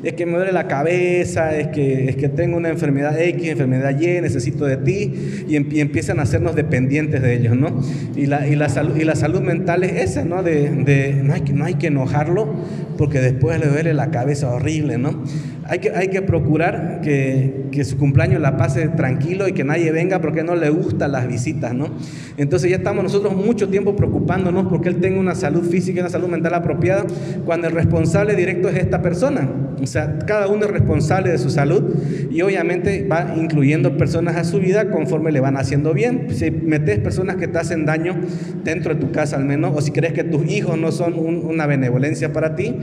Es 0.04 0.14
que 0.14 0.26
me 0.26 0.38
duele 0.38 0.52
la 0.52 0.68
cabeza, 0.68 1.56
es 1.56 1.68
que, 1.68 2.10
es 2.10 2.16
que 2.16 2.30
tengo 2.30 2.58
una 2.58 2.70
enfermedad 2.70 3.20
X, 3.20 3.50
enfermedad 3.50 4.00
Y, 4.00 4.22
necesito 4.22 4.66
de 4.66 4.78
ti, 4.78 5.14
y, 5.48 5.56
empiezan 5.80 6.20
a 6.20 6.24
hacernos 6.24 6.56
dependientes 6.56 7.22
de 7.22 7.34
ellos, 7.36 7.58
¿no? 7.58 7.82
Y 8.16 8.26
la, 8.26 8.48
y 8.48 8.56
la, 8.56 8.70
salud, 8.70 8.96
y 8.98 9.04
la 9.04 9.16
salud 9.16 9.42
mental 9.42 9.84
es 9.84 10.12
esa, 10.12 10.24
¿no? 10.24 10.44
De, 10.44 10.70
de 10.70 11.22
no, 11.24 11.34
hay 11.34 11.42
que, 11.42 11.54
no 11.54 11.66
hay 11.66 11.76
que 11.76 11.88
enojarlo 11.88 12.54
porque 12.98 13.20
después 13.20 13.60
le 13.60 13.68
duele 13.68 13.94
la 13.94 14.12
cabeza 14.12 14.50
horrible, 14.50 14.98
¿no? 14.98 15.24
Hay 15.70 15.80
que, 15.80 15.92
hay 15.92 16.08
que 16.08 16.24
procurar 16.24 17.02
que, 17.02 17.68
que, 17.72 17.86
su 17.86 17.98
cumpleaños 17.98 18.42
la 18.42 18.58
pase 18.58 18.88
tranquilo 18.88 19.48
y 19.48 19.54
que 19.54 19.64
nadie 19.64 19.92
venga 19.92 20.20
porque 20.20 20.44
no 20.44 20.56
le 20.56 20.72
gustan 20.72 21.12
las 21.12 21.28
visitas, 21.28 21.76
¿no? 21.76 21.90
Entonces 22.38 22.72
ya 22.72 22.78
estamos 22.78 23.04
nosotros 23.04 23.36
mucho 23.36 23.70
tiempo 23.70 23.96
preocupándonos 23.96 24.68
porque 24.68 24.90
él 24.90 25.00
tenga 25.00 25.20
una 25.20 25.36
salud 25.36 25.64
física 25.64 25.98
y 25.98 26.02
una 26.02 26.10
salud 26.10 26.28
mental 26.28 26.56
apropiada 26.56 27.06
cuando 27.46 27.68
el 27.68 27.74
responsable 27.74 28.36
directo 28.36 28.68
es 28.68 28.78
esta 28.78 29.04
persona. 29.04 29.48
O 29.82 29.86
sea, 29.86 30.18
cada 30.20 30.48
uno 30.48 30.66
es 30.66 30.72
responsable 30.72 31.30
de 31.30 31.38
su 31.38 31.50
salud 31.50 31.96
y 32.32 32.42
obviamente 32.42 33.08
va 33.08 33.36
incluyendo 33.38 33.96
personas 33.96 34.36
a 34.36 34.44
su 34.44 34.60
vida 34.60 34.90
conforme 34.90 35.32
le 35.32 35.40
van 35.40 35.56
haciendo 35.56 35.94
bien. 35.94 36.28
Si 36.32 36.50
metes 36.52 37.00
personas 37.00 37.36
que 37.36 37.48
te 37.48 37.60
hacen 37.60 37.86
daño 37.86 38.16
dentro 38.64 38.96
de 38.96 39.00
tu 39.00 39.12
casa 39.12 39.38
al 39.38 39.46
menos, 39.46 39.74
o 39.76 39.82
si 39.82 39.92
crees 39.92 40.14
que 40.14 40.24
tus 40.24 40.50
hijos 40.50 40.78
no 40.78 40.92
son 40.92 41.14
una 41.18 41.68
benevolencia 41.68 42.34
para 42.34 42.56
ti, 42.56 42.76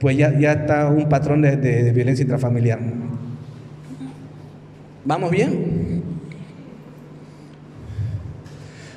pues 0.00 0.16
ya, 0.16 0.36
ya 0.38 0.52
está 0.52 0.88
un 0.88 1.08
patrón 1.08 1.42
de, 1.42 1.92
violencia 1.92 2.22
intrafamiliar. 2.22 2.80
¿Vamos 5.04 5.30
bien? 5.30 6.02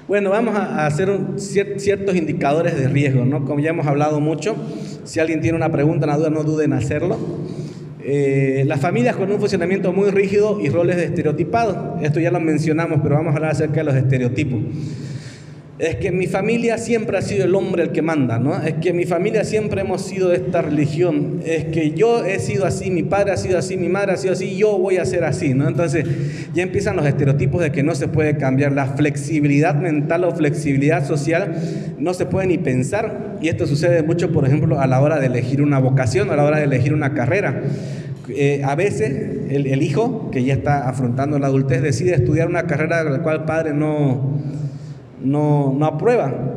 Bueno, 0.07 0.29
vamos 0.29 0.55
a 0.55 0.85
hacer 0.85 1.09
ciertos 1.37 2.15
indicadores 2.15 2.77
de 2.77 2.87
riesgo, 2.87 3.25
¿no? 3.25 3.45
Como 3.45 3.59
ya 3.59 3.71
hemos 3.71 3.87
hablado 3.87 4.19
mucho, 4.19 4.55
si 5.03 5.19
alguien 5.19 5.41
tiene 5.41 5.57
una 5.57 5.71
pregunta, 5.71 6.05
una 6.05 6.17
duda, 6.17 6.29
no 6.29 6.43
duden 6.43 6.71
en 6.71 6.77
hacerlo. 6.77 7.17
Eh, 8.05 8.63
las 8.67 8.81
familias 8.81 9.15
con 9.15 9.31
un 9.31 9.39
funcionamiento 9.39 9.93
muy 9.93 10.09
rígido 10.09 10.59
y 10.59 10.69
roles 10.69 10.97
estereotipados. 10.97 12.01
Esto 12.01 12.19
ya 12.19 12.31
lo 12.31 12.39
mencionamos, 12.39 12.99
pero 13.01 13.15
vamos 13.15 13.33
a 13.33 13.35
hablar 13.37 13.51
acerca 13.51 13.75
de 13.75 13.83
los 13.85 13.95
estereotipos 13.95 14.59
es 15.79 15.95
que 15.95 16.11
mi 16.11 16.27
familia 16.27 16.77
siempre 16.77 17.17
ha 17.17 17.21
sido 17.23 17.45
el 17.45 17.55
hombre 17.55 17.83
el 17.83 17.91
que 17.91 18.03
manda, 18.03 18.37
¿no? 18.37 18.61
Es 18.61 18.75
que 18.75 18.93
mi 18.93 19.05
familia 19.05 19.43
siempre 19.43 19.81
hemos 19.81 20.03
sido 20.03 20.29
de 20.29 20.35
esta 20.35 20.61
religión, 20.61 21.41
es 21.45 21.65
que 21.65 21.91
yo 21.91 22.23
he 22.23 22.39
sido 22.39 22.65
así, 22.65 22.91
mi 22.91 23.01
padre 23.01 23.31
ha 23.31 23.37
sido 23.37 23.57
así, 23.57 23.75
mi 23.75 23.89
madre 23.89 24.13
ha 24.13 24.17
sido 24.17 24.33
así, 24.33 24.55
yo 24.55 24.77
voy 24.77 24.97
a 24.97 25.05
ser 25.05 25.23
así, 25.23 25.55
¿no? 25.55 25.67
Entonces 25.67 26.05
ya 26.53 26.61
empiezan 26.61 26.95
los 26.95 27.07
estereotipos 27.07 27.61
de 27.61 27.71
que 27.71 27.81
no 27.81 27.95
se 27.95 28.07
puede 28.07 28.37
cambiar, 28.37 28.71
la 28.71 28.85
flexibilidad 28.85 29.73
mental 29.73 30.25
o 30.25 30.35
flexibilidad 30.35 31.07
social 31.07 31.55
no 31.97 32.13
se 32.13 32.27
puede 32.27 32.47
ni 32.47 32.59
pensar, 32.59 33.37
y 33.41 33.49
esto 33.49 33.65
sucede 33.65 34.03
mucho, 34.03 34.31
por 34.31 34.45
ejemplo, 34.45 34.79
a 34.79 34.85
la 34.85 35.01
hora 35.01 35.19
de 35.19 35.25
elegir 35.25 35.61
una 35.63 35.79
vocación, 35.79 36.29
a 36.29 36.35
la 36.35 36.43
hora 36.43 36.59
de 36.59 36.65
elegir 36.65 36.93
una 36.93 37.15
carrera. 37.15 37.63
Eh, 38.29 38.61
a 38.63 38.75
veces 38.75 39.11
el, 39.49 39.83
hijo 39.83 40.31
que 40.31 40.45
ya 40.45 40.53
está 40.53 40.87
afrontando 40.87 41.39
la 41.39 41.47
adultez 41.47 41.81
decide 41.81 42.15
estudiar 42.15 42.47
una 42.47 42.67
carrera 42.67 43.03
de 43.03 43.09
la 43.09 43.21
cual 43.21 43.41
el 43.41 43.43
padre 43.43 43.73
no 43.73 44.39
no, 45.23 45.73
no 45.75 45.85
aprueba 45.85 46.52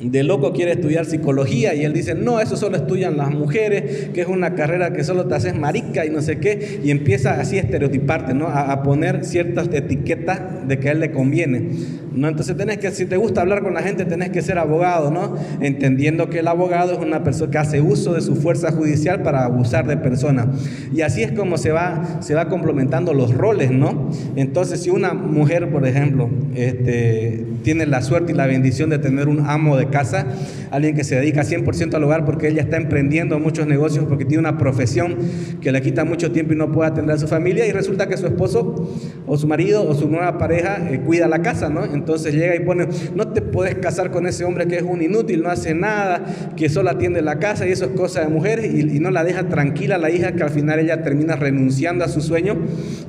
de 0.00 0.22
loco 0.22 0.52
quiere 0.52 0.72
estudiar 0.72 1.06
psicología 1.06 1.74
y 1.74 1.84
él 1.84 1.92
dice, 1.92 2.14
no, 2.14 2.40
eso 2.40 2.56
solo 2.56 2.76
estudian 2.76 3.16
las 3.16 3.30
mujeres, 3.30 4.10
que 4.12 4.20
es 4.20 4.28
una 4.28 4.54
carrera 4.54 4.92
que 4.92 5.04
solo 5.04 5.26
te 5.26 5.34
haces 5.34 5.56
marica 5.56 6.06
y 6.06 6.10
no 6.10 6.22
sé 6.22 6.38
qué, 6.38 6.80
y 6.82 6.90
empieza 6.90 7.40
así 7.40 7.58
a 7.58 7.62
estereotiparte, 7.62 8.34
¿no? 8.34 8.48
A, 8.48 8.78
poner 8.82 9.24
ciertas 9.24 9.68
etiquetas 9.72 10.68
de 10.68 10.78
que 10.78 10.88
a 10.88 10.92
él 10.92 11.00
le 11.00 11.10
conviene, 11.10 11.70
¿no? 12.12 12.28
Entonces 12.28 12.56
tenés 12.56 12.78
que, 12.78 12.90
si 12.92 13.06
te 13.06 13.16
gusta 13.16 13.40
hablar 13.40 13.62
con 13.62 13.74
la 13.74 13.82
gente, 13.82 14.04
tenés 14.04 14.30
que 14.30 14.40
ser 14.40 14.56
abogado, 14.56 15.10
¿no? 15.10 15.34
Entendiendo 15.60 16.30
que 16.30 16.38
el 16.38 16.48
abogado 16.48 16.92
es 16.92 16.98
una 16.98 17.24
persona 17.24 17.50
que 17.50 17.58
hace 17.58 17.80
uso 17.80 18.14
de 18.14 18.20
su 18.20 18.36
fuerza 18.36 18.70
judicial 18.70 19.22
para 19.22 19.44
abusar 19.44 19.86
de 19.86 19.96
personas. 19.96 20.46
Y 20.94 21.00
así 21.00 21.22
es 21.22 21.32
como 21.32 21.58
se 21.58 21.72
va, 21.72 22.20
se 22.20 22.34
va 22.34 22.48
complementando 22.48 23.14
los 23.14 23.34
roles, 23.34 23.72
¿no? 23.72 24.10
Entonces, 24.36 24.80
si 24.80 24.90
una 24.90 25.12
mujer, 25.12 25.70
por 25.70 25.86
ejemplo, 25.86 26.30
este, 26.54 27.44
tiene 27.62 27.86
la 27.86 28.02
suerte 28.02 28.32
y 28.32 28.34
la 28.34 28.46
bendición 28.46 28.90
de 28.90 28.98
tener 28.98 29.28
un 29.28 29.40
amo 29.46 29.76
de 29.76 29.87
casa, 29.90 30.26
alguien 30.70 30.94
que 30.94 31.04
se 31.04 31.16
dedica 31.16 31.42
100% 31.42 31.94
al 31.94 32.04
hogar 32.04 32.24
porque 32.24 32.48
ella 32.48 32.62
está 32.62 32.76
emprendiendo 32.76 33.38
muchos 33.38 33.66
negocios, 33.66 34.04
porque 34.08 34.24
tiene 34.24 34.40
una 34.40 34.58
profesión 34.58 35.16
que 35.60 35.72
le 35.72 35.80
quita 35.82 36.04
mucho 36.04 36.32
tiempo 36.32 36.52
y 36.52 36.56
no 36.56 36.72
puede 36.72 36.90
atender 36.90 37.16
a 37.16 37.18
su 37.18 37.28
familia 37.28 37.66
y 37.66 37.72
resulta 37.72 38.08
que 38.08 38.16
su 38.16 38.26
esposo 38.26 38.90
o 39.26 39.36
su 39.36 39.46
marido 39.46 39.88
o 39.88 39.94
su 39.94 40.08
nueva 40.08 40.38
pareja 40.38 40.88
eh, 40.90 41.00
cuida 41.00 41.28
la 41.28 41.42
casa, 41.42 41.68
¿no? 41.68 41.84
Entonces 41.84 42.34
llega 42.34 42.56
y 42.56 42.60
pone, 42.60 42.88
no 43.14 43.28
te 43.28 43.42
puedes 43.42 43.76
casar 43.76 44.10
con 44.10 44.26
ese 44.26 44.44
hombre 44.44 44.66
que 44.66 44.76
es 44.76 44.82
un 44.82 45.02
inútil, 45.02 45.42
no 45.42 45.50
hace 45.50 45.74
nada, 45.74 46.24
que 46.56 46.68
solo 46.68 46.90
atiende 46.90 47.22
la 47.22 47.38
casa 47.38 47.66
y 47.66 47.72
eso 47.72 47.86
es 47.86 47.90
cosa 47.92 48.20
de 48.20 48.28
mujeres 48.28 48.74
y, 48.74 48.98
no 48.98 49.12
la 49.12 49.22
deja 49.22 49.48
tranquila 49.48 49.96
la 49.96 50.10
hija 50.10 50.32
que 50.32 50.42
al 50.42 50.50
final 50.50 50.80
ella 50.80 51.02
termina 51.04 51.36
renunciando 51.36 52.04
a 52.04 52.08
su 52.08 52.20
sueño 52.20 52.56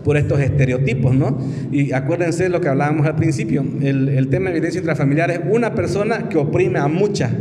por 0.03 0.17
estos 0.17 0.39
estereotipos, 0.39 1.15
¿no? 1.15 1.39
Y 1.71 1.93
acuérdense 1.93 2.43
de 2.43 2.49
lo 2.49 2.61
que 2.61 2.67
hablábamos 2.67 3.07
al 3.07 3.15
principio, 3.15 3.65
el, 3.81 4.07
el 4.09 4.29
tema 4.29 4.47
de 4.47 4.53
violencia 4.53 4.79
intrafamiliar 4.79 5.31
es 5.31 5.39
una 5.49 5.73
persona 5.73 6.29
que 6.29 6.37
oprime 6.37 6.68
a 6.77 6.87
muchas, 6.87 7.31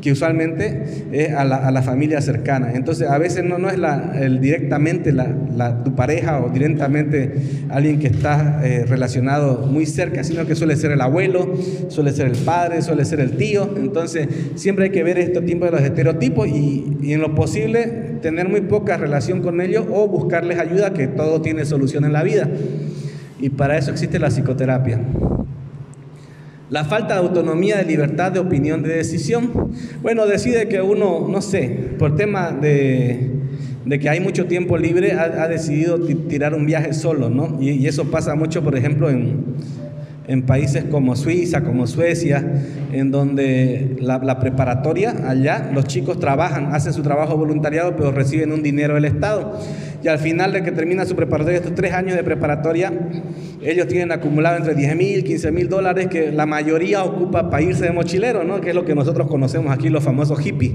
que 0.00 0.12
usualmente 0.12 0.82
es 1.12 1.32
a 1.32 1.44
la, 1.44 1.82
familia 1.82 2.20
cercana. 2.20 2.72
Entonces, 2.74 3.08
a 3.08 3.18
veces 3.18 3.44
no, 3.44 3.58
no 3.58 3.68
es 3.68 3.78
la, 3.78 4.12
el, 4.20 4.40
directamente 4.40 5.12
la, 5.12 5.82
tu 5.84 5.94
pareja 5.94 6.40
o 6.40 6.50
directamente 6.50 7.32
alguien 7.68 7.98
que 7.98 8.06
está 8.06 8.60
eh, 8.64 8.84
relacionado 8.86 9.66
muy 9.66 9.86
cerca, 9.86 10.24
sino 10.24 10.46
que 10.46 10.54
suele 10.54 10.76
ser 10.76 10.92
el 10.92 11.00
abuelo, 11.00 11.54
suele 11.88 12.12
ser 12.12 12.26
el 12.28 12.36
padre, 12.36 12.82
suele 12.82 13.04
ser 13.04 13.20
el 13.20 13.36
tío. 13.36 13.74
Entonces, 13.76 14.28
siempre 14.54 14.86
hay 14.86 14.90
que 14.90 15.02
ver 15.02 15.18
estos 15.18 15.44
tipos 15.44 15.70
de 15.70 15.76
los 15.76 15.82
estereotipos 15.82 16.48
y, 16.48 16.96
y 17.02 17.12
en 17.12 17.20
lo 17.20 17.34
posible 17.34 18.18
tener 18.22 18.48
muy 18.48 18.62
poca 18.62 18.96
relación 18.96 19.42
con 19.42 19.60
ellos 19.60 19.86
o 19.90 20.08
buscarles 20.08 20.58
ayuda, 20.58 20.92
que 20.92 21.06
todo 21.06 21.40
tiene 21.40 21.64
solución 21.64 22.04
en 22.04 22.12
la 22.12 22.22
vida. 22.22 22.48
Y 23.38 23.50
para 23.50 23.78
eso 23.78 23.90
existe 23.90 24.18
la 24.18 24.28
psicoterapia. 24.28 25.00
La 26.70 26.84
falta 26.84 27.14
de 27.14 27.20
autonomía, 27.20 27.78
de 27.78 27.84
libertad 27.84 28.30
de 28.30 28.38
opinión, 28.38 28.82
de 28.82 28.94
decisión. 28.94 29.72
Bueno, 30.02 30.26
decide 30.26 30.68
que 30.68 30.80
uno, 30.80 31.26
no 31.28 31.42
sé, 31.42 31.68
por 31.98 32.14
tema 32.14 32.52
de, 32.52 33.28
que 34.00 34.08
hay 34.08 34.20
mucho 34.20 34.46
tiempo 34.46 34.78
libre, 34.78 35.12
ha, 35.12 35.48
decidido 35.48 35.98
tirar 35.98 36.54
un 36.54 36.66
viaje 36.66 36.92
solo, 36.92 37.28
¿no? 37.28 37.60
Y, 37.60 37.88
eso 37.88 38.08
pasa 38.12 38.36
mucho, 38.36 38.62
por 38.62 38.76
ejemplo, 38.76 39.10
en, 39.10 39.46
en, 40.28 40.42
países 40.42 40.84
como 40.84 41.16
Suiza, 41.16 41.64
como 41.64 41.88
Suecia, 41.88 42.62
en 42.92 43.10
donde 43.10 43.96
la, 43.98 44.38
preparatoria, 44.38 45.28
allá, 45.28 45.72
los 45.74 45.86
chicos 45.86 46.20
trabajan, 46.20 46.72
hacen 46.72 46.92
su 46.92 47.02
trabajo 47.02 47.36
voluntariado, 47.36 47.96
pero 47.96 48.12
reciben 48.12 48.52
un 48.52 48.62
dinero 48.62 48.94
del 48.94 49.06
Estado 49.06 49.58
y 50.02 50.08
al 50.08 50.18
final 50.18 50.52
de 50.52 50.62
que 50.62 50.72
termina 50.72 51.04
su 51.04 51.14
preparatoria, 51.14 51.58
estos 51.58 51.74
tres 51.74 51.92
años 51.92 52.16
de 52.16 52.24
preparatoria, 52.24 52.92
ellos 53.62 53.86
tienen 53.86 54.12
acumulado 54.12 54.56
entre 54.56 54.74
10 54.74 54.96
mil, 54.96 55.24
15 55.24 55.52
mil 55.52 55.68
dólares 55.68 56.06
que 56.08 56.32
la 56.32 56.46
mayoría 56.46 57.04
ocupa 57.04 57.50
para 57.50 57.62
irse 57.62 57.84
de 57.84 57.92
mochilero, 57.92 58.44
¿no? 58.44 58.60
que 58.60 58.70
es 58.70 58.74
lo 58.74 58.84
que 58.84 58.94
nosotros 58.94 59.28
conocemos 59.28 59.72
aquí, 59.72 59.88
los 59.88 60.02
famosos 60.02 60.38
hippies. 60.38 60.72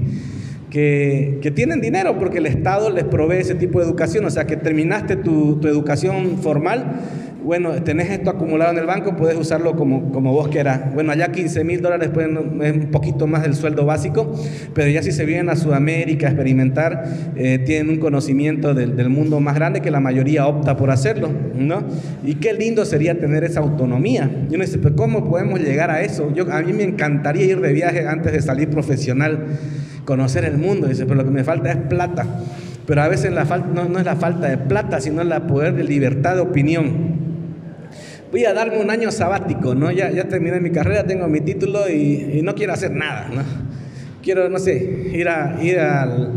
Que, 0.70 1.38
que, 1.42 1.52
tienen 1.52 1.80
dinero 1.80 2.18
porque 2.18 2.38
el 2.38 2.46
Estado 2.46 2.90
les 2.90 3.04
provee 3.04 3.38
ese 3.38 3.54
tipo 3.54 3.78
de 3.78 3.86
educación, 3.86 4.24
o 4.24 4.30
sea 4.30 4.46
que 4.46 4.56
terminaste 4.56 5.16
tu, 5.16 5.56
tu 5.60 5.68
educación 5.68 6.38
formal 6.38 7.00
bueno, 7.46 7.80
tenés 7.84 8.10
esto 8.10 8.30
acumulado 8.30 8.72
en 8.72 8.78
el 8.78 8.86
banco, 8.86 9.14
puedes 9.14 9.38
usarlo 9.38 9.76
como, 9.76 10.10
como 10.10 10.32
vos 10.32 10.48
quieras. 10.48 10.92
Bueno, 10.92 11.12
allá 11.12 11.30
15 11.30 11.62
mil 11.62 11.80
dólares 11.80 12.10
pueden, 12.12 12.60
es 12.60 12.72
un 12.72 12.90
poquito 12.90 13.28
más 13.28 13.42
del 13.42 13.54
sueldo 13.54 13.86
básico, 13.86 14.34
pero 14.74 14.90
ya 14.90 15.00
si 15.00 15.12
se 15.12 15.24
vienen 15.24 15.48
a 15.48 15.54
Sudamérica 15.54 16.26
a 16.26 16.30
experimentar, 16.30 17.04
eh, 17.36 17.60
tienen 17.60 17.88
un 17.90 17.98
conocimiento 17.98 18.74
del, 18.74 19.08
mundo 19.10 19.38
más 19.38 19.54
grande 19.54 19.80
que 19.80 19.92
la 19.92 20.00
mayoría 20.00 20.48
opta 20.48 20.76
por 20.76 20.90
hacerlo, 20.90 21.30
¿no? 21.54 21.84
Y 22.24 22.34
qué 22.34 22.52
lindo 22.52 22.84
sería 22.84 23.16
tener 23.20 23.44
esa 23.44 23.60
autonomía. 23.60 24.28
Yo 24.50 24.58
me 24.58 24.64
dice, 24.64 24.78
pero 24.78 24.96
¿cómo 24.96 25.30
podemos 25.30 25.60
llegar 25.60 25.92
a 25.92 26.02
eso? 26.02 26.34
Yo, 26.34 26.52
a 26.52 26.60
mí 26.62 26.72
me 26.72 26.82
encantaría 26.82 27.44
ir 27.44 27.60
de 27.60 27.72
viaje 27.72 28.08
antes 28.08 28.32
de 28.32 28.42
salir 28.42 28.70
profesional, 28.70 29.46
conocer 30.04 30.44
el 30.44 30.58
mundo, 30.58 30.88
dice, 30.88 31.04
pero 31.04 31.14
lo 31.14 31.24
que 31.24 31.30
me 31.30 31.44
falta 31.44 31.70
es 31.70 31.76
plata. 31.76 32.26
Pero 32.88 33.02
a 33.02 33.08
veces 33.08 33.32
la 33.32 33.46
falta, 33.46 33.68
no, 33.72 33.88
no 33.88 34.00
es 34.00 34.04
la 34.04 34.16
falta 34.16 34.48
de 34.48 34.58
plata, 34.58 35.00
sino 35.00 35.22
la 35.22 35.46
poder 35.46 35.74
de 35.74 35.84
libertad 35.84 36.34
de 36.34 36.40
opinión 36.40 37.15
voy 38.36 38.44
a 38.44 38.52
darme 38.52 38.78
un 38.78 38.90
año 38.90 39.10
sabático, 39.10 39.74
¿no? 39.74 39.90
Ya, 39.90 40.10
ya 40.10 40.28
terminé 40.28 40.60
mi 40.60 40.68
carrera, 40.68 41.06
tengo 41.06 41.26
mi 41.26 41.40
título 41.40 41.88
y, 41.88 42.42
no 42.42 42.54
quiero 42.54 42.74
hacer 42.74 42.90
nada, 42.90 43.30
¿no? 43.34 43.40
Quiero, 44.22 44.50
no 44.50 44.58
sé, 44.58 45.08
ir, 45.14 45.26
a, 45.26 45.56
ir 45.62 45.78
al, 45.78 46.32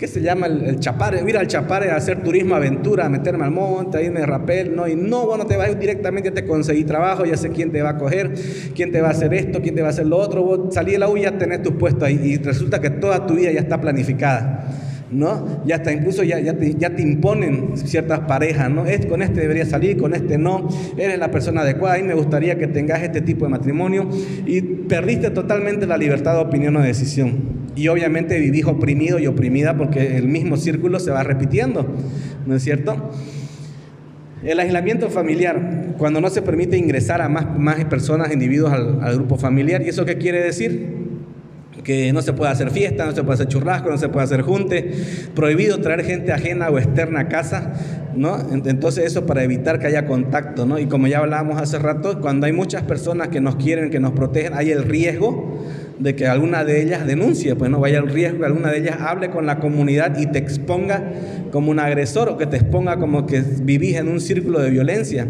¿qué 0.00 0.08
se 0.08 0.20
llama? 0.20 0.48
El, 0.48 0.80
chapare, 0.80 1.22
ir 1.24 1.38
al 1.38 1.46
chapare 1.46 1.92
a 1.92 1.96
hacer 1.96 2.24
turismo, 2.24 2.56
aventura, 2.56 3.06
a 3.06 3.08
meterme 3.08 3.44
al 3.44 3.52
monte, 3.52 3.98
a 3.98 4.02
irme 4.02 4.18
de 4.18 4.26
rapel, 4.26 4.74
¿no? 4.74 4.88
Y 4.88 4.96
no, 4.96 5.24
bueno, 5.26 5.46
te 5.46 5.56
vas 5.56 5.68
a 5.68 5.70
ir 5.70 5.78
directamente, 5.78 6.30
ya 6.30 6.34
te 6.34 6.44
conseguí 6.44 6.82
trabajo, 6.82 7.24
ya 7.24 7.36
sé 7.36 7.50
quién 7.50 7.70
te 7.70 7.82
va 7.82 7.90
a 7.90 7.98
coger, 7.98 8.34
quién 8.74 8.90
te 8.90 9.00
va 9.00 9.06
a 9.06 9.10
hacer 9.12 9.32
esto, 9.32 9.62
quién 9.62 9.76
te 9.76 9.82
va 9.82 9.88
a 9.88 9.90
hacer 9.90 10.06
lo 10.06 10.16
otro, 10.16 10.42
vos 10.42 10.74
salí 10.74 10.90
de 10.90 10.98
la 10.98 11.08
U 11.08 11.16
y 11.16 11.22
ya 11.22 11.38
tenés 11.38 11.62
tu 11.62 11.78
puesto 11.78 12.04
ahí 12.04 12.18
y 12.20 12.38
resulta 12.38 12.80
que 12.80 12.90
toda 12.90 13.28
tu 13.28 13.34
vida 13.34 13.52
ya 13.52 13.60
está 13.60 13.80
planificada. 13.80 14.66
¿No? 15.12 15.62
Ya 15.66 15.76
hasta 15.76 15.92
incluso 15.92 16.22
ya, 16.22 16.40
ya, 16.40 16.54
te, 16.54 16.74
ya 16.74 16.90
te 16.90 17.02
imponen 17.02 17.76
ciertas 17.76 18.20
parejas, 18.20 18.70
¿no? 18.70 18.86
Es, 18.86 19.06
con 19.06 19.22
este 19.22 19.40
debería 19.40 19.66
salir, 19.66 19.96
con 19.96 20.14
este 20.14 20.38
no, 20.38 20.68
eres 20.96 21.18
la 21.18 21.30
persona 21.30 21.60
adecuada 21.60 21.98
y 21.98 22.02
me 22.02 22.14
gustaría 22.14 22.58
que 22.58 22.66
tengas 22.66 23.02
este 23.02 23.20
tipo 23.20 23.44
de 23.44 23.50
matrimonio 23.50 24.08
y 24.46 24.62
perdiste 24.62 25.30
totalmente 25.30 25.86
la 25.86 25.96
libertad 25.96 26.34
de 26.34 26.40
opinión 26.40 26.76
o 26.76 26.80
de 26.80 26.88
decisión. 26.88 27.62
Y 27.74 27.88
obviamente 27.88 28.38
vivís 28.38 28.66
oprimido 28.66 29.18
y 29.18 29.26
oprimida 29.26 29.76
porque 29.76 30.16
el 30.16 30.28
mismo 30.28 30.56
círculo 30.56 30.98
se 31.00 31.10
va 31.10 31.22
repitiendo, 31.22 31.86
¿no 32.46 32.56
es 32.56 32.62
cierto? 32.62 33.10
El 34.42 34.58
aislamiento 34.58 35.08
familiar, 35.08 35.94
cuando 35.98 36.20
no 36.20 36.28
se 36.28 36.42
permite 36.42 36.76
ingresar 36.76 37.22
a 37.22 37.28
más, 37.28 37.58
más 37.58 37.84
personas, 37.84 38.32
individuos 38.32 38.72
al, 38.72 39.00
al 39.00 39.14
grupo 39.14 39.36
familiar. 39.36 39.82
¿Y 39.82 39.88
eso 39.88 40.04
qué 40.04 40.18
quiere 40.18 40.42
decir? 40.42 41.01
Que 41.82 42.12
no 42.12 42.22
se 42.22 42.32
puede 42.32 42.50
hacer 42.50 42.70
fiesta, 42.70 43.06
no 43.06 43.12
se 43.12 43.22
puede 43.22 43.34
hacer 43.34 43.48
churrasco, 43.48 43.90
no 43.90 43.98
se 43.98 44.08
puede 44.08 44.24
hacer 44.24 44.42
junte, 44.42 44.92
prohibido 45.34 45.78
traer 45.80 46.04
gente 46.04 46.32
ajena 46.32 46.68
o 46.68 46.78
externa 46.78 47.20
a 47.20 47.28
casa, 47.28 47.72
¿no? 48.14 48.38
Entonces 48.52 49.04
eso 49.04 49.26
para 49.26 49.42
evitar 49.42 49.78
que 49.78 49.86
haya 49.86 50.06
contacto, 50.06 50.66
¿no? 50.66 50.78
Y 50.78 50.86
como 50.86 51.06
ya 51.06 51.18
hablábamos 51.18 51.60
hace 51.60 51.78
rato, 51.78 52.20
cuando 52.20 52.46
hay 52.46 52.52
muchas 52.52 52.82
personas 52.82 53.28
que 53.28 53.40
nos 53.40 53.56
quieren, 53.56 53.90
que 53.90 54.00
nos 54.00 54.12
protegen, 54.12 54.54
hay 54.54 54.70
el 54.70 54.84
riesgo 54.84 55.62
de 56.02 56.16
que 56.16 56.26
alguna 56.26 56.64
de 56.64 56.82
ellas 56.82 57.06
denuncie, 57.06 57.54
pues 57.54 57.70
no 57.70 57.80
vaya 57.80 57.98
el 57.98 58.08
riesgo 58.08 58.40
que 58.40 58.46
alguna 58.46 58.70
de 58.70 58.78
ellas 58.78 58.96
hable 59.00 59.30
con 59.30 59.46
la 59.46 59.58
comunidad 59.60 60.18
y 60.18 60.26
te 60.26 60.38
exponga 60.38 61.12
como 61.52 61.70
un 61.70 61.78
agresor 61.78 62.28
o 62.28 62.36
que 62.36 62.46
te 62.46 62.56
exponga 62.56 62.98
como 62.98 63.26
que 63.26 63.42
vivís 63.62 63.96
en 63.96 64.08
un 64.08 64.20
círculo 64.20 64.60
de 64.60 64.70
violencia, 64.70 65.28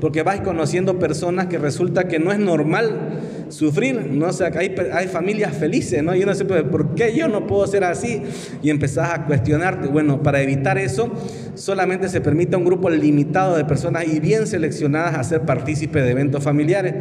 porque 0.00 0.22
vais 0.22 0.40
conociendo 0.40 0.98
personas 0.98 1.46
que 1.46 1.58
resulta 1.58 2.08
que 2.08 2.18
no 2.18 2.32
es 2.32 2.38
normal 2.38 3.20
sufrir, 3.48 4.10
¿no? 4.10 4.26
O 4.26 4.32
sea, 4.32 4.50
que 4.50 4.58
hay, 4.58 4.74
hay 4.92 5.08
familias 5.08 5.56
felices, 5.56 6.02
¿no? 6.02 6.14
Y 6.14 6.22
uno 6.22 6.34
se 6.34 6.44
¿por 6.44 6.94
qué 6.94 7.14
yo 7.16 7.28
no 7.28 7.46
puedo 7.46 7.66
ser 7.66 7.84
así? 7.84 8.22
Y 8.62 8.70
empezás 8.70 9.10
a 9.10 9.24
cuestionarte. 9.26 9.88
Bueno, 9.88 10.22
para 10.22 10.40
evitar 10.40 10.78
eso, 10.78 11.12
solamente 11.54 12.08
se 12.08 12.20
permite 12.20 12.54
a 12.54 12.58
un 12.58 12.64
grupo 12.64 12.90
limitado 12.90 13.56
de 13.56 13.64
personas 13.64 14.06
y 14.06 14.20
bien 14.20 14.46
seleccionadas 14.46 15.14
a 15.16 15.24
ser 15.24 15.42
partícipes 15.42 16.04
de 16.04 16.10
eventos 16.10 16.42
familiares. 16.42 16.94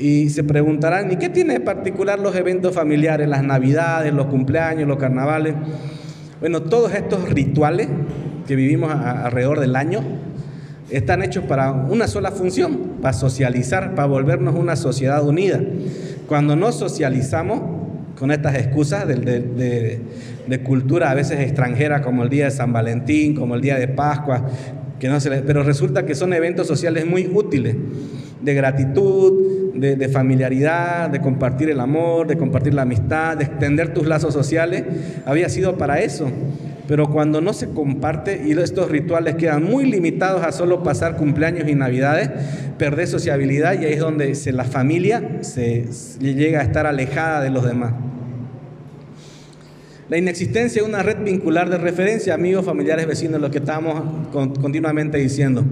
Y 0.00 0.30
se 0.30 0.42
preguntarán, 0.42 1.12
¿y 1.12 1.16
qué 1.16 1.28
tiene 1.28 1.52
de 1.52 1.60
particular 1.60 2.18
los 2.18 2.34
eventos 2.34 2.74
familiares, 2.74 3.28
las 3.28 3.44
navidades, 3.44 4.14
los 4.14 4.26
cumpleaños, 4.26 4.88
los 4.88 4.96
carnavales? 4.96 5.54
Bueno, 6.40 6.62
todos 6.62 6.94
estos 6.94 7.28
rituales 7.28 7.88
que 8.46 8.56
vivimos 8.56 8.90
alrededor 8.90 9.60
del 9.60 9.76
año 9.76 10.00
están 10.88 11.22
hechos 11.22 11.44
para 11.44 11.72
una 11.72 12.08
sola 12.08 12.30
función, 12.30 12.94
para 13.02 13.12
socializar, 13.12 13.94
para 13.94 14.08
volvernos 14.08 14.54
una 14.54 14.74
sociedad 14.74 15.22
unida. 15.22 15.60
Cuando 16.26 16.56
no 16.56 16.72
socializamos 16.72 17.60
con 18.18 18.30
estas 18.30 18.54
excusas 18.54 19.06
de, 19.06 20.00
cultura 20.64 21.10
a 21.10 21.14
veces 21.14 21.40
extranjera, 21.40 22.00
como 22.00 22.22
el 22.22 22.30
día 22.30 22.46
de 22.46 22.50
San 22.50 22.72
Valentín, 22.72 23.34
como 23.34 23.54
el 23.54 23.60
día 23.60 23.78
de 23.78 23.88
Pascua, 23.88 24.48
que 24.98 25.08
no 25.08 25.20
se 25.20 25.30
pero 25.42 25.62
resulta 25.62 26.06
que 26.06 26.14
son 26.14 26.32
eventos 26.32 26.66
sociales 26.66 27.06
muy 27.06 27.30
útiles, 27.32 27.76
de 28.42 28.54
gratitud, 28.54 29.72
de, 29.74 30.08
familiaridad, 30.08 31.10
de 31.10 31.20
compartir 31.20 31.70
el 31.70 31.80
amor, 31.80 32.26
de 32.26 32.36
compartir 32.36 32.74
la 32.74 32.82
amistad, 32.82 33.36
de 33.36 33.44
extender 33.44 33.94
tus 33.94 34.06
lazos 34.06 34.34
sociales, 34.34 34.84
había 35.24 35.48
sido 35.48 35.78
para 35.78 36.00
eso. 36.00 36.28
Pero 36.86 37.08
cuando 37.08 37.40
no 37.40 37.52
se 37.52 37.70
comparte 37.70 38.42
y 38.44 38.52
estos 38.52 38.90
rituales 38.90 39.36
quedan 39.36 39.62
muy 39.62 39.84
limitados 39.84 40.42
a 40.42 40.50
solo 40.50 40.82
pasar 40.82 41.16
cumpleaños 41.16 41.68
y 41.68 41.74
navidades, 41.76 42.30
perder 42.78 43.06
sociabilidad 43.06 43.80
y 43.80 43.84
ahí 43.84 43.92
es 43.92 44.00
donde 44.00 44.34
se, 44.34 44.52
la 44.52 44.64
familia 44.64 45.22
se 45.42 45.84
llega 46.18 46.60
a 46.60 46.62
estar 46.64 46.86
alejada 46.86 47.42
de 47.42 47.50
los 47.50 47.64
demás. 47.64 47.92
La 50.10 50.18
inexistencia 50.18 50.82
de 50.82 50.88
una 50.88 51.04
red 51.04 51.22
vincular 51.22 51.70
de 51.70 51.78
referencia, 51.78 52.34
amigos, 52.34 52.64
familiares, 52.64 53.06
vecinos, 53.06 53.40
lo 53.40 53.48
que 53.48 53.58
estamos 53.58 54.02
continuamente 54.32 55.18
diciendo. 55.18 55.64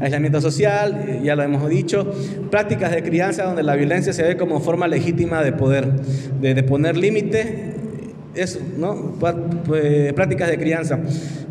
Aislamiento 0.00 0.38
social, 0.42 1.02
eh, 1.08 1.20
ya 1.24 1.34
lo 1.34 1.42
hemos 1.42 1.66
dicho. 1.66 2.14
Prácticas 2.50 2.90
de 2.90 3.02
crianza 3.02 3.44
donde 3.44 3.62
la 3.62 3.74
violencia 3.74 4.12
se 4.12 4.22
ve 4.22 4.36
como 4.36 4.60
forma 4.60 4.86
legítima 4.86 5.42
de 5.42 5.52
poder, 5.52 5.90
de, 6.42 6.52
de 6.52 6.62
poner 6.62 6.94
límite 6.98 7.75
eso, 8.36 8.60
¿no? 8.76 9.14
Pues, 9.18 10.12
prácticas 10.12 10.50
de 10.50 10.58
crianza. 10.58 10.98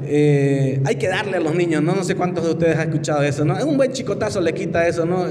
Eh, 0.08 0.82
hay 0.86 0.96
que 0.96 1.08
darle 1.08 1.38
a 1.38 1.40
los 1.40 1.56
niños, 1.56 1.82
¿no? 1.82 1.96
No 1.96 2.04
sé 2.04 2.16
cuántos 2.16 2.44
de 2.44 2.52
ustedes 2.52 2.78
han 2.78 2.90
escuchado 2.90 3.24
eso, 3.24 3.44
¿no? 3.44 3.56
Un 3.66 3.78
buen 3.78 3.92
chicotazo 3.92 4.40
le 4.40 4.54
quita 4.54 4.88
eso, 4.88 5.06
¿no? 5.06 5.26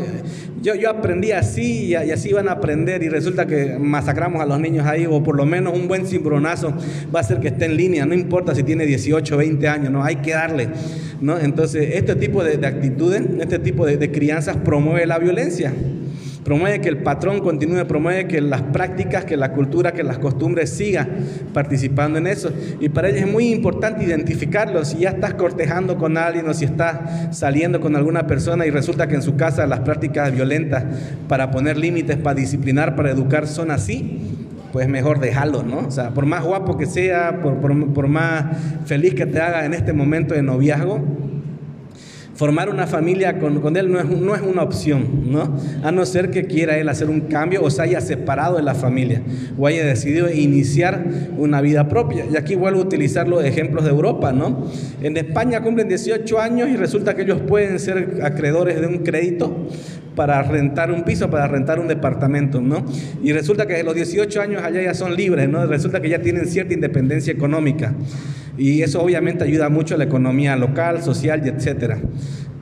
Yo, 0.62 0.74
yo 0.74 0.90
aprendí 0.90 1.30
así 1.30 1.86
y, 1.86 1.94
así 1.94 2.32
van 2.32 2.48
a 2.48 2.52
aprender 2.52 3.02
y 3.02 3.08
resulta 3.08 3.46
que 3.46 3.78
masacramos 3.78 4.42
a 4.42 4.46
los 4.46 4.58
niños 4.58 4.86
ahí 4.86 5.06
o 5.06 5.22
por 5.22 5.36
lo 5.36 5.46
menos 5.46 5.74
un 5.74 5.86
buen 5.86 6.06
cimbronazo 6.06 6.74
va 7.14 7.20
a 7.20 7.22
hacer 7.22 7.38
que 7.38 7.48
esté 7.48 7.66
en 7.66 7.76
línea, 7.76 8.06
no 8.06 8.14
importa 8.14 8.54
si 8.54 8.62
tiene 8.62 8.86
18 8.86 9.34
o 9.34 9.38
20 9.38 9.68
años, 9.68 9.90
¿no? 9.92 10.02
Hay 10.02 10.16
que 10.16 10.32
darle, 10.32 10.68
¿no? 11.20 11.38
Entonces, 11.38 11.90
este 11.94 12.16
tipo 12.16 12.42
de, 12.42 12.66
actitudes, 12.66 13.22
este 13.40 13.58
tipo 13.58 13.86
de 13.86 14.10
crianzas 14.10 14.56
promueve 14.56 15.06
la 15.06 15.18
violencia 15.18 15.72
promueve 16.44 16.80
que 16.80 16.88
el 16.88 16.98
patrón 16.98 17.40
continúe, 17.40 17.86
promueve 17.86 18.28
que 18.28 18.40
las 18.40 18.60
prácticas, 18.60 19.24
que 19.24 19.36
la 19.36 19.52
cultura, 19.52 19.92
que 19.92 20.02
las 20.02 20.18
costumbres 20.18 20.70
sigan 20.70 21.08
participando 21.52 22.18
en 22.18 22.26
eso. 22.26 22.52
Y 22.80 22.90
para 22.90 23.08
ellos 23.08 23.22
es 23.22 23.32
muy 23.32 23.48
importante 23.48 24.04
identificarlo. 24.04 24.84
Si 24.84 24.98
ya 24.98 25.10
estás 25.10 25.34
cortejando 25.34 25.96
con 25.96 26.18
alguien 26.18 26.48
o 26.48 26.54
si 26.54 26.66
estás 26.66 27.36
saliendo 27.36 27.80
con 27.80 27.96
alguna 27.96 28.26
persona 28.26 28.66
y 28.66 28.70
resulta 28.70 29.08
que 29.08 29.14
en 29.14 29.22
su 29.22 29.36
casa 29.36 29.66
las 29.66 29.80
prácticas 29.80 30.32
violentas 30.32 30.84
para 31.28 31.50
poner 31.50 31.78
límites, 31.78 32.18
para 32.18 32.34
disciplinar, 32.34 32.94
para 32.94 33.10
educar 33.10 33.46
son 33.46 33.70
así, 33.70 34.20
pues 34.72 34.88
mejor 34.88 35.20
dejarlo, 35.20 35.62
¿no? 35.62 35.86
O 35.86 35.90
sea, 35.90 36.10
por 36.10 36.26
más 36.26 36.44
guapo 36.44 36.76
que 36.76 36.86
sea, 36.86 37.40
por, 37.40 37.58
por 37.92 38.08
más 38.08 38.56
feliz 38.84 39.14
que 39.14 39.24
te 39.24 39.40
haga 39.40 39.64
en 39.64 39.72
este 39.72 39.92
momento 39.92 40.34
de 40.34 40.42
noviazgo, 40.42 41.00
Formar 42.34 42.68
una 42.68 42.86
familia 42.86 43.38
con, 43.38 43.76
él 43.76 43.92
no 43.92 44.00
es, 44.00 44.06
no 44.06 44.34
es, 44.34 44.42
una 44.42 44.62
opción, 44.62 45.30
¿no? 45.30 45.56
A 45.82 45.92
no 45.92 46.04
ser 46.04 46.30
que 46.30 46.46
quiera 46.46 46.76
él 46.78 46.88
hacer 46.88 47.08
un 47.08 47.22
cambio 47.22 47.62
o 47.62 47.70
se 47.70 47.82
haya 47.82 48.00
separado 48.00 48.56
de 48.56 48.62
la 48.62 48.74
familia 48.74 49.22
o 49.56 49.66
haya 49.66 49.84
decidido 49.84 50.28
iniciar 50.30 51.04
una 51.38 51.60
vida 51.60 51.88
propia. 51.88 52.26
Y 52.30 52.36
aquí 52.36 52.56
vuelvo 52.56 52.80
a 52.80 52.84
utilizar 52.84 53.28
los 53.28 53.44
ejemplos 53.44 53.84
de 53.84 53.90
Europa, 53.90 54.32
¿no? 54.32 54.68
En 55.00 55.16
España 55.16 55.62
cumplen 55.62 55.88
18 55.88 56.40
años 56.40 56.68
y 56.68 56.76
resulta 56.76 57.14
que 57.14 57.22
ellos 57.22 57.40
pueden 57.46 57.78
ser 57.78 58.20
acreedores 58.22 58.80
de 58.80 58.86
un 58.86 58.98
crédito 58.98 59.68
para 60.14 60.42
rentar 60.42 60.90
un 60.90 61.04
piso, 61.04 61.30
para 61.30 61.46
rentar 61.48 61.78
un 61.78 61.88
departamento, 61.88 62.60
¿no? 62.60 62.84
Y 63.22 63.32
resulta 63.32 63.66
que 63.66 63.82
los 63.82 63.94
18 63.94 64.40
años 64.40 64.62
allá 64.62 64.82
ya 64.82 64.94
son 64.94 65.14
libres, 65.16 65.48
¿no? 65.48 65.66
Resulta 65.66 66.00
que 66.00 66.08
ya 66.08 66.20
tienen 66.20 66.46
cierta 66.46 66.74
independencia 66.74 67.32
económica. 67.32 67.94
Y 68.56 68.82
eso 68.82 69.02
obviamente 69.02 69.44
ayuda 69.44 69.68
mucho 69.68 69.94
a 69.94 69.98
la 69.98 70.04
economía 70.04 70.56
local, 70.56 71.02
social 71.02 71.42
y 71.44 71.48
etcétera. 71.48 71.98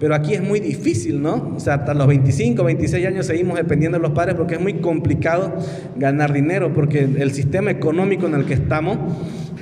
Pero 0.01 0.17
aquí 0.17 0.35
es 0.35 0.43
muy 0.43 0.59
difícil, 0.59 1.23
¿no? 1.23 1.53
O 1.57 1.61
sea, 1.61 1.75
hasta 1.75 1.95
los 1.95 2.09
25, 2.09 2.65
26 2.65 3.07
años 3.07 3.27
seguimos 3.27 3.57
dependiendo 3.57 3.99
de 3.99 4.03
los 4.03 4.13
padres 4.13 4.35
porque 4.35 4.55
es 4.55 4.61
muy 4.61 4.75
complicado 4.75 5.55
ganar 5.97 6.33
dinero, 6.33 6.73
porque 6.73 7.09
el 7.19 7.31
sistema 7.33 7.71
económico 7.71 8.27
en 8.27 8.35
el 8.35 8.45
que 8.45 8.55
estamos 8.55 8.99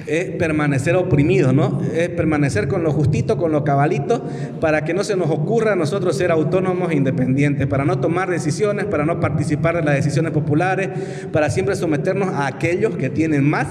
es 0.07 0.31
permanecer 0.31 0.97
oprimido, 0.97 1.53
¿no? 1.53 1.81
Es 1.95 2.09
permanecer 2.09 2.69
con 2.69 2.83
lo 2.83 2.91
justito, 2.91 3.37
con 3.37 3.53
lo 3.53 3.65
cabalito, 3.65 4.25
para 4.61 4.85
que 4.85 4.95
no 4.95 5.05
se 5.05 5.17
nos 5.17 5.31
ocurra 5.31 5.75
a 5.75 5.77
nosotros 5.77 6.17
ser 6.17 6.31
autónomos 6.31 6.91
e 6.91 6.97
independientes, 6.97 7.67
para 7.67 7.85
no 7.85 8.01
tomar 8.01 8.31
decisiones, 8.31 8.87
para 8.87 9.05
no 9.05 9.21
participar 9.21 9.77
de 9.77 9.83
las 9.83 9.95
decisiones 9.95 10.33
populares, 10.33 10.89
para 11.33 11.51
siempre 11.51 11.77
someternos 11.77 12.31
a 12.31 12.47
aquellos 12.47 12.97
que 12.97 13.11
tienen 13.11 13.49
más 13.49 13.69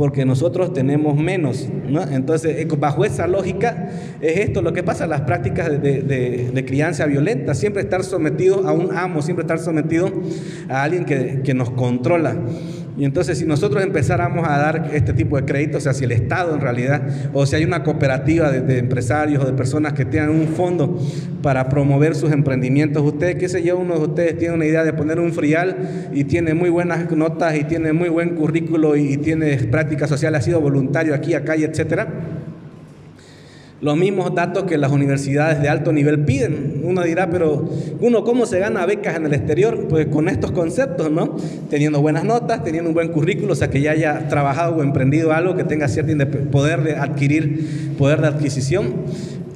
porque 0.00 0.24
nosotros 0.24 0.72
tenemos 0.72 1.14
menos. 1.14 1.68
¿no? 1.86 2.00
Entonces, 2.00 2.56
eh, 2.56 2.68
bajo 2.78 3.04
esa 3.04 3.26
lógica, 3.26 3.90
es 4.22 4.38
esto 4.38 4.62
lo 4.62 4.72
que 4.72 4.82
pasa, 4.82 5.06
las 5.06 5.20
prácticas 5.20 5.70
de, 5.82 6.64
crianza 6.66 7.04
violenta, 7.04 7.54
siempre 7.54 7.82
estar 7.82 8.02
sometido 8.02 8.66
a 8.66 8.72
un 8.72 8.96
amo, 8.96 9.20
siempre 9.20 9.42
estar 9.42 9.58
sometido 9.58 10.10
a 10.70 10.84
alguien 10.84 11.04
que, 11.04 11.42
que 11.44 11.52
nos 11.52 11.68
controla. 11.68 12.34
Y 13.00 13.06
entonces 13.06 13.38
si 13.38 13.46
nosotros 13.46 13.82
empezáramos 13.82 14.46
a 14.46 14.58
dar 14.58 14.90
este 14.92 15.14
tipo 15.14 15.38
de 15.38 15.46
créditos, 15.46 15.76
o 15.78 15.80
sea, 15.80 15.94
si 15.94 16.04
el 16.04 16.12
Estado 16.12 16.54
en 16.54 16.60
realidad, 16.60 17.00
o 17.32 17.46
si 17.46 17.56
hay 17.56 17.64
una 17.64 17.82
cooperativa 17.82 18.52
de, 18.52 18.78
empresarios 18.78 19.42
o 19.42 19.46
de 19.46 19.54
personas 19.54 19.94
que 19.94 20.04
tengan 20.04 20.28
un 20.28 20.48
fondo 20.48 21.00
para 21.42 21.70
promover 21.70 22.14
sus 22.14 22.30
emprendimientos, 22.30 23.02
ustedes, 23.02 23.36
qué 23.36 23.48
sé 23.48 23.62
yo, 23.62 23.78
uno 23.78 23.94
de 23.94 24.04
ustedes 24.04 24.36
tiene 24.36 24.52
una 24.52 24.66
idea 24.66 24.84
de 24.84 24.92
poner 24.92 25.18
un 25.18 25.32
frial 25.32 25.78
y 26.12 26.24
tiene 26.24 26.52
muy 26.52 26.68
buenas 26.68 27.10
notas 27.10 27.56
y 27.56 27.64
tiene 27.64 27.94
muy 27.94 28.10
buen 28.10 28.36
currículo 28.36 28.94
y, 28.94 29.14
y 29.14 29.16
tiene 29.16 29.56
prácticas 29.56 30.10
sociales, 30.10 30.40
ha 30.40 30.42
sido 30.42 30.60
voluntario 30.60 31.14
aquí, 31.14 31.32
acá 31.32 31.56
y 31.56 31.64
etcétera 31.64 32.06
los 33.80 33.96
mismos 33.96 34.34
datos 34.34 34.64
que 34.64 34.76
las 34.76 34.92
universidades 34.92 35.62
de 35.62 35.68
alto 35.68 35.92
nivel 35.92 36.24
piden. 36.24 36.82
Uno 36.84 37.02
dirá, 37.02 37.30
pero 37.30 37.68
uno, 38.00 38.24
¿cómo 38.24 38.46
se 38.46 38.58
gana 38.58 38.84
becas 38.84 39.16
en 39.16 39.26
el 39.26 39.32
exterior? 39.32 39.86
Pues 39.88 40.06
con 40.06 40.28
estos 40.28 40.50
conceptos, 40.50 41.10
¿no? 41.10 41.36
Teniendo 41.70 42.00
buenas 42.00 42.24
notas, 42.24 42.62
teniendo 42.62 42.90
un 42.90 42.94
buen 42.94 43.08
currículo, 43.08 43.52
o 43.52 43.56
sea, 43.56 43.70
que 43.70 43.80
ya 43.80 43.92
haya 43.92 44.28
trabajado 44.28 44.76
o 44.76 44.82
emprendido 44.82 45.32
algo, 45.32 45.56
que 45.56 45.64
tenga 45.64 45.88
cierto 45.88 46.12
poder 46.50 46.82
de 46.82 46.96
adquirir, 46.96 47.94
poder 47.96 48.20
de 48.20 48.26
adquisición 48.26 48.94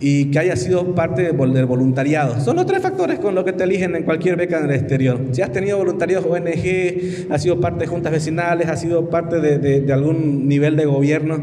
y 0.01 0.27
que 0.27 0.39
haya 0.39 0.57
sido 0.57 0.95
parte 0.95 1.33
del 1.33 1.67
voluntariado. 1.67 2.39
Son 2.41 2.57
los 2.57 2.67
tres 2.67 2.83
factores 2.83 3.19
con 3.19 3.35
los 3.35 3.45
que 3.45 3.53
te 3.53 3.65
eligen 3.65 3.97
en 3.97 4.03
cualquier 4.03 4.37
beca 4.37 4.59
en 4.59 4.67
el 4.67 4.73
exterior. 4.73 5.19
Si 5.33 5.41
has 5.41 5.53
tenido 5.53 5.79
voluntarios 5.79 6.25
ONG, 6.25 7.31
has 7.31 7.43
sido 7.43 7.61
parte 7.61 7.81
de 7.81 7.87
juntas 7.87 8.13
vecinales, 8.13 8.69
has 8.69 8.81
sido 8.81 9.09
parte 9.09 9.41
de 9.41 9.93
algún 9.93 10.47
nivel 10.47 10.77
de 10.77 10.85
gobierno, 10.85 11.43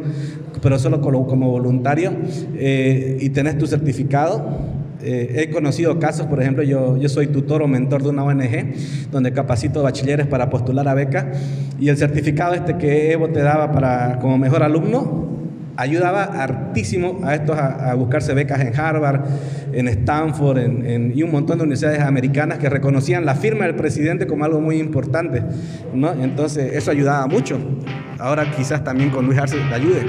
pero 0.61 0.79
solo 0.79 1.01
como, 1.01 1.49
voluntario, 1.49 2.13
eh, 2.55 3.17
y 3.19 3.29
tenés 3.29 3.57
tu 3.57 3.67
certificado. 3.67 4.81
Eh, 5.03 5.41
he 5.41 5.49
conocido 5.49 5.97
casos, 5.97 6.27
por 6.27 6.41
ejemplo, 6.41 6.61
yo, 6.63 6.95
yo 6.97 7.09
soy 7.09 7.27
tutor 7.27 7.63
o 7.63 7.67
mentor 7.67 8.03
de 8.03 8.09
una 8.09 8.23
ONG 8.23 9.09
donde 9.11 9.33
capacito 9.33 9.81
bachilleres 9.81 10.27
para 10.27 10.51
postular 10.51 10.87
a 10.87 10.93
beca 10.93 11.31
y 11.79 11.89
el 11.89 11.97
certificado 11.97 12.53
este 12.53 12.77
que 12.77 13.11
Evo 13.11 13.29
te 13.29 13.41
daba 13.41 13.71
para, 13.71 14.19
como 14.19 14.37
mejor 14.37 14.61
alumno 14.61 15.31
ayudaba 15.75 16.23
hartísimo 16.23 17.21
a 17.23 17.35
estos 17.35 17.57
a, 17.57 17.93
buscarse 17.95 18.33
becas 18.33 18.61
en 18.61 18.79
Harvard, 18.79 19.21
en 19.73 19.87
Stanford 19.87 20.59
y 21.15 21.23
un 21.23 21.31
montón 21.31 21.57
de 21.57 21.63
universidades 21.63 22.01
americanas 22.01 22.59
que 22.59 22.69
reconocían 22.69 23.25
la 23.25 23.35
firma 23.35 23.65
del 23.65 23.75
presidente 23.75 24.27
como 24.27 24.45
algo 24.45 24.61
muy 24.61 24.77
importante. 24.77 25.43
¿no? 25.93 26.11
Entonces 26.13 26.73
eso 26.73 26.91
ayudaba 26.91 27.25
mucho. 27.27 27.57
Ahora 28.19 28.51
quizás 28.51 28.83
también 28.83 29.09
con 29.09 29.25
Luis 29.25 29.39
Arce 29.39 29.57
le 29.57 29.73
ayude 29.73 30.05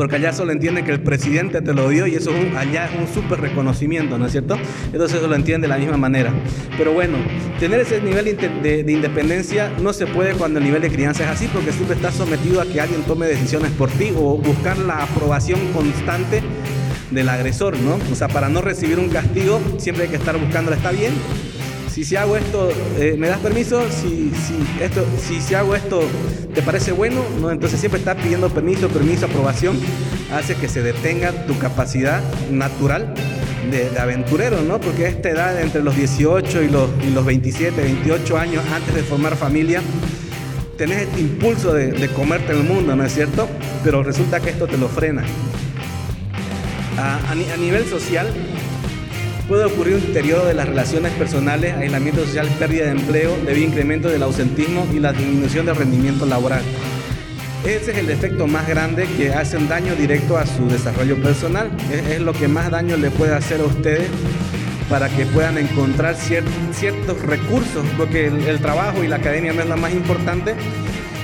porque 0.00 0.16
allá 0.16 0.32
solo 0.32 0.50
entiende 0.50 0.82
que 0.82 0.92
el 0.92 1.02
presidente 1.02 1.60
te 1.60 1.74
lo 1.74 1.90
dio 1.90 2.06
y 2.06 2.14
eso 2.14 2.30
allá 2.56 2.86
es 2.86 2.98
un 2.98 3.06
súper 3.06 3.38
reconocimiento, 3.38 4.16
¿no 4.16 4.24
es 4.24 4.32
cierto? 4.32 4.56
Entonces 4.94 5.18
eso 5.18 5.28
lo 5.28 5.34
entiende 5.34 5.66
de 5.66 5.74
la 5.74 5.76
misma 5.76 5.98
manera. 5.98 6.32
Pero 6.78 6.94
bueno, 6.94 7.18
tener 7.58 7.80
ese 7.80 8.00
nivel 8.00 8.24
de, 8.24 8.82
de, 8.82 8.92
independencia 8.92 9.70
no 9.82 9.92
se 9.92 10.06
puede 10.06 10.32
cuando 10.32 10.58
el 10.58 10.64
nivel 10.64 10.80
de 10.80 10.88
crianza 10.88 11.24
es 11.24 11.28
así, 11.28 11.50
porque 11.52 11.70
siempre 11.70 11.96
estás 11.96 12.14
sometido 12.14 12.62
a 12.62 12.64
que 12.64 12.80
alguien 12.80 13.02
tome 13.02 13.26
decisiones 13.26 13.72
por 13.72 13.90
ti 13.90 14.10
o 14.16 14.38
buscar 14.38 14.78
la 14.78 15.02
aprobación 15.02 15.60
constante 15.74 16.40
del 17.10 17.28
agresor, 17.28 17.78
¿no? 17.78 17.98
O 18.10 18.14
sea, 18.14 18.28
para 18.28 18.48
no 18.48 18.62
recibir 18.62 18.98
un 18.98 19.10
castigo 19.10 19.60
siempre 19.76 20.04
hay 20.04 20.08
que 20.08 20.16
estar 20.16 20.38
buscándolo, 20.38 20.78
¿está 20.78 20.92
bien? 20.92 21.12
Si, 21.92 22.04
si 22.04 22.16
hago 22.16 22.36
esto, 22.36 22.70
eh, 22.98 23.16
¿me 23.18 23.28
das 23.28 23.38
permiso? 23.38 23.82
Si, 23.90 24.32
si, 24.46 24.82
esto, 24.82 25.04
si, 25.18 25.54
hago 25.54 25.74
esto, 25.74 26.02
¿te 26.54 26.62
parece 26.62 26.92
bueno? 26.92 27.22
¿No? 27.40 27.50
Entonces 27.50 27.80
siempre 27.80 27.98
estás 27.98 28.16
pidiendo 28.16 28.48
permiso, 28.48 28.88
permiso, 28.88 29.26
aprobación, 29.26 29.78
hace 30.32 30.54
que 30.54 30.68
se 30.68 30.82
detenga 30.82 31.46
tu 31.46 31.58
capacidad 31.58 32.22
natural 32.50 33.14
de, 33.70 33.98
aventurero, 33.98 34.62
¿no? 34.62 34.80
Porque 34.80 35.06
esta 35.06 35.30
edad, 35.30 35.60
entre 35.60 35.82
los 35.82 35.96
18 35.96 36.62
y 36.62 36.68
los, 36.68 36.90
y 37.06 37.10
los 37.10 37.24
27, 37.24 37.80
28 37.80 38.38
años 38.38 38.64
antes 38.72 38.94
de 38.94 39.02
formar 39.02 39.36
familia, 39.36 39.82
tenés 40.76 41.02
este 41.02 41.20
impulso 41.20 41.72
de, 41.72 41.92
de 41.92 42.08
comerte 42.08 42.52
el 42.52 42.62
mundo, 42.62 42.94
¿no 42.94 43.04
es 43.04 43.12
cierto? 43.12 43.48
Pero 43.82 44.02
resulta 44.02 44.40
que 44.40 44.50
esto 44.50 44.66
te 44.66 44.78
lo 44.78 44.88
frena. 44.88 45.24
A 46.98 47.56
nivel 47.56 47.86
social, 47.86 48.26
puede 49.50 49.64
ocurrir 49.64 49.96
un 49.96 50.02
deterioro 50.02 50.44
de 50.44 50.54
las 50.54 50.68
relaciones 50.68 51.12
personales, 51.14 51.74
aislamiento 51.74 52.24
social, 52.24 52.46
pérdida 52.60 52.84
de 52.84 52.92
empleo, 52.92 53.36
debido 53.44 53.66
a 53.66 53.68
incremento 53.68 54.08
del 54.08 54.22
ausentismo 54.22 54.86
y 54.94 55.00
la 55.00 55.12
disminución 55.12 55.66
del 55.66 55.74
rendimiento 55.74 56.24
laboral. 56.24 56.62
Ese 57.64 57.90
es 57.90 57.98
el 57.98 58.10
efecto 58.10 58.46
más 58.46 58.68
grande 58.68 59.08
que 59.16 59.34
hace 59.34 59.56
un 59.56 59.68
daño 59.68 59.96
directo 59.96 60.38
a 60.38 60.46
su 60.46 60.68
desarrollo 60.68 61.20
personal. 61.20 61.68
Es, 61.90 62.20
lo 62.20 62.32
que 62.32 62.46
más 62.46 62.70
daño 62.70 62.96
le 62.96 63.10
puede 63.10 63.34
hacer 63.34 63.60
a 63.60 63.64
ustedes 63.64 64.06
para 64.88 65.08
que 65.08 65.26
puedan 65.26 65.58
encontrar 65.58 66.14
ciertos 66.14 67.20
recursos, 67.20 67.84
porque 67.96 68.26
el, 68.26 68.60
trabajo 68.60 69.02
y 69.02 69.08
la 69.08 69.16
academia 69.16 69.52
no 69.52 69.62
es 69.62 69.68
lo 69.68 69.76
más 69.76 69.92
importante, 69.92 70.54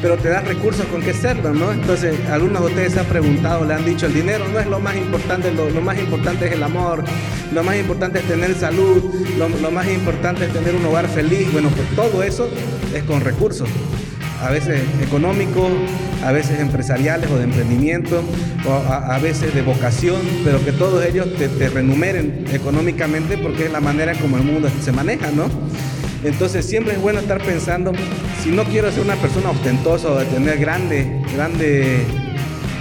pero 0.02 0.16
te 0.16 0.28
da 0.28 0.40
recursos 0.40 0.86
con 0.86 1.02
qué 1.02 1.10
hacerlo, 1.10 1.52
¿no? 1.52 1.72
Entonces, 1.72 2.14
algunos 2.30 2.60
de 2.62 2.66
ustedes 2.68 2.92
se 2.92 3.00
han 3.00 3.06
preguntado, 3.06 3.64
le 3.64 3.74
han 3.74 3.84
dicho, 3.84 4.06
el 4.06 4.14
dinero 4.14 4.46
no 4.52 4.58
es 4.58 4.66
lo 4.66 4.78
más 4.78 4.96
importante, 4.96 5.52
lo, 5.52 5.80
más 5.80 5.98
importante 5.98 6.46
es 6.46 6.52
el 6.52 6.62
amor, 6.62 7.04
lo 7.52 7.62
más 7.62 7.76
importante 7.76 8.18
es 8.18 8.24
tener 8.26 8.54
salud, 8.54 9.02
lo, 9.38 9.70
más 9.70 9.88
importante 9.88 10.46
es 10.46 10.52
tener 10.52 10.74
un 10.74 10.84
hogar 10.84 11.08
feliz. 11.08 11.50
Bueno, 11.52 11.68
pues 11.70 11.88
todo 11.94 12.22
eso 12.22 12.48
es 12.94 13.02
con 13.04 13.20
recursos 13.20 13.68
a 14.42 14.50
veces 14.50 14.82
económicos, 15.02 15.70
a 16.24 16.32
veces 16.32 16.60
empresariales 16.60 17.30
o 17.30 17.38
de 17.38 17.44
emprendimiento, 17.44 18.22
a, 18.68 19.18
veces 19.18 19.54
de 19.54 19.62
vocación, 19.62 20.20
pero 20.44 20.62
que 20.64 20.72
todos 20.72 21.04
ellos 21.04 21.26
te, 21.34 21.68
renumeren 21.68 22.44
económicamente 22.52 23.38
porque 23.38 23.66
es 23.66 23.72
la 23.72 23.80
manera 23.80 24.14
como 24.14 24.36
el 24.36 24.42
mundo 24.42 24.68
se 24.82 24.92
maneja, 24.92 25.30
¿no? 25.30 25.48
Entonces 26.26 26.66
siempre 26.66 26.94
es 26.94 27.00
bueno 27.00 27.20
estar 27.20 27.40
pensando, 27.40 27.92
si 28.42 28.50
no 28.50 28.64
quiero 28.64 28.90
ser 28.90 29.04
una 29.04 29.14
persona 29.14 29.50
ostentosa 29.50 30.10
o 30.10 30.18
de 30.18 30.24
tener 30.24 30.58
grandes, 30.58 31.06
grandes 31.32 32.02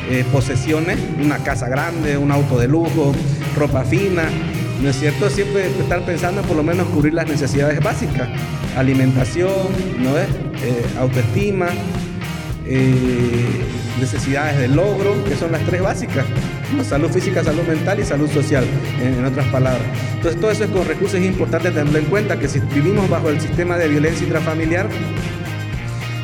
eh, 0.10 0.26
posesiones, 0.32 0.98
una 1.24 1.38
casa 1.38 1.70
grande, 1.70 2.18
un 2.18 2.32
auto 2.32 2.58
de 2.58 2.68
lujo, 2.68 3.14
ropa 3.56 3.84
fina, 3.84 4.24
¿no 4.82 4.90
es 4.90 4.96
cierto? 5.00 5.30
Siempre 5.30 5.68
estar 5.68 6.04
pensando 6.06 6.42
en 6.42 6.48
por 6.48 6.58
lo 6.58 6.64
menos 6.64 6.88
cubrir 6.88 7.14
las 7.14 7.28
necesidades 7.28 7.80
básicas, 7.84 8.28
alimentación, 8.76 9.52
¿no 10.00 10.18
es? 10.18 10.28
Eh, 10.64 10.84
autoestima, 11.00 11.68
eh, 12.66 13.64
necesidades 14.00 14.58
de 14.58 14.70
logro, 14.70 15.24
que 15.24 15.36
son 15.36 15.52
las 15.52 15.64
tres 15.68 15.84
básicas, 15.84 16.26
salud 16.84 17.10
física, 17.10 17.44
salud 17.44 17.64
mental 17.64 18.00
y 18.00 18.04
salud 18.04 18.30
social, 18.30 18.66
en, 19.02 19.24
otras 19.24 19.48
palabras. 19.48 19.84
Entonces 20.16 20.40
todo 20.40 20.52
eso 20.52 20.64
es 20.66 20.70
con 20.70 20.86
recursos 20.86 21.20
es 21.20 21.26
importante 21.26 21.72
tenerlo 21.72 22.00
en 22.00 22.06
cuenta, 22.06 22.38
que 22.38 22.48
si 22.48 22.60
vivimos 22.60 23.10
bajo 23.10 23.30
el 23.30 23.40
sistema 23.40 23.78
de 23.78 23.88
violencia 23.88 24.24
intrafamiliar, 24.24 24.90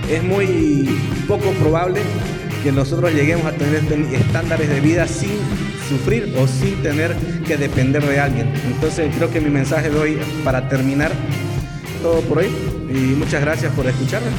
es 0.10 0.24
muy 0.24 0.89
poco 1.28 1.52
probable 1.52 2.02
que 2.64 2.72
nosotros 2.72 3.14
lleguemos 3.14 3.45
a 3.45 3.52
tener 3.54 3.84
estándares 4.14 4.70
de 4.70 4.82
vida 4.82 5.08
sin 5.08 5.32
sufrir 5.89 6.34
o 6.38 6.47
sin 6.47 6.82
tener 6.82 7.16
que 7.47 7.58
depender 7.58 8.06
de 8.06 8.20
alguien. 8.20 8.52
Entonces 8.66 9.14
creo 9.16 9.32
que 9.32 9.41
mi 9.41 9.49
mensaje 9.49 9.89
de 9.89 9.97
hoy 9.97 10.20
para 10.43 10.68
terminar 10.70 11.12
todo 12.02 12.22
por 12.22 12.39
hoy 12.39 12.47
y 12.89 13.16
muchas 13.16 13.41
gracias 13.41 13.74
por 13.74 13.88
escucharme. 13.88 14.30